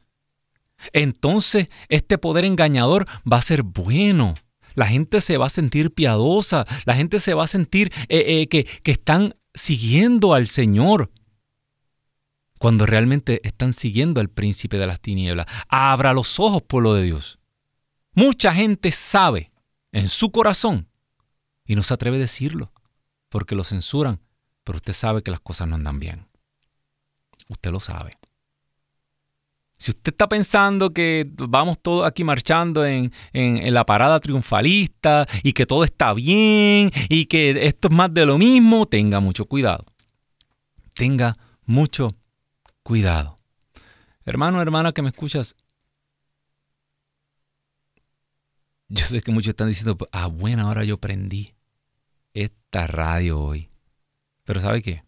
Entonces 0.92 1.70
este 1.90 2.18
poder 2.18 2.44
engañador 2.46 3.06
va 3.32 3.38
a 3.38 3.42
ser 3.44 3.62
bueno. 3.62 4.34
La 4.74 4.88
gente 4.88 5.22
se 5.22 5.38
va 5.38 5.46
a 5.46 5.50
sentir 5.50 5.94
piadosa, 5.94 6.66
la 6.86 6.96
gente 6.96 7.20
se 7.20 7.36
va 7.36 7.44
a 7.44 7.48
sentir 7.48 7.94
eh, 8.10 8.42
eh, 8.42 8.48
que, 8.48 8.64
que 8.64 8.92
están 8.92 9.36
siguiendo 9.54 10.34
al 10.34 10.48
Señor 10.48 11.12
cuando 12.58 12.88
realmente 12.88 13.40
están 13.48 13.74
siguiendo 13.74 14.20
al 14.20 14.30
príncipe 14.30 14.78
de 14.78 14.88
las 14.88 15.00
tinieblas. 15.00 15.46
Abra 15.68 16.14
los 16.14 16.40
ojos, 16.40 16.64
pueblo 16.64 16.96
de 16.96 17.04
Dios. 17.04 17.38
Mucha 18.14 18.54
gente 18.54 18.92
sabe 18.92 19.52
en 19.92 20.10
su 20.10 20.32
corazón 20.32 20.88
y 21.66 21.76
no 21.76 21.82
se 21.82 21.94
atreve 21.94 22.18
a 22.18 22.22
decirlo 22.22 22.72
porque 23.30 23.56
lo 23.56 23.64
censuran, 23.64 24.20
pero 24.64 24.78
usted 24.78 24.94
sabe 24.94 25.24
que 25.24 25.32
las 25.32 25.40
cosas 25.40 25.68
no 25.68 25.76
andan 25.76 26.00
bien. 26.00 26.28
Usted 27.48 27.72
lo 27.72 27.80
sabe. 27.80 28.18
Si 29.78 29.92
usted 29.92 30.14
está 30.14 30.30
pensando 30.30 30.94
que 30.94 31.30
vamos 31.36 31.78
todos 31.82 32.06
aquí 32.06 32.24
marchando 32.24 32.86
en, 32.86 33.12
la 33.34 33.86
parada 33.86 34.20
triunfalista 34.20 35.28
y 35.42 35.52
que 35.54 35.66
todo 35.66 35.84
está 35.84 36.14
bien 36.14 36.90
y 37.10 37.26
que 37.26 37.66
esto 37.68 37.90
es 37.90 37.94
más 37.94 38.14
de 38.14 38.26
lo 38.26 38.38
mismo, 38.38 38.86
tenga 38.86 39.20
mucho 39.20 39.46
cuidado. 39.46 39.86
Tenga 40.96 41.34
mucho 41.66 42.16
cuidado. 42.84 43.36
Hermano, 44.26 44.62
hermana 44.62 44.94
que 44.94 45.02
me 45.02 45.10
escuchas, 45.10 45.56
yo 48.94 49.06
sé 49.06 49.22
que 49.22 49.32
muchos 49.32 49.50
están 49.50 49.68
diciendo, 49.68 49.98
ah, 50.12 50.28
buena 50.28 50.68
hora 50.70 50.84
yo 50.84 51.00
prendí 51.00 51.56
esta 52.36 52.86
radio 52.86 53.40
hoy. 53.40 53.70
Pero 54.44 54.62
¿sabe 54.62 54.84
qué? 54.84 55.04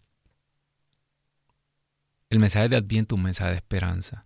El 2.31 2.39
mensaje 2.39 2.67
de 2.67 2.77
Adviento 2.77 3.13
es 3.13 3.19
un 3.19 3.23
mensaje 3.23 3.51
de 3.51 3.57
esperanza. 3.57 4.25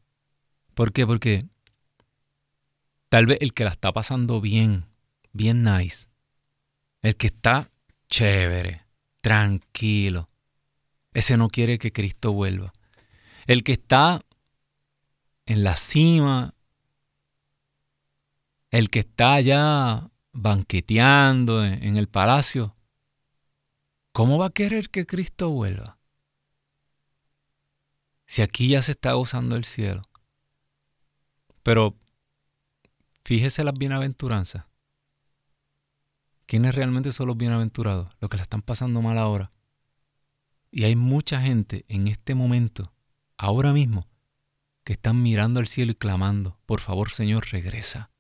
¿Por 0.74 0.94
qué? 0.94 1.06
Porque 1.06 1.46
tal 3.10 3.26
vez 3.26 3.38
el 3.42 3.54
que 3.54 3.66
la 3.66 3.72
está 3.72 3.92
pasando 3.92 4.40
bien, 4.40 4.86
bien 5.34 5.64
nice, 5.64 6.08
el 7.02 7.18
que 7.18 7.28
está 7.28 7.70
chévere, 8.08 8.86
tranquilo, 9.20 10.30
ese 11.14 11.36
no 11.36 11.50
quiere 11.50 11.80
que 11.80 11.92
Cristo 11.92 12.32
vuelva. 12.32 12.72
El 13.46 13.66
que 13.66 13.74
está 13.74 14.22
en 15.46 15.66
la 15.66 15.76
cima, 15.76 16.54
el 18.72 18.90
que 18.90 19.00
está 19.00 19.34
allá 19.34 20.12
banqueteando 20.32 21.66
en, 21.66 21.98
el 21.98 22.08
palacio, 22.08 22.76
¿cómo 24.12 24.38
va 24.38 24.48
a 24.48 24.52
querer 24.52 24.90
que 24.90 25.06
Cristo 25.06 25.50
vuelva? 25.50 25.98
Si 28.26 28.42
aquí 28.42 28.70
ya 28.70 28.82
se 28.82 28.92
está 28.92 29.14
gozando 29.14 29.56
el 29.56 29.66
cielo. 29.66 30.04
Pero 31.64 31.96
fíjese 33.24 33.64
las 33.64 33.74
bienaventuranzas. 33.74 34.66
¿Quiénes 36.46 36.76
realmente 36.76 37.12
son 37.12 37.28
los 37.28 37.38
bienaventurados? 37.38 38.10
Los 38.20 38.30
que 38.30 38.38
la 38.38 38.44
están 38.44 38.62
pasando 38.62 39.02
mal 39.02 39.18
ahora. 39.18 39.50
Y 40.72 40.84
hay 40.84 40.96
mucha 40.96 41.42
gente 41.42 41.86
en 41.88 42.08
este 42.08 42.36
momento 42.36 42.94
ahora 43.38 43.72
mismo, 43.74 44.08
que 44.84 44.94
están 44.94 45.22
mirando 45.24 45.60
al 45.60 45.68
cielo 45.68 45.94
y 45.94 45.96
clamando, 45.96 46.60
por 46.66 46.82
favor 46.82 47.10
Señor, 47.10 47.48
regresa. 47.52 48.12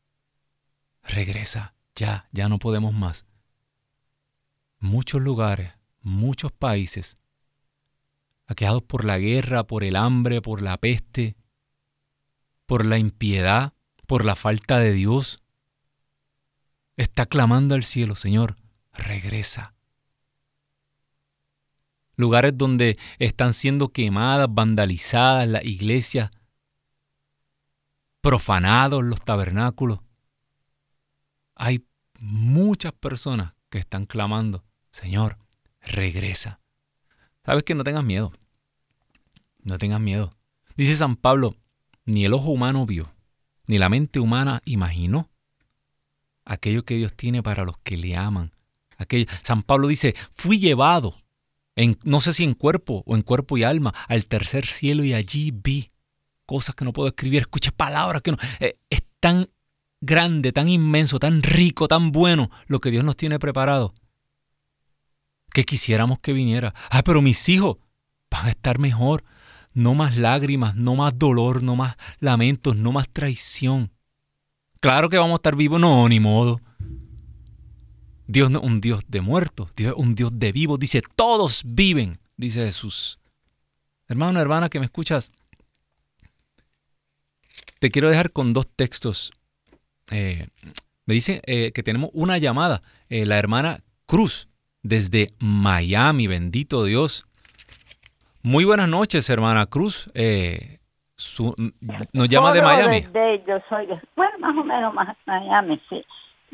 Regresa, 1.03 1.75
ya, 1.95 2.27
ya 2.31 2.49
no 2.49 2.59
podemos 2.59 2.93
más. 2.93 3.25
Muchos 4.79 5.21
lugares, 5.21 5.73
muchos 6.01 6.51
países, 6.51 7.17
aquejados 8.47 8.83
por 8.83 9.05
la 9.05 9.17
guerra, 9.17 9.65
por 9.65 9.83
el 9.83 9.95
hambre, 9.95 10.41
por 10.41 10.61
la 10.61 10.77
peste, 10.77 11.35
por 12.65 12.85
la 12.85 12.97
impiedad, 12.97 13.73
por 14.07 14.25
la 14.25 14.35
falta 14.35 14.79
de 14.79 14.93
Dios, 14.93 15.41
está 16.95 17.25
clamando 17.25 17.75
al 17.75 17.83
cielo, 17.83 18.15
Señor, 18.15 18.55
regresa 18.93 19.73
lugares 22.19 22.57
donde 22.57 22.97
están 23.17 23.53
siendo 23.53 23.93
quemadas, 23.93 24.49
vandalizadas 24.51 25.47
las 25.47 25.63
iglesias, 25.63 26.31
profanados 28.19 29.05
los 29.05 29.21
tabernáculos. 29.21 30.01
Hay 31.59 31.85
muchas 32.17 32.93
personas 32.93 33.53
que 33.69 33.77
están 33.77 34.05
clamando, 34.05 34.63
Señor, 34.89 35.37
regresa. 35.81 36.61
¿Sabes 37.45 37.63
que 37.63 37.75
no 37.75 37.83
tengas 37.83 38.03
miedo? 38.03 38.31
No 39.61 39.77
tengas 39.77 39.99
miedo. 39.99 40.35
Dice 40.75 40.95
San 40.95 41.15
Pablo, 41.15 41.55
ni 42.05 42.25
el 42.25 42.33
ojo 42.33 42.49
humano 42.49 42.85
vio, 42.85 43.13
ni 43.67 43.77
la 43.77 43.89
mente 43.89 44.19
humana 44.19 44.61
imaginó 44.65 45.29
aquello 46.45 46.83
que 46.83 46.95
Dios 46.95 47.13
tiene 47.13 47.43
para 47.43 47.65
los 47.65 47.77
que 47.79 47.97
le 47.97 48.15
aman. 48.15 48.51
Aquello. 48.97 49.27
San 49.43 49.61
Pablo 49.61 49.87
dice, 49.87 50.15
fui 50.33 50.59
llevado 50.59 51.13
no 52.03 52.19
sé 52.19 52.33
si 52.33 52.43
en 52.43 52.53
cuerpo 52.53 53.03
o 53.05 53.15
en 53.15 53.21
cuerpo 53.21 53.57
y 53.57 53.63
alma, 53.63 53.93
al 54.07 54.25
tercer 54.25 54.65
cielo 54.65 55.03
y 55.03 55.13
allí 55.13 55.51
vi 55.51 55.91
cosas 56.45 56.75
que 56.75 56.83
no 56.83 56.93
puedo 56.93 57.09
escribir, 57.09 57.41
escuché 57.41 57.71
palabras 57.71 58.21
que 58.21 58.31
no... 58.31 58.37
Eh, 58.59 58.77
es 58.89 59.03
tan 59.19 59.49
grande, 60.01 60.51
tan 60.51 60.69
inmenso, 60.69 61.19
tan 61.19 61.43
rico, 61.43 61.87
tan 61.87 62.11
bueno 62.11 62.49
lo 62.67 62.79
que 62.79 62.91
Dios 62.91 63.03
nos 63.03 63.17
tiene 63.17 63.39
preparado, 63.39 63.93
que 65.51 65.63
quisiéramos 65.63 66.19
que 66.19 66.33
viniera. 66.33 66.73
Ah, 66.89 67.03
pero 67.03 67.21
mis 67.21 67.49
hijos 67.49 67.77
van 68.29 68.47
a 68.47 68.49
estar 68.51 68.79
mejor. 68.79 69.23
No 69.73 69.93
más 69.93 70.17
lágrimas, 70.17 70.75
no 70.75 70.95
más 70.95 71.17
dolor, 71.17 71.61
no 71.61 71.75
más 71.75 71.95
lamentos, 72.19 72.77
no 72.77 72.91
más 72.91 73.07
traición. 73.07 73.91
Claro 74.79 75.09
que 75.09 75.17
vamos 75.17 75.33
a 75.33 75.35
estar 75.37 75.55
vivos, 75.55 75.79
no, 75.79 76.09
ni 76.09 76.19
modo. 76.19 76.59
Dios 78.27 78.49
no 78.51 78.59
es 78.59 78.65
un 78.65 78.81
Dios 78.81 79.03
de 79.07 79.21
muertos, 79.21 79.69
Dios 79.75 79.93
es 79.95 80.03
un 80.03 80.15
Dios 80.15 80.31
de 80.33 80.51
vivos. 80.51 80.79
Dice, 80.79 81.01
todos 81.15 81.63
viven, 81.65 82.19
dice 82.37 82.61
Jesús. 82.61 83.19
Hermano, 84.07 84.39
hermana 84.39 84.69
que 84.69 84.79
me 84.79 84.85
escuchas, 84.85 85.31
te 87.79 87.91
quiero 87.91 88.09
dejar 88.09 88.31
con 88.31 88.53
dos 88.53 88.67
textos. 88.75 89.31
Eh, 90.11 90.47
me 91.05 91.13
dice 91.13 91.41
eh, 91.45 91.71
que 91.73 91.83
tenemos 91.83 92.09
una 92.13 92.37
llamada, 92.37 92.81
eh, 93.09 93.25
la 93.25 93.37
hermana 93.37 93.77
Cruz, 94.05 94.49
desde 94.81 95.27
Miami, 95.39 96.27
bendito 96.27 96.83
Dios. 96.83 97.25
Muy 98.41 98.63
buenas 98.65 98.87
noches, 98.87 99.29
hermana 99.29 99.65
Cruz. 99.65 100.11
nos 102.13 102.29
llama 102.29 102.53
de 102.53 102.61
Miami. 102.61 103.07
yo 103.47 103.59
soy, 103.69 103.87
bueno, 104.15 104.39
más 104.39 104.57
o 104.57 104.63
menos 104.63 104.93
más 104.93 105.17
Miami, 105.25 105.81
sí. 105.89 106.03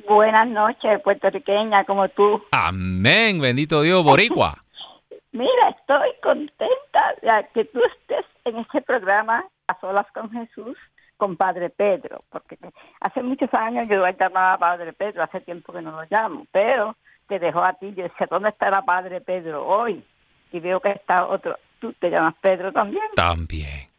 Buenas 0.07 0.47
noches, 0.47 1.01
puertorriqueña 1.03 1.85
como 1.85 2.09
tú. 2.09 2.43
Amén, 2.51 3.39
bendito 3.39 3.81
Dios, 3.81 4.03
boricua. 4.03 4.55
Mira, 5.31 5.75
estoy 5.79 6.09
contenta 6.21 7.15
de 7.21 7.47
que 7.53 7.65
tú 7.65 7.79
estés 7.83 8.25
en 8.45 8.57
este 8.57 8.81
programa 8.81 9.45
A 9.67 9.79
Solas 9.79 10.05
con 10.13 10.31
Jesús 10.31 10.77
con 11.17 11.37
Padre 11.37 11.69
Pedro, 11.69 12.19
porque 12.29 12.57
hace 12.99 13.23
muchos 13.23 13.49
años 13.53 13.87
yo 13.89 14.05
llamaba 14.07 14.53
a 14.53 14.57
Padre 14.57 14.93
Pedro, 14.93 15.23
hace 15.23 15.41
tiempo 15.41 15.73
que 15.73 15.81
no 15.81 15.91
lo 15.91 16.07
llamo, 16.09 16.45
pero 16.51 16.95
te 17.27 17.39
dejo 17.39 17.63
a 17.63 17.73
ti, 17.73 17.93
yo 17.95 18.03
decía, 18.03 18.27
¿dónde 18.29 18.49
estará 18.49 18.81
Padre 18.81 19.21
Pedro 19.21 19.65
hoy? 19.65 20.03
Y 20.51 20.59
veo 20.59 20.79
que 20.79 20.91
está 20.91 21.25
otro, 21.25 21.57
¿tú 21.79 21.93
te 21.93 22.09
llamas 22.09 22.35
Pedro 22.41 22.71
también? 22.71 23.05
También. 23.15 23.89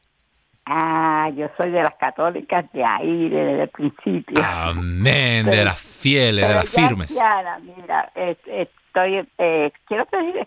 Ah, 0.69 1.31
yo 1.35 1.49
soy 1.61 1.71
de 1.71 1.83
las 1.83 1.95
católicas 1.95 2.65
de 2.73 2.85
ahí, 2.85 3.29
desde 3.29 3.63
el 3.63 3.69
principio. 3.69 4.45
Amén, 4.45 5.47
de 5.47 5.65
las 5.65 5.81
fieles, 5.81 6.47
de 6.47 6.55
las 6.55 6.69
firmes. 6.69 7.17
mira, 7.63 8.11
estoy, 8.15 9.29
eh, 9.39 9.71
quiero 9.87 10.07
pedir, 10.07 10.47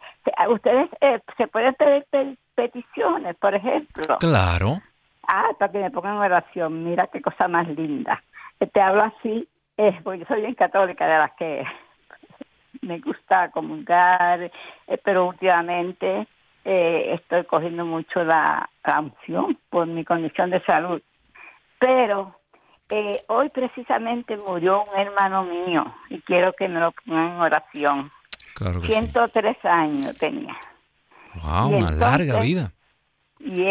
ustedes 0.49 0.89
eh, 0.99 1.20
se 1.38 1.47
pueden 1.47 1.74
pedir 1.76 2.38
peticiones, 2.53 3.36
por 3.38 3.55
ejemplo. 3.55 4.17
Claro. 4.20 4.82
Ah, 5.32 5.49
para 5.59 5.71
que 5.71 5.77
me 5.77 5.91
pongan 5.91 6.17
oración, 6.17 6.84
mira 6.84 7.07
qué 7.13 7.21
cosa 7.21 7.47
más 7.47 7.67
linda. 7.67 8.23
Te 8.57 8.82
hablo 8.82 9.03
así, 9.03 9.47
eh, 9.77 9.99
porque 10.03 10.21
yo 10.21 10.25
soy 10.25 10.41
bien 10.41 10.55
católica 10.55 11.05
de 11.05 11.17
las 11.19 11.32
que 11.34 11.63
me 12.82 12.99
gusta 12.99 13.51
comulgar, 13.51 14.51
pero 15.03 15.27
últimamente 15.27 16.27
eh, 16.65 17.13
estoy 17.13 17.43
cogiendo 17.45 17.86
mucho 17.86 18.23
la, 18.23 18.67
canción 18.82 19.55
por 19.69 19.86
mi 19.86 20.03
condición 20.03 20.49
de 20.49 20.63
salud. 20.63 20.99
Pero 21.80 22.36
eh, 22.89 23.21
hoy 23.27 23.49
precisamente 23.49 24.36
murió 24.36 24.84
un 24.84 24.99
hermano 24.99 25.43
mío 25.43 25.93
y 26.09 26.19
quiero 26.21 26.53
que 26.53 26.67
me 26.67 26.80
lo 26.80 26.91
pongan 26.91 27.34
en 27.34 27.39
oración. 27.39 28.11
Claro 28.55 28.82
103 28.82 29.57
años 29.63 30.17
tenía. 30.17 30.57
Wow, 31.36 31.77
una 31.77 31.91
larga 31.91 32.39
vida. 32.39 32.71
Y 33.40 33.66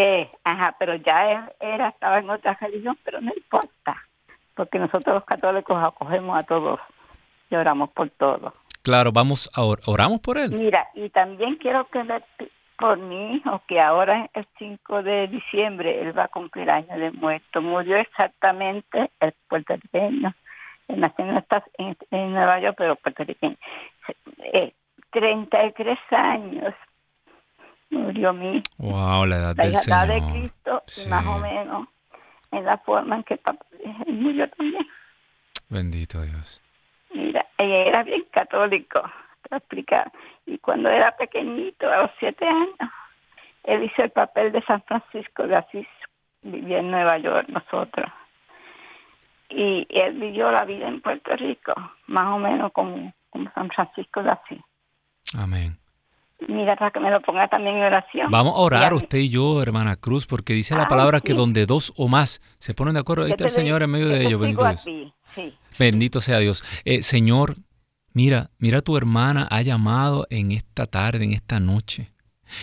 ajá, 0.45 0.75
pero 0.79 0.95
ya 0.97 1.51
era, 1.61 1.89
estaba 1.89 2.19
en 2.19 2.31
otra 2.31 2.57
religión, 2.61 2.97
pero 3.05 3.21
no 3.21 3.33
importa, 3.35 4.03
porque 4.55 4.79
nosotros 4.79 5.17
los 5.17 5.25
católicos 5.25 5.77
acogemos 5.77 6.39
a 6.39 6.43
todos 6.43 6.81
y 7.51 7.55
oramos 7.55 7.91
por 7.91 8.09
todos. 8.11 8.53
Claro, 8.83 9.13
vamos 9.13 9.51
a 9.55 9.63
oramos 9.65 10.21
por 10.21 10.39
él. 10.39 10.51
Mira, 10.53 10.89
y 10.95 11.11
también 11.11 11.57
quiero 11.57 11.87
que 11.89 12.03
le 12.05 12.23
por 12.79 12.97
mi 12.97 13.35
hijo, 13.35 13.61
que 13.67 13.81
ahora 13.81 14.31
el 14.33 14.47
5 14.57 15.03
de 15.03 15.27
diciembre 15.27 16.01
él 16.01 16.17
va 16.17 16.25
a 16.25 16.29
cumplir 16.29 16.71
años 16.71 16.97
de 16.97 17.11
muerto. 17.11 17.61
Murió 17.61 17.97
exactamente 17.97 19.11
el 19.19 19.35
puertorriqueño. 19.49 20.33
Él 20.87 21.01
nació 21.01 21.25
en, 21.77 21.97
en, 22.13 22.33
Nueva 22.33 22.61
York, 22.61 22.77
pero 22.79 22.95
puertorriqueño. 22.95 23.57
Eh, 24.53 24.73
33 25.11 25.99
años 26.13 26.73
murió 27.91 28.33
mi 28.33 28.63
Wow, 28.79 29.27
la 29.27 29.37
edad 29.37 29.57
del 29.57 29.75
edad 29.75 30.09
de 30.09 30.23
Cristo, 30.23 30.83
más 31.09 31.27
o 31.27 31.39
menos 31.39 31.89
en 32.51 32.65
la 32.65 32.79
forma 32.79 33.17
en 33.17 33.25
que 33.25 33.37
papá 33.37 33.67
murió 34.07 34.49
también. 34.51 34.87
Bendito 35.69 36.23
Dios. 36.23 36.63
Mira, 37.13 37.47
ella 37.59 37.77
era 37.85 38.03
bien 38.03 38.25
católico, 38.31 39.03
te 39.49 39.57
explicar. 39.57 40.11
Y 40.47 40.59
cuando 40.59 40.89
era 40.89 41.15
pequeñito, 41.17 41.91
a 41.91 42.03
los 42.03 42.11
siete 42.19 42.47
años, 42.47 42.93
él 43.65 43.85
hizo 43.85 44.03
el 44.03 44.11
papel 44.11 44.53
de 44.53 44.63
San 44.63 44.83
Francisco 44.83 45.47
de 45.47 45.57
Asís, 45.57 45.87
vivía 46.43 46.79
en 46.79 46.91
Nueva 46.91 47.19
York 47.19 47.49
nosotros. 47.49 48.11
Y 49.51 49.87
él 49.91 50.15
vivió 50.19 50.51
la 50.51 50.65
vida 50.65 50.89
en 50.89 51.01
Puerto 51.01 51.35
Rico, 51.37 51.73
más 52.07 52.27
o 52.29 52.39
menos 52.39 52.73
como, 52.73 53.13
como 53.31 53.51
San 53.53 53.69
Francisco 53.71 54.23
de 54.23 54.31
Asís. 54.31 54.63
Amén. 55.39 55.79
Mira, 56.47 56.77
para 56.77 56.93
que 56.93 57.01
me 57.01 57.11
lo 57.11 57.21
ponga 57.21 57.49
también 57.49 57.77
en 57.77 57.83
oración. 57.83 58.31
Vamos 58.31 58.55
a 58.55 58.59
orar 58.59 58.95
usted 58.95 59.19
y 59.19 59.29
yo, 59.29 59.61
hermana 59.61 59.97
Cruz, 59.97 60.27
porque 60.27 60.53
dice 60.53 60.77
la 60.77 60.87
palabra 60.87 61.21
que 61.21 61.35
donde 61.35 61.67
dos 61.67 61.93
o 61.97 62.07
más 62.07 62.41
se 62.59 62.75
ponen 62.75 62.95
de 62.95 63.01
acuerdo, 63.01 63.25
ahí 63.25 63.33
está 63.33 63.45
el 63.45 63.51
Señor 63.51 63.83
en 63.83 63.91
medio 63.91 64.09
de 64.09 64.25
ellos. 64.25 64.41
Bendito, 64.41 64.65
Dios. 64.65 64.87
Bendito 65.79 66.21
sea 66.21 66.39
Dios. 66.39 66.63
Eh, 66.85 67.03
Señor, 67.03 67.55
mira, 68.13 68.51
mira 68.59 68.83
tu 68.83 68.97
hermana 68.97 69.49
ha 69.51 69.63
llamado 69.63 70.27
en 70.31 70.53
esta 70.53 70.87
tarde, 70.87 71.25
en 71.25 71.33
esta 71.33 71.59
noche. 71.59 72.13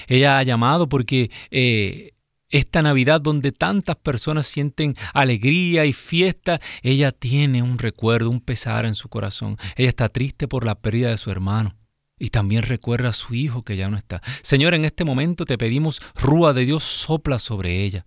Ella 0.08 0.38
ha 0.38 0.44
llamado 0.44 0.88
porque 0.88 1.30
eh, 1.52 2.14
esta 2.50 2.82
Navidad 2.82 3.20
donde 3.20 3.52
tantas 3.52 3.98
personas 3.98 4.48
sienten 4.48 4.96
alegría 5.14 5.86
y 5.86 5.92
fiesta, 5.92 6.60
ella 6.82 7.12
tiene 7.12 7.62
un 7.62 7.78
recuerdo, 7.78 8.30
un 8.30 8.40
pesar 8.40 8.86
en 8.86 8.96
su 8.96 9.10
corazón. 9.10 9.58
Ella 9.76 9.90
está 9.90 10.08
triste 10.08 10.48
por 10.48 10.66
la 10.66 10.76
pérdida 10.76 11.10
de 11.10 11.18
su 11.18 11.30
hermano. 11.30 11.76
Y 12.18 12.30
también 12.30 12.64
recuerda 12.64 13.10
a 13.10 13.14
su 13.14 13.34
hijo 13.34 13.64
que 13.64 13.76
ya 13.76 13.90
no 13.90 13.98
está. 13.98 14.22
Señor, 14.42 14.74
en 14.74 14.86
este 14.86 15.04
momento 15.04 15.46
te 15.46 15.58
pedimos, 15.58 16.02
Rúa 16.16 16.54
de 16.54 16.66
Dios, 16.66 16.84
sopla 16.84 17.40
sobre 17.40 17.84
ella. 17.84 18.06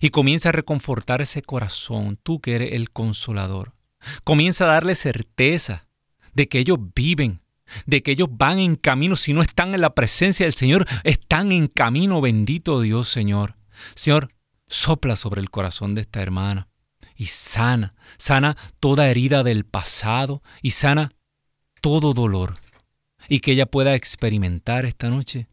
Y 0.00 0.10
comienza 0.10 0.48
a 0.48 0.52
reconfortar 0.52 1.20
ese 1.20 1.42
corazón, 1.42 2.18
tú 2.22 2.40
que 2.40 2.54
eres 2.54 2.72
el 2.72 2.90
consolador. 2.90 3.74
Comienza 4.24 4.64
a 4.64 4.68
darle 4.74 4.94
certeza 4.94 5.88
de 6.32 6.48
que 6.48 6.58
ellos 6.58 6.78
viven, 6.94 7.42
de 7.86 8.02
que 8.02 8.12
ellos 8.12 8.28
van 8.30 8.58
en 8.58 8.76
camino, 8.76 9.14
si 9.16 9.34
no 9.34 9.42
están 9.42 9.74
en 9.74 9.82
la 9.82 9.94
presencia 9.94 10.46
del 10.46 10.54
Señor, 10.54 10.86
están 11.04 11.52
en 11.52 11.68
camino, 11.68 12.20
bendito 12.20 12.80
Dios, 12.80 13.08
Señor. 13.08 13.56
Señor, 13.94 14.32
sopla 14.68 15.16
sobre 15.16 15.40
el 15.40 15.50
corazón 15.50 15.94
de 15.94 16.02
esta 16.02 16.22
hermana 16.22 16.68
y 17.14 17.26
sana, 17.26 17.94
sana 18.16 18.56
toda 18.80 19.10
herida 19.10 19.42
del 19.42 19.64
pasado 19.66 20.42
y 20.62 20.70
sana 20.70 21.10
todo 21.82 22.12
dolor 22.14 22.56
y 23.30 23.40
que 23.40 23.52
ella 23.52 23.64
pueda 23.64 23.94
experimentar 23.94 24.84
esta 24.84 25.08
noche 25.08 25.46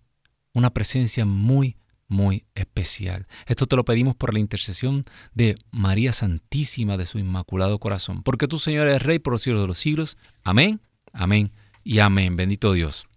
una 0.52 0.72
presencia 0.72 1.26
muy, 1.26 1.78
muy 2.08 2.44
especial. 2.56 3.28
Esto 3.46 3.68
te 3.68 3.76
lo 3.76 3.86
pedimos 3.86 4.16
por 4.16 4.34
la 4.34 4.40
intercesión 4.40 5.06
de 5.36 5.56
María 5.70 6.12
Santísima 6.12 6.98
de 6.98 7.06
su 7.06 7.20
Inmaculado 7.20 7.78
Corazón, 7.78 8.24
porque 8.24 8.48
tú, 8.48 8.58
Señor, 8.58 8.88
eres 8.88 9.04
Rey 9.04 9.20
por 9.20 9.34
los 9.34 9.44
siglos 9.44 9.62
de 9.62 9.68
los 9.68 9.78
siglos. 9.78 10.18
Amén, 10.44 10.82
amén 11.14 11.52
y 11.84 12.00
amén. 12.00 12.36
Bendito 12.36 12.74
Dios. 12.74 13.08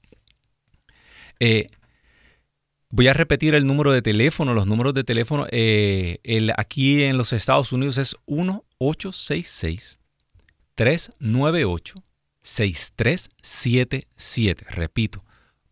Eh, 1.41 1.69
voy 2.91 3.09
a 3.09 3.15
repetir 3.15 3.55
el 3.55 3.67
número 3.67 3.93
de 3.93 4.03
teléfono. 4.03 4.53
Los 4.53 4.67
números 4.67 4.93
de 4.93 5.05
teléfono 5.05 5.47
eh, 5.51 6.19
aquí 6.59 7.03
en 7.05 7.17
los 7.17 7.33
Estados 7.33 7.73
Unidos 7.73 7.97
es 7.97 8.15
1866 8.27 9.99
398 10.75 12.05
6377. 12.43 14.67
Repito, 14.71 15.23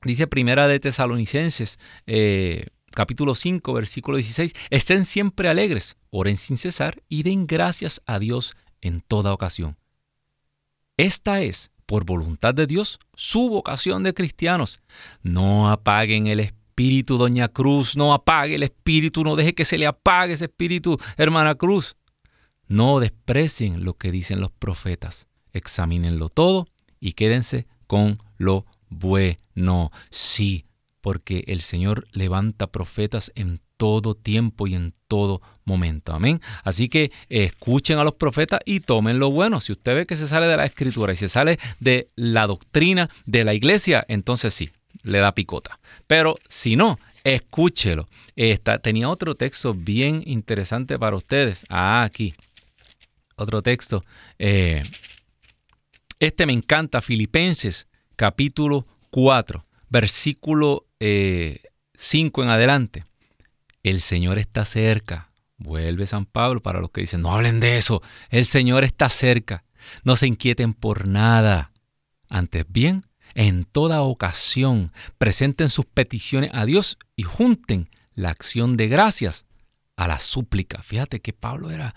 Dice 0.04 0.26
Primera 0.26 0.68
de 0.68 0.80
Tesalonicenses, 0.80 1.78
eh, 2.06 2.66
capítulo 2.92 3.34
5, 3.34 3.72
versículo 3.72 4.16
16, 4.16 4.52
estén 4.70 5.06
siempre 5.06 5.48
alegres, 5.48 5.96
oren 6.10 6.36
sin 6.36 6.56
cesar 6.56 7.02
y 7.08 7.22
den 7.22 7.46
gracias 7.46 8.02
a 8.06 8.18
Dios 8.18 8.54
en 8.80 9.00
toda 9.00 9.32
ocasión. 9.32 9.76
Esta 10.96 11.42
es 11.42 11.72
por 11.92 12.06
voluntad 12.06 12.54
de 12.54 12.66
Dios, 12.66 12.98
su 13.14 13.50
vocación 13.50 14.02
de 14.02 14.14
cristianos. 14.14 14.80
No 15.22 15.70
apaguen 15.70 16.26
el 16.26 16.40
espíritu, 16.40 17.18
doña 17.18 17.48
Cruz, 17.48 17.98
no 17.98 18.14
apague 18.14 18.54
el 18.54 18.62
espíritu, 18.62 19.22
no 19.22 19.36
deje 19.36 19.54
que 19.54 19.66
se 19.66 19.76
le 19.76 19.86
apague 19.86 20.32
ese 20.32 20.46
espíritu, 20.46 20.96
hermana 21.18 21.54
Cruz. 21.54 21.96
No 22.66 22.98
desprecien 22.98 23.84
lo 23.84 23.92
que 23.92 24.10
dicen 24.10 24.40
los 24.40 24.50
profetas, 24.50 25.28
examínenlo 25.52 26.30
todo 26.30 26.66
y 26.98 27.12
quédense 27.12 27.66
con 27.86 28.22
lo 28.38 28.64
bueno. 28.88 29.90
Sí, 30.08 30.64
porque 31.02 31.44
el 31.46 31.60
Señor 31.60 32.06
levanta 32.10 32.68
profetas 32.68 33.32
en 33.34 33.60
todo 33.82 34.14
tiempo 34.14 34.68
y 34.68 34.76
en 34.76 34.94
todo 35.08 35.42
momento. 35.64 36.12
Amén. 36.12 36.40
Así 36.62 36.88
que 36.88 37.10
escuchen 37.28 37.98
a 37.98 38.04
los 38.04 38.14
profetas 38.14 38.60
y 38.64 38.78
tomen 38.78 39.18
lo 39.18 39.32
bueno. 39.32 39.58
Si 39.58 39.72
usted 39.72 39.96
ve 39.96 40.06
que 40.06 40.14
se 40.14 40.28
sale 40.28 40.46
de 40.46 40.56
la 40.56 40.66
escritura 40.66 41.12
y 41.12 41.16
se 41.16 41.28
sale 41.28 41.58
de 41.80 42.06
la 42.14 42.46
doctrina 42.46 43.10
de 43.26 43.42
la 43.42 43.54
iglesia, 43.54 44.04
entonces 44.06 44.54
sí, 44.54 44.70
le 45.02 45.18
da 45.18 45.34
picota. 45.34 45.80
Pero 46.06 46.36
si 46.48 46.76
no, 46.76 47.00
escúchelo. 47.24 48.06
Esta, 48.36 48.78
tenía 48.78 49.08
otro 49.08 49.34
texto 49.34 49.74
bien 49.74 50.22
interesante 50.26 50.96
para 50.96 51.16
ustedes. 51.16 51.64
Ah, 51.68 52.04
aquí. 52.04 52.36
Otro 53.34 53.62
texto. 53.62 54.04
Eh, 54.38 54.84
este 56.20 56.46
me 56.46 56.52
encanta, 56.52 57.00
Filipenses 57.00 57.88
capítulo 58.14 58.86
4, 59.10 59.66
versículo 59.88 60.86
5 61.00 61.00
eh, 61.00 61.58
en 62.44 62.48
adelante. 62.48 63.06
El 63.82 64.00
Señor 64.00 64.38
está 64.38 64.64
cerca. 64.64 65.30
Vuelve 65.56 66.06
San 66.06 66.26
Pablo 66.26 66.60
para 66.62 66.80
los 66.80 66.90
que 66.90 67.02
dicen, 67.02 67.22
no 67.22 67.32
hablen 67.32 67.60
de 67.60 67.78
eso. 67.78 68.02
El 68.30 68.44
Señor 68.44 68.84
está 68.84 69.08
cerca. 69.08 69.64
No 70.04 70.16
se 70.16 70.26
inquieten 70.26 70.74
por 70.74 71.06
nada. 71.06 71.72
Antes 72.28 72.64
bien, 72.68 73.06
en 73.34 73.64
toda 73.64 74.02
ocasión 74.02 74.92
presenten 75.18 75.68
sus 75.68 75.86
peticiones 75.86 76.50
a 76.52 76.64
Dios 76.64 76.98
y 77.16 77.22
junten 77.22 77.88
la 78.14 78.30
acción 78.30 78.76
de 78.76 78.88
gracias 78.88 79.46
a 79.96 80.08
la 80.08 80.18
súplica. 80.18 80.82
Fíjate 80.82 81.20
que 81.20 81.32
Pablo 81.32 81.70
era, 81.70 81.94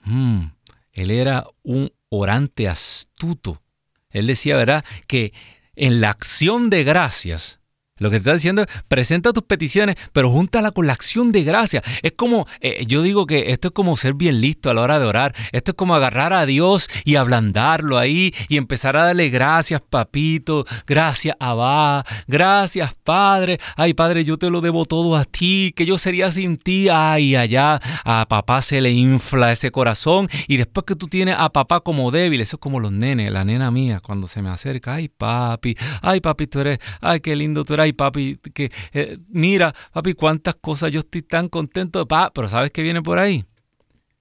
mm, 0.00 0.44
él 0.92 1.10
era 1.10 1.46
un 1.62 1.92
orante 2.08 2.68
astuto. 2.68 3.62
Él 4.10 4.26
decía, 4.26 4.56
¿verdad?, 4.56 4.84
que 5.06 5.32
en 5.74 6.00
la 6.00 6.10
acción 6.10 6.68
de 6.70 6.84
gracias 6.84 7.60
lo 8.02 8.10
que 8.10 8.16
te 8.16 8.18
está 8.18 8.34
diciendo 8.34 8.62
es, 8.62 8.68
presenta 8.88 9.32
tus 9.32 9.44
peticiones, 9.44 9.96
pero 10.12 10.30
júntala 10.30 10.72
con 10.72 10.86
la 10.86 10.92
acción 10.92 11.32
de 11.32 11.44
gracia. 11.44 11.82
Es 12.02 12.12
como, 12.16 12.46
eh, 12.60 12.84
yo 12.86 13.02
digo 13.02 13.26
que 13.26 13.52
esto 13.52 13.68
es 13.68 13.74
como 13.74 13.96
ser 13.96 14.14
bien 14.14 14.40
listo 14.40 14.70
a 14.70 14.74
la 14.74 14.82
hora 14.82 14.98
de 14.98 15.06
orar. 15.06 15.34
Esto 15.52 15.70
es 15.70 15.76
como 15.76 15.94
agarrar 15.94 16.32
a 16.32 16.46
Dios 16.46 16.88
y 17.04 17.16
ablandarlo 17.16 17.98
ahí 17.98 18.34
y 18.48 18.56
empezar 18.56 18.96
a 18.96 19.06
darle 19.06 19.30
gracias, 19.30 19.80
papito, 19.80 20.66
gracias, 20.86 21.36
Abba, 21.38 22.04
gracias, 22.26 22.94
Padre. 23.04 23.58
Ay, 23.76 23.94
Padre, 23.94 24.24
yo 24.24 24.36
te 24.36 24.50
lo 24.50 24.60
debo 24.60 24.84
todo 24.84 25.16
a 25.16 25.24
ti, 25.24 25.72
que 25.76 25.86
yo 25.86 25.96
sería 25.96 26.32
sin 26.32 26.56
ti. 26.56 26.88
Ay, 26.90 27.36
allá 27.36 27.80
a 28.04 28.26
papá 28.28 28.62
se 28.62 28.80
le 28.80 28.90
infla 28.90 29.52
ese 29.52 29.70
corazón 29.70 30.28
y 30.48 30.56
después 30.56 30.84
que 30.86 30.96
tú 30.96 31.06
tienes 31.06 31.36
a 31.38 31.50
papá 31.50 31.80
como 31.80 32.10
débil, 32.10 32.40
eso 32.40 32.56
es 32.56 32.60
como 32.60 32.80
los 32.80 32.92
nenes, 32.92 33.30
la 33.30 33.44
nena 33.44 33.70
mía, 33.70 34.00
cuando 34.00 34.26
se 34.26 34.42
me 34.42 34.48
acerca, 34.48 34.94
ay, 34.94 35.08
papi, 35.08 35.76
ay, 36.00 36.20
papi, 36.20 36.46
tú 36.46 36.60
eres, 36.60 36.78
ay, 37.00 37.20
qué 37.20 37.36
lindo 37.36 37.64
tú 37.64 37.74
eres 37.74 37.91
papi, 37.92 38.38
que 38.54 38.70
eh, 38.92 39.18
mira, 39.28 39.74
papi, 39.92 40.14
cuántas 40.14 40.56
cosas 40.56 40.90
yo 40.90 41.00
estoy 41.00 41.22
tan 41.22 41.48
contento. 41.48 42.06
Pa, 42.06 42.32
pero 42.32 42.48
¿sabes 42.48 42.70
qué 42.70 42.82
viene 42.82 43.02
por 43.02 43.18
ahí? 43.18 43.44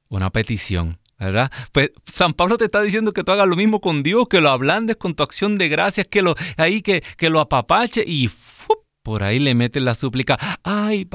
Una 0.10 0.30
petición. 0.30 0.98
¿verdad? 1.20 1.52
Pues 1.72 1.92
San 2.12 2.34
Pablo 2.34 2.58
te 2.58 2.66
está 2.66 2.82
diciendo 2.82 3.14
que 3.14 3.24
tú 3.24 3.32
hagas 3.32 3.48
lo 3.48 3.56
mismo 3.56 3.80
con 3.80 4.02
Dios, 4.02 4.28
que 4.28 4.42
lo 4.42 4.50
ablandes 4.50 4.96
con 4.96 5.14
tu 5.14 5.22
acción 5.22 5.60
de 5.60 5.70
gracias, 5.70 6.08
que 6.08 6.24
lo 6.24 6.34
ahí 6.58 6.82
que, 6.82 7.04
que 7.16 7.30
lo 7.30 7.40
apapache 7.40 8.04
y 8.06 8.28
por 9.04 9.22
ahí 9.22 9.38
le 9.38 9.54
metes 9.54 9.84
la 9.84 9.94
súplica. 9.94 10.40
Ay, 10.64 11.08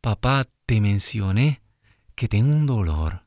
papá, 0.00 0.44
te 0.66 0.80
mencioné 0.80 1.60
que 2.14 2.28
tengo 2.28 2.52
un 2.52 2.66
dolor 2.66 3.22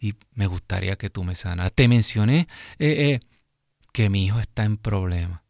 y 0.00 0.14
me 0.32 0.46
gustaría 0.46 0.96
que 0.96 1.10
tú 1.10 1.24
me 1.24 1.34
sanas. 1.34 1.72
Te 1.74 1.88
mencioné 1.88 2.48
eh, 2.78 3.20
eh, 3.20 3.20
que 3.92 4.08
mi 4.08 4.24
hijo 4.24 4.40
está 4.40 4.64
en 4.64 4.78
problemas. 4.78 5.41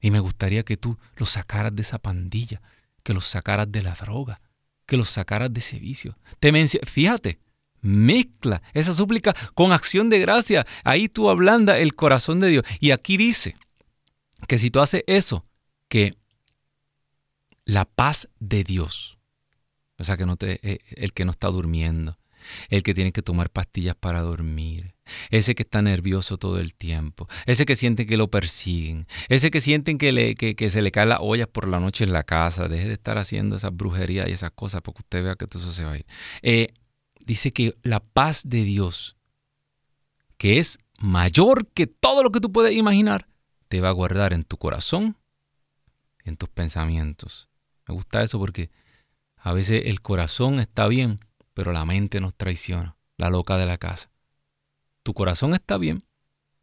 Y 0.00 0.10
me 0.10 0.20
gustaría 0.20 0.62
que 0.62 0.76
tú 0.76 0.96
los 1.16 1.30
sacaras 1.30 1.74
de 1.74 1.82
esa 1.82 1.98
pandilla, 1.98 2.62
que 3.02 3.14
los 3.14 3.26
sacaras 3.26 3.70
de 3.70 3.82
la 3.82 3.94
droga, 3.94 4.40
que 4.86 4.96
los 4.96 5.10
sacaras 5.10 5.52
de 5.52 5.60
ese 5.60 5.78
vicio. 5.78 6.18
Te 6.40 6.52
Fíjate, 6.86 7.38
mezcla 7.80 8.62
esa 8.74 8.94
súplica 8.94 9.34
con 9.54 9.72
acción 9.72 10.10
de 10.10 10.20
gracia. 10.20 10.66
Ahí 10.84 11.08
tú 11.08 11.30
ablanda 11.30 11.78
el 11.78 11.94
corazón 11.94 12.40
de 12.40 12.48
Dios. 12.48 12.64
Y 12.80 12.90
aquí 12.92 13.16
dice 13.16 13.56
que 14.46 14.58
si 14.58 14.70
tú 14.70 14.80
haces 14.80 15.04
eso, 15.06 15.44
que 15.88 16.16
la 17.64 17.84
paz 17.84 18.28
de 18.38 18.64
Dios, 18.64 19.18
o 19.98 20.04
sea, 20.04 20.16
que 20.16 20.24
eh, 20.40 20.78
el 20.90 21.12
que 21.12 21.24
no 21.24 21.32
está 21.32 21.48
durmiendo, 21.48 22.17
el 22.68 22.82
que 22.82 22.94
tiene 22.94 23.12
que 23.12 23.22
tomar 23.22 23.50
pastillas 23.50 23.94
para 23.94 24.20
dormir, 24.22 24.94
ese 25.30 25.54
que 25.54 25.62
está 25.62 25.82
nervioso 25.82 26.38
todo 26.38 26.58
el 26.58 26.74
tiempo, 26.74 27.28
ese 27.46 27.66
que 27.66 27.76
siente 27.76 28.06
que 28.06 28.16
lo 28.16 28.30
persiguen, 28.30 29.06
ese 29.28 29.50
que 29.50 29.60
sienten 29.60 29.98
que, 29.98 30.12
le, 30.12 30.36
se 30.70 30.82
le 30.82 30.90
caen 30.90 31.10
las 31.10 31.18
ollas 31.20 31.48
por 31.48 31.68
la 31.68 31.80
noche 31.80 32.04
en 32.04 32.12
la 32.12 32.24
casa, 32.24 32.68
deje 32.68 32.88
de 32.88 32.94
estar 32.94 33.18
haciendo 33.18 33.56
esas 33.56 33.74
brujerías 33.74 34.28
y 34.28 34.32
esas 34.32 34.52
cosas 34.52 34.82
porque 34.82 35.00
usted 35.00 35.24
vea 35.24 35.36
que 35.36 35.46
todo 35.46 35.62
eso 35.62 35.72
se 35.72 35.84
va 35.84 35.92
a 35.92 35.96
ir. 35.96 36.06
Eh, 36.42 36.68
dice 37.20 37.52
que 37.52 37.74
la 37.82 38.00
paz 38.00 38.42
de 38.44 38.62
Dios, 38.64 39.16
que 40.36 40.58
es 40.58 40.78
mayor 40.98 41.68
que 41.68 41.86
todo 41.86 42.22
lo 42.22 42.30
que 42.30 42.40
tú 42.40 42.52
puedes 42.52 42.74
imaginar, 42.74 43.28
te 43.68 43.80
va 43.80 43.88
a 43.88 43.92
guardar 43.92 44.32
en 44.32 44.44
tu 44.44 44.56
corazón, 44.56 45.16
en 46.24 46.36
tus 46.36 46.48
pensamientos. 46.48 47.48
Me 47.86 47.94
gusta 47.94 48.22
eso 48.22 48.38
porque 48.38 48.70
a 49.36 49.52
veces 49.52 49.82
el 49.86 50.00
corazón 50.00 50.58
está 50.58 50.88
bien, 50.88 51.20
pero 51.58 51.72
la 51.72 51.84
mente 51.84 52.20
nos 52.20 52.36
traiciona, 52.36 52.94
la 53.16 53.30
loca 53.30 53.56
de 53.56 53.66
la 53.66 53.78
casa. 53.78 54.12
Tu 55.02 55.12
corazón 55.12 55.54
está 55.54 55.76
bien, 55.76 56.04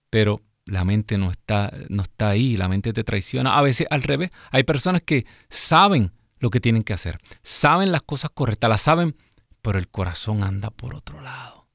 pero 0.10 0.42
la 0.68 0.86
mente 0.86 1.18
no 1.18 1.32
está, 1.32 1.74
no 1.90 2.02
está 2.02 2.30
ahí, 2.30 2.56
la 2.56 2.70
mente 2.70 2.94
te 2.94 3.04
traiciona. 3.04 3.58
A 3.58 3.62
veces 3.62 3.88
al 3.90 4.04
revés, 4.04 4.32
hay 4.52 4.64
personas 4.64 5.04
que 5.04 5.26
saben 5.50 6.14
lo 6.40 6.50
que 6.50 6.62
tienen 6.62 6.82
que 6.82 6.94
hacer, 6.94 7.20
saben 7.44 7.92
las 7.92 8.04
cosas 8.04 8.32
correctas, 8.34 8.70
las 8.70 8.84
saben, 8.84 9.18
pero 9.62 9.80
el 9.80 9.90
corazón 9.90 10.44
anda 10.44 10.70
por 10.70 10.96
otro 10.96 11.20
lado, 11.20 11.68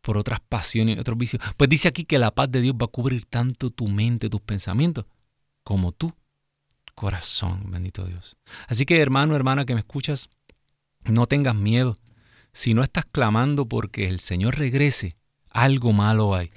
por 0.00 0.16
otras 0.16 0.40
pasiones 0.40 0.96
y 0.96 0.98
otros 0.98 1.18
vicios. 1.18 1.42
Pues 1.58 1.68
dice 1.68 1.88
aquí 1.88 2.06
que 2.06 2.18
la 2.18 2.30
paz 2.30 2.50
de 2.50 2.62
Dios 2.62 2.74
va 2.74 2.86
a 2.86 2.88
cubrir 2.88 3.26
tanto 3.26 3.68
tu 3.68 3.86
mente, 3.86 4.30
tus 4.30 4.40
pensamientos, 4.40 5.04
como 5.62 5.92
tu 5.92 6.10
corazón, 6.94 7.70
bendito 7.70 8.06
Dios. 8.06 8.38
Así 8.66 8.86
que 8.86 8.98
hermano, 8.98 9.36
hermana 9.36 9.66
que 9.66 9.74
me 9.74 9.80
escuchas, 9.80 10.30
no 11.04 11.26
tengas 11.26 11.54
miedo 11.54 11.98
si 12.52 12.74
no 12.74 12.82
estás 12.82 13.04
clamando 13.06 13.68
porque 13.68 14.08
el 14.08 14.20
Señor 14.20 14.58
regrese, 14.58 15.16
algo 15.48 15.92
malo 15.92 16.34
hay. 16.34 16.50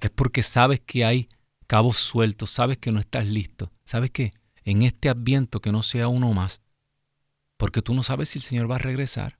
Es 0.00 0.10
porque 0.10 0.42
sabes 0.42 0.80
que 0.80 1.04
hay 1.04 1.28
cabos 1.66 1.96
sueltos, 1.96 2.50
sabes 2.50 2.78
que 2.78 2.92
no 2.92 3.00
estás 3.00 3.26
listo. 3.26 3.72
¿Sabes 3.84 4.10
qué? 4.10 4.34
En 4.64 4.82
este 4.82 5.08
adviento 5.08 5.60
que 5.60 5.72
no 5.72 5.82
sea 5.82 6.08
uno 6.08 6.32
más. 6.32 6.60
Porque 7.56 7.82
tú 7.82 7.94
no 7.94 8.02
sabes 8.02 8.28
si 8.28 8.38
el 8.38 8.42
Señor 8.42 8.70
va 8.70 8.76
a 8.76 8.80
regresar. 8.80 9.38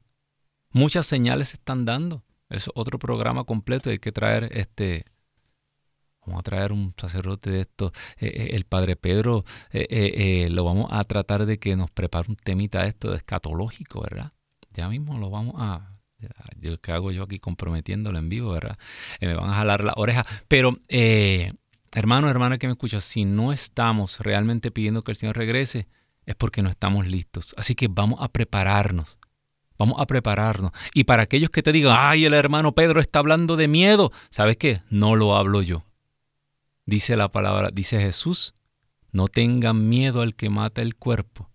Muchas 0.71 1.07
señales 1.07 1.51
se 1.51 1.57
están 1.57 1.85
dando. 1.85 2.25
Es 2.49 2.71
otro 2.75 2.99
programa 2.99 3.45
completo. 3.45 3.91
Hay 3.91 3.99
que 3.99 4.13
traer 4.13 4.49
este. 4.53 5.05
Vamos 6.25 6.41
a 6.41 6.43
traer 6.43 6.73
un 6.73 6.95
sacerdote 6.97 7.51
de 7.51 7.61
esto. 7.61 7.93
Eh, 8.19 8.27
eh, 8.27 8.49
el 8.53 8.65
padre 8.65 8.97
Pedro 8.97 9.45
eh, 9.71 10.49
lo 10.51 10.65
vamos 10.65 10.89
a 10.91 11.05
tratar 11.05 11.47
de 11.47 11.59
que 11.59 11.77
nos 11.77 11.91
prepare 11.91 12.29
un 12.29 12.37
temita 12.37 12.83
de 12.83 12.89
esto 12.89 13.11
de 13.11 13.19
escatológico, 13.19 14.01
¿verdad? 14.01 14.33
Ya 14.73 14.89
mismo 14.89 15.19
lo 15.19 15.31
vamos 15.31 15.55
a, 15.59 15.96
yo, 16.61 16.81
¿Qué 16.81 16.93
hago 16.93 17.13
yo 17.13 17.25
aquí 17.25 17.39
comprometiéndolo 17.39 18.19
en 18.19 18.29
vivo, 18.29 18.53
verdad? 18.53 18.79
Eh, 19.21 19.27
me 19.27 19.35
van 19.35 19.51
a 19.51 19.55
jalar 19.55 19.85
la 19.85 19.95
oreja. 19.97 20.25
Pero, 20.49 20.79
eh, 20.89 21.53
hermano, 21.93 22.29
hermana 22.29 22.59
que 22.59 22.67
me 22.67 22.73
escucha, 22.73 23.01
si 23.01 23.25
no 23.25 23.53
estamos 23.53 24.21
realmente 24.21 24.71
pidiendo 24.71 25.03
que 25.03 25.13
el 25.13 25.17
Señor 25.17 25.37
regrese, 25.37 25.89
es 26.25 26.35
porque 26.35 26.63
no 26.63 26.69
estamos 26.69 27.07
listos. 27.07 27.55
Así 27.57 27.75
que 27.75 27.89
vamos 27.89 28.21
a 28.21 28.29
prepararnos. 28.29 29.19
Vamos 29.79 30.01
a 30.01 30.07
prepararnos. 30.07 30.73
Y 30.95 31.05
para 31.05 31.23
aquellos 31.23 31.51
que 31.51 31.63
te 31.63 31.73
digan, 31.73 31.97
ay, 31.99 32.25
el 32.25 32.35
hermano 32.35 32.73
Pedro 32.73 33.01
está 33.01 33.19
hablando 33.19 33.57
de 33.57 33.69
miedo, 33.69 34.11
¿sabes 34.31 34.57
qué? 34.57 34.83
No 34.89 35.17
lo 35.17 35.37
hablo 35.37 35.63
yo. 35.63 35.85
Dice 36.87 37.17
la 37.17 37.31
palabra, 37.31 37.71
dice 37.73 38.01
Jesús, 38.01 38.55
no 39.13 39.29
tengan 39.29 39.89
miedo 39.89 40.23
al 40.23 40.35
que 40.35 40.51
mata 40.51 40.83
el 40.83 40.95
cuerpo, 40.95 41.51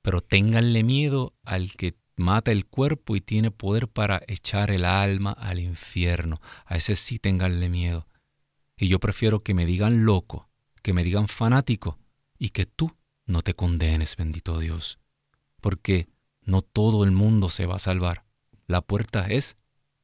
pero 0.00 0.20
ténganle 0.20 0.84
miedo 0.84 1.34
al 1.44 1.72
que 1.72 1.96
mata 2.22 2.50
el 2.52 2.64
cuerpo 2.64 3.16
y 3.16 3.20
tiene 3.20 3.50
poder 3.50 3.88
para 3.88 4.22
echar 4.26 4.70
el 4.70 4.86
alma 4.86 5.32
al 5.32 5.58
infierno. 5.58 6.40
A 6.64 6.76
ese 6.76 6.96
sí 6.96 7.18
tenganle 7.18 7.68
miedo. 7.68 8.06
Y 8.78 8.88
yo 8.88 8.98
prefiero 8.98 9.42
que 9.42 9.52
me 9.52 9.66
digan 9.66 10.06
loco, 10.06 10.48
que 10.82 10.94
me 10.94 11.04
digan 11.04 11.28
fanático 11.28 11.98
y 12.38 12.48
que 12.48 12.64
tú 12.64 12.96
no 13.26 13.42
te 13.42 13.54
condenes, 13.54 14.16
bendito 14.16 14.58
Dios. 14.58 14.98
Porque 15.60 16.08
no 16.42 16.62
todo 16.62 17.04
el 17.04 17.12
mundo 17.12 17.48
se 17.48 17.66
va 17.66 17.76
a 17.76 17.80
salvar. 17.80 18.24
La 18.66 18.80
puerta 18.80 19.26
es 19.26 19.56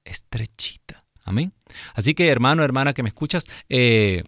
estrechita. 0.04 1.04
Amén. 1.24 1.52
Así 1.94 2.14
que 2.14 2.28
hermano, 2.28 2.62
hermana 2.62 2.94
que 2.94 3.02
me 3.02 3.10
escuchas, 3.10 3.46
eh, 3.68 4.24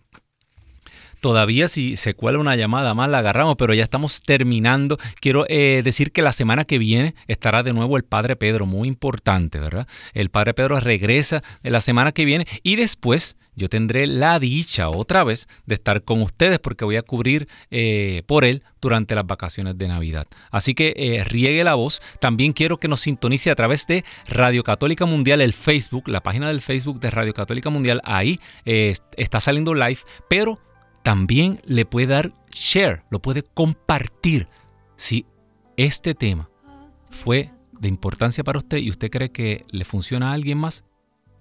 Todavía 1.20 1.68
si 1.68 1.98
se 1.98 2.14
cuela 2.14 2.38
una 2.38 2.56
llamada 2.56 2.94
más 2.94 3.10
la 3.10 3.18
agarramos, 3.18 3.56
pero 3.56 3.74
ya 3.74 3.84
estamos 3.84 4.22
terminando. 4.22 4.96
Quiero 5.20 5.44
eh, 5.48 5.82
decir 5.84 6.12
que 6.12 6.22
la 6.22 6.32
semana 6.32 6.64
que 6.64 6.78
viene 6.78 7.14
estará 7.28 7.62
de 7.62 7.74
nuevo 7.74 7.98
el 7.98 8.04
Padre 8.04 8.36
Pedro, 8.36 8.64
muy 8.64 8.88
importante, 8.88 9.60
¿verdad? 9.60 9.86
El 10.14 10.30
Padre 10.30 10.54
Pedro 10.54 10.80
regresa 10.80 11.42
la 11.62 11.82
semana 11.82 12.12
que 12.12 12.24
viene 12.24 12.46
y 12.62 12.76
después 12.76 13.36
yo 13.54 13.68
tendré 13.68 14.06
la 14.06 14.38
dicha 14.38 14.88
otra 14.88 15.22
vez 15.22 15.46
de 15.66 15.74
estar 15.74 16.02
con 16.04 16.22
ustedes 16.22 16.58
porque 16.58 16.86
voy 16.86 16.96
a 16.96 17.02
cubrir 17.02 17.48
eh, 17.70 18.22
por 18.26 18.46
él 18.46 18.62
durante 18.80 19.14
las 19.14 19.26
vacaciones 19.26 19.76
de 19.76 19.88
Navidad. 19.88 20.26
Así 20.50 20.74
que 20.74 20.94
eh, 20.96 21.24
riegue 21.24 21.62
la 21.64 21.74
voz. 21.74 22.00
También 22.20 22.54
quiero 22.54 22.78
que 22.78 22.88
nos 22.88 23.00
sintonice 23.00 23.50
a 23.50 23.56
través 23.56 23.86
de 23.86 24.04
Radio 24.26 24.62
Católica 24.62 25.04
Mundial, 25.04 25.42
el 25.42 25.52
Facebook, 25.52 26.08
la 26.08 26.22
página 26.22 26.48
del 26.48 26.62
Facebook 26.62 27.00
de 27.00 27.10
Radio 27.10 27.34
Católica 27.34 27.68
Mundial. 27.68 28.00
Ahí 28.04 28.40
está 28.64 29.40
saliendo 29.40 29.74
live, 29.74 30.00
pero 30.28 30.58
también 31.02 31.60
le 31.64 31.84
puede 31.84 32.06
dar 32.08 32.32
share, 32.50 33.04
lo 33.10 33.20
puede 33.20 33.42
compartir. 33.42 34.48
Si 34.96 35.26
este 35.76 36.14
tema 36.14 36.50
fue 37.10 37.50
de 37.72 37.88
importancia 37.88 38.44
para 38.44 38.58
usted 38.58 38.78
y 38.78 38.90
usted 38.90 39.10
cree 39.10 39.32
que 39.32 39.64
le 39.70 39.84
funciona 39.84 40.30
a 40.30 40.34
alguien 40.34 40.58
más, 40.58 40.84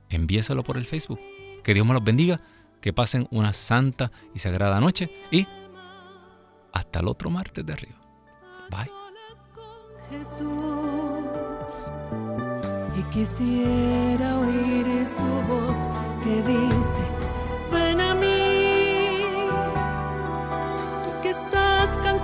envíeselo 0.09 0.63
por 0.63 0.77
el 0.77 0.85
Facebook. 0.85 1.19
Que 1.63 1.73
Dios 1.73 1.85
me 1.85 1.93
los 1.93 2.03
bendiga, 2.03 2.41
que 2.81 2.93
pasen 2.93 3.27
una 3.31 3.53
santa 3.53 4.11
y 4.33 4.39
sagrada 4.39 4.79
noche 4.79 5.11
y 5.31 5.45
hasta 6.71 6.99
el 6.99 7.07
otro 7.07 7.29
martes 7.29 7.65
de 7.65 7.73
arriba. 7.73 7.99
Bye. 8.69 8.89
y 12.95 13.03
quisiera 13.13 14.39
oír 14.39 15.07
su 15.07 15.23
voz 15.47 15.87
que 16.23 16.41
dice, 16.43 17.18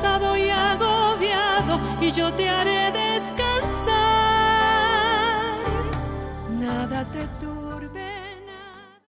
y 0.04 0.50
agobiado 0.50 1.80
y 2.02 2.12
yo 2.12 2.34
te 2.34 2.50
haré 2.50 2.92
descansar. 2.92 3.96
Nada 6.60 7.06
te 7.06 7.45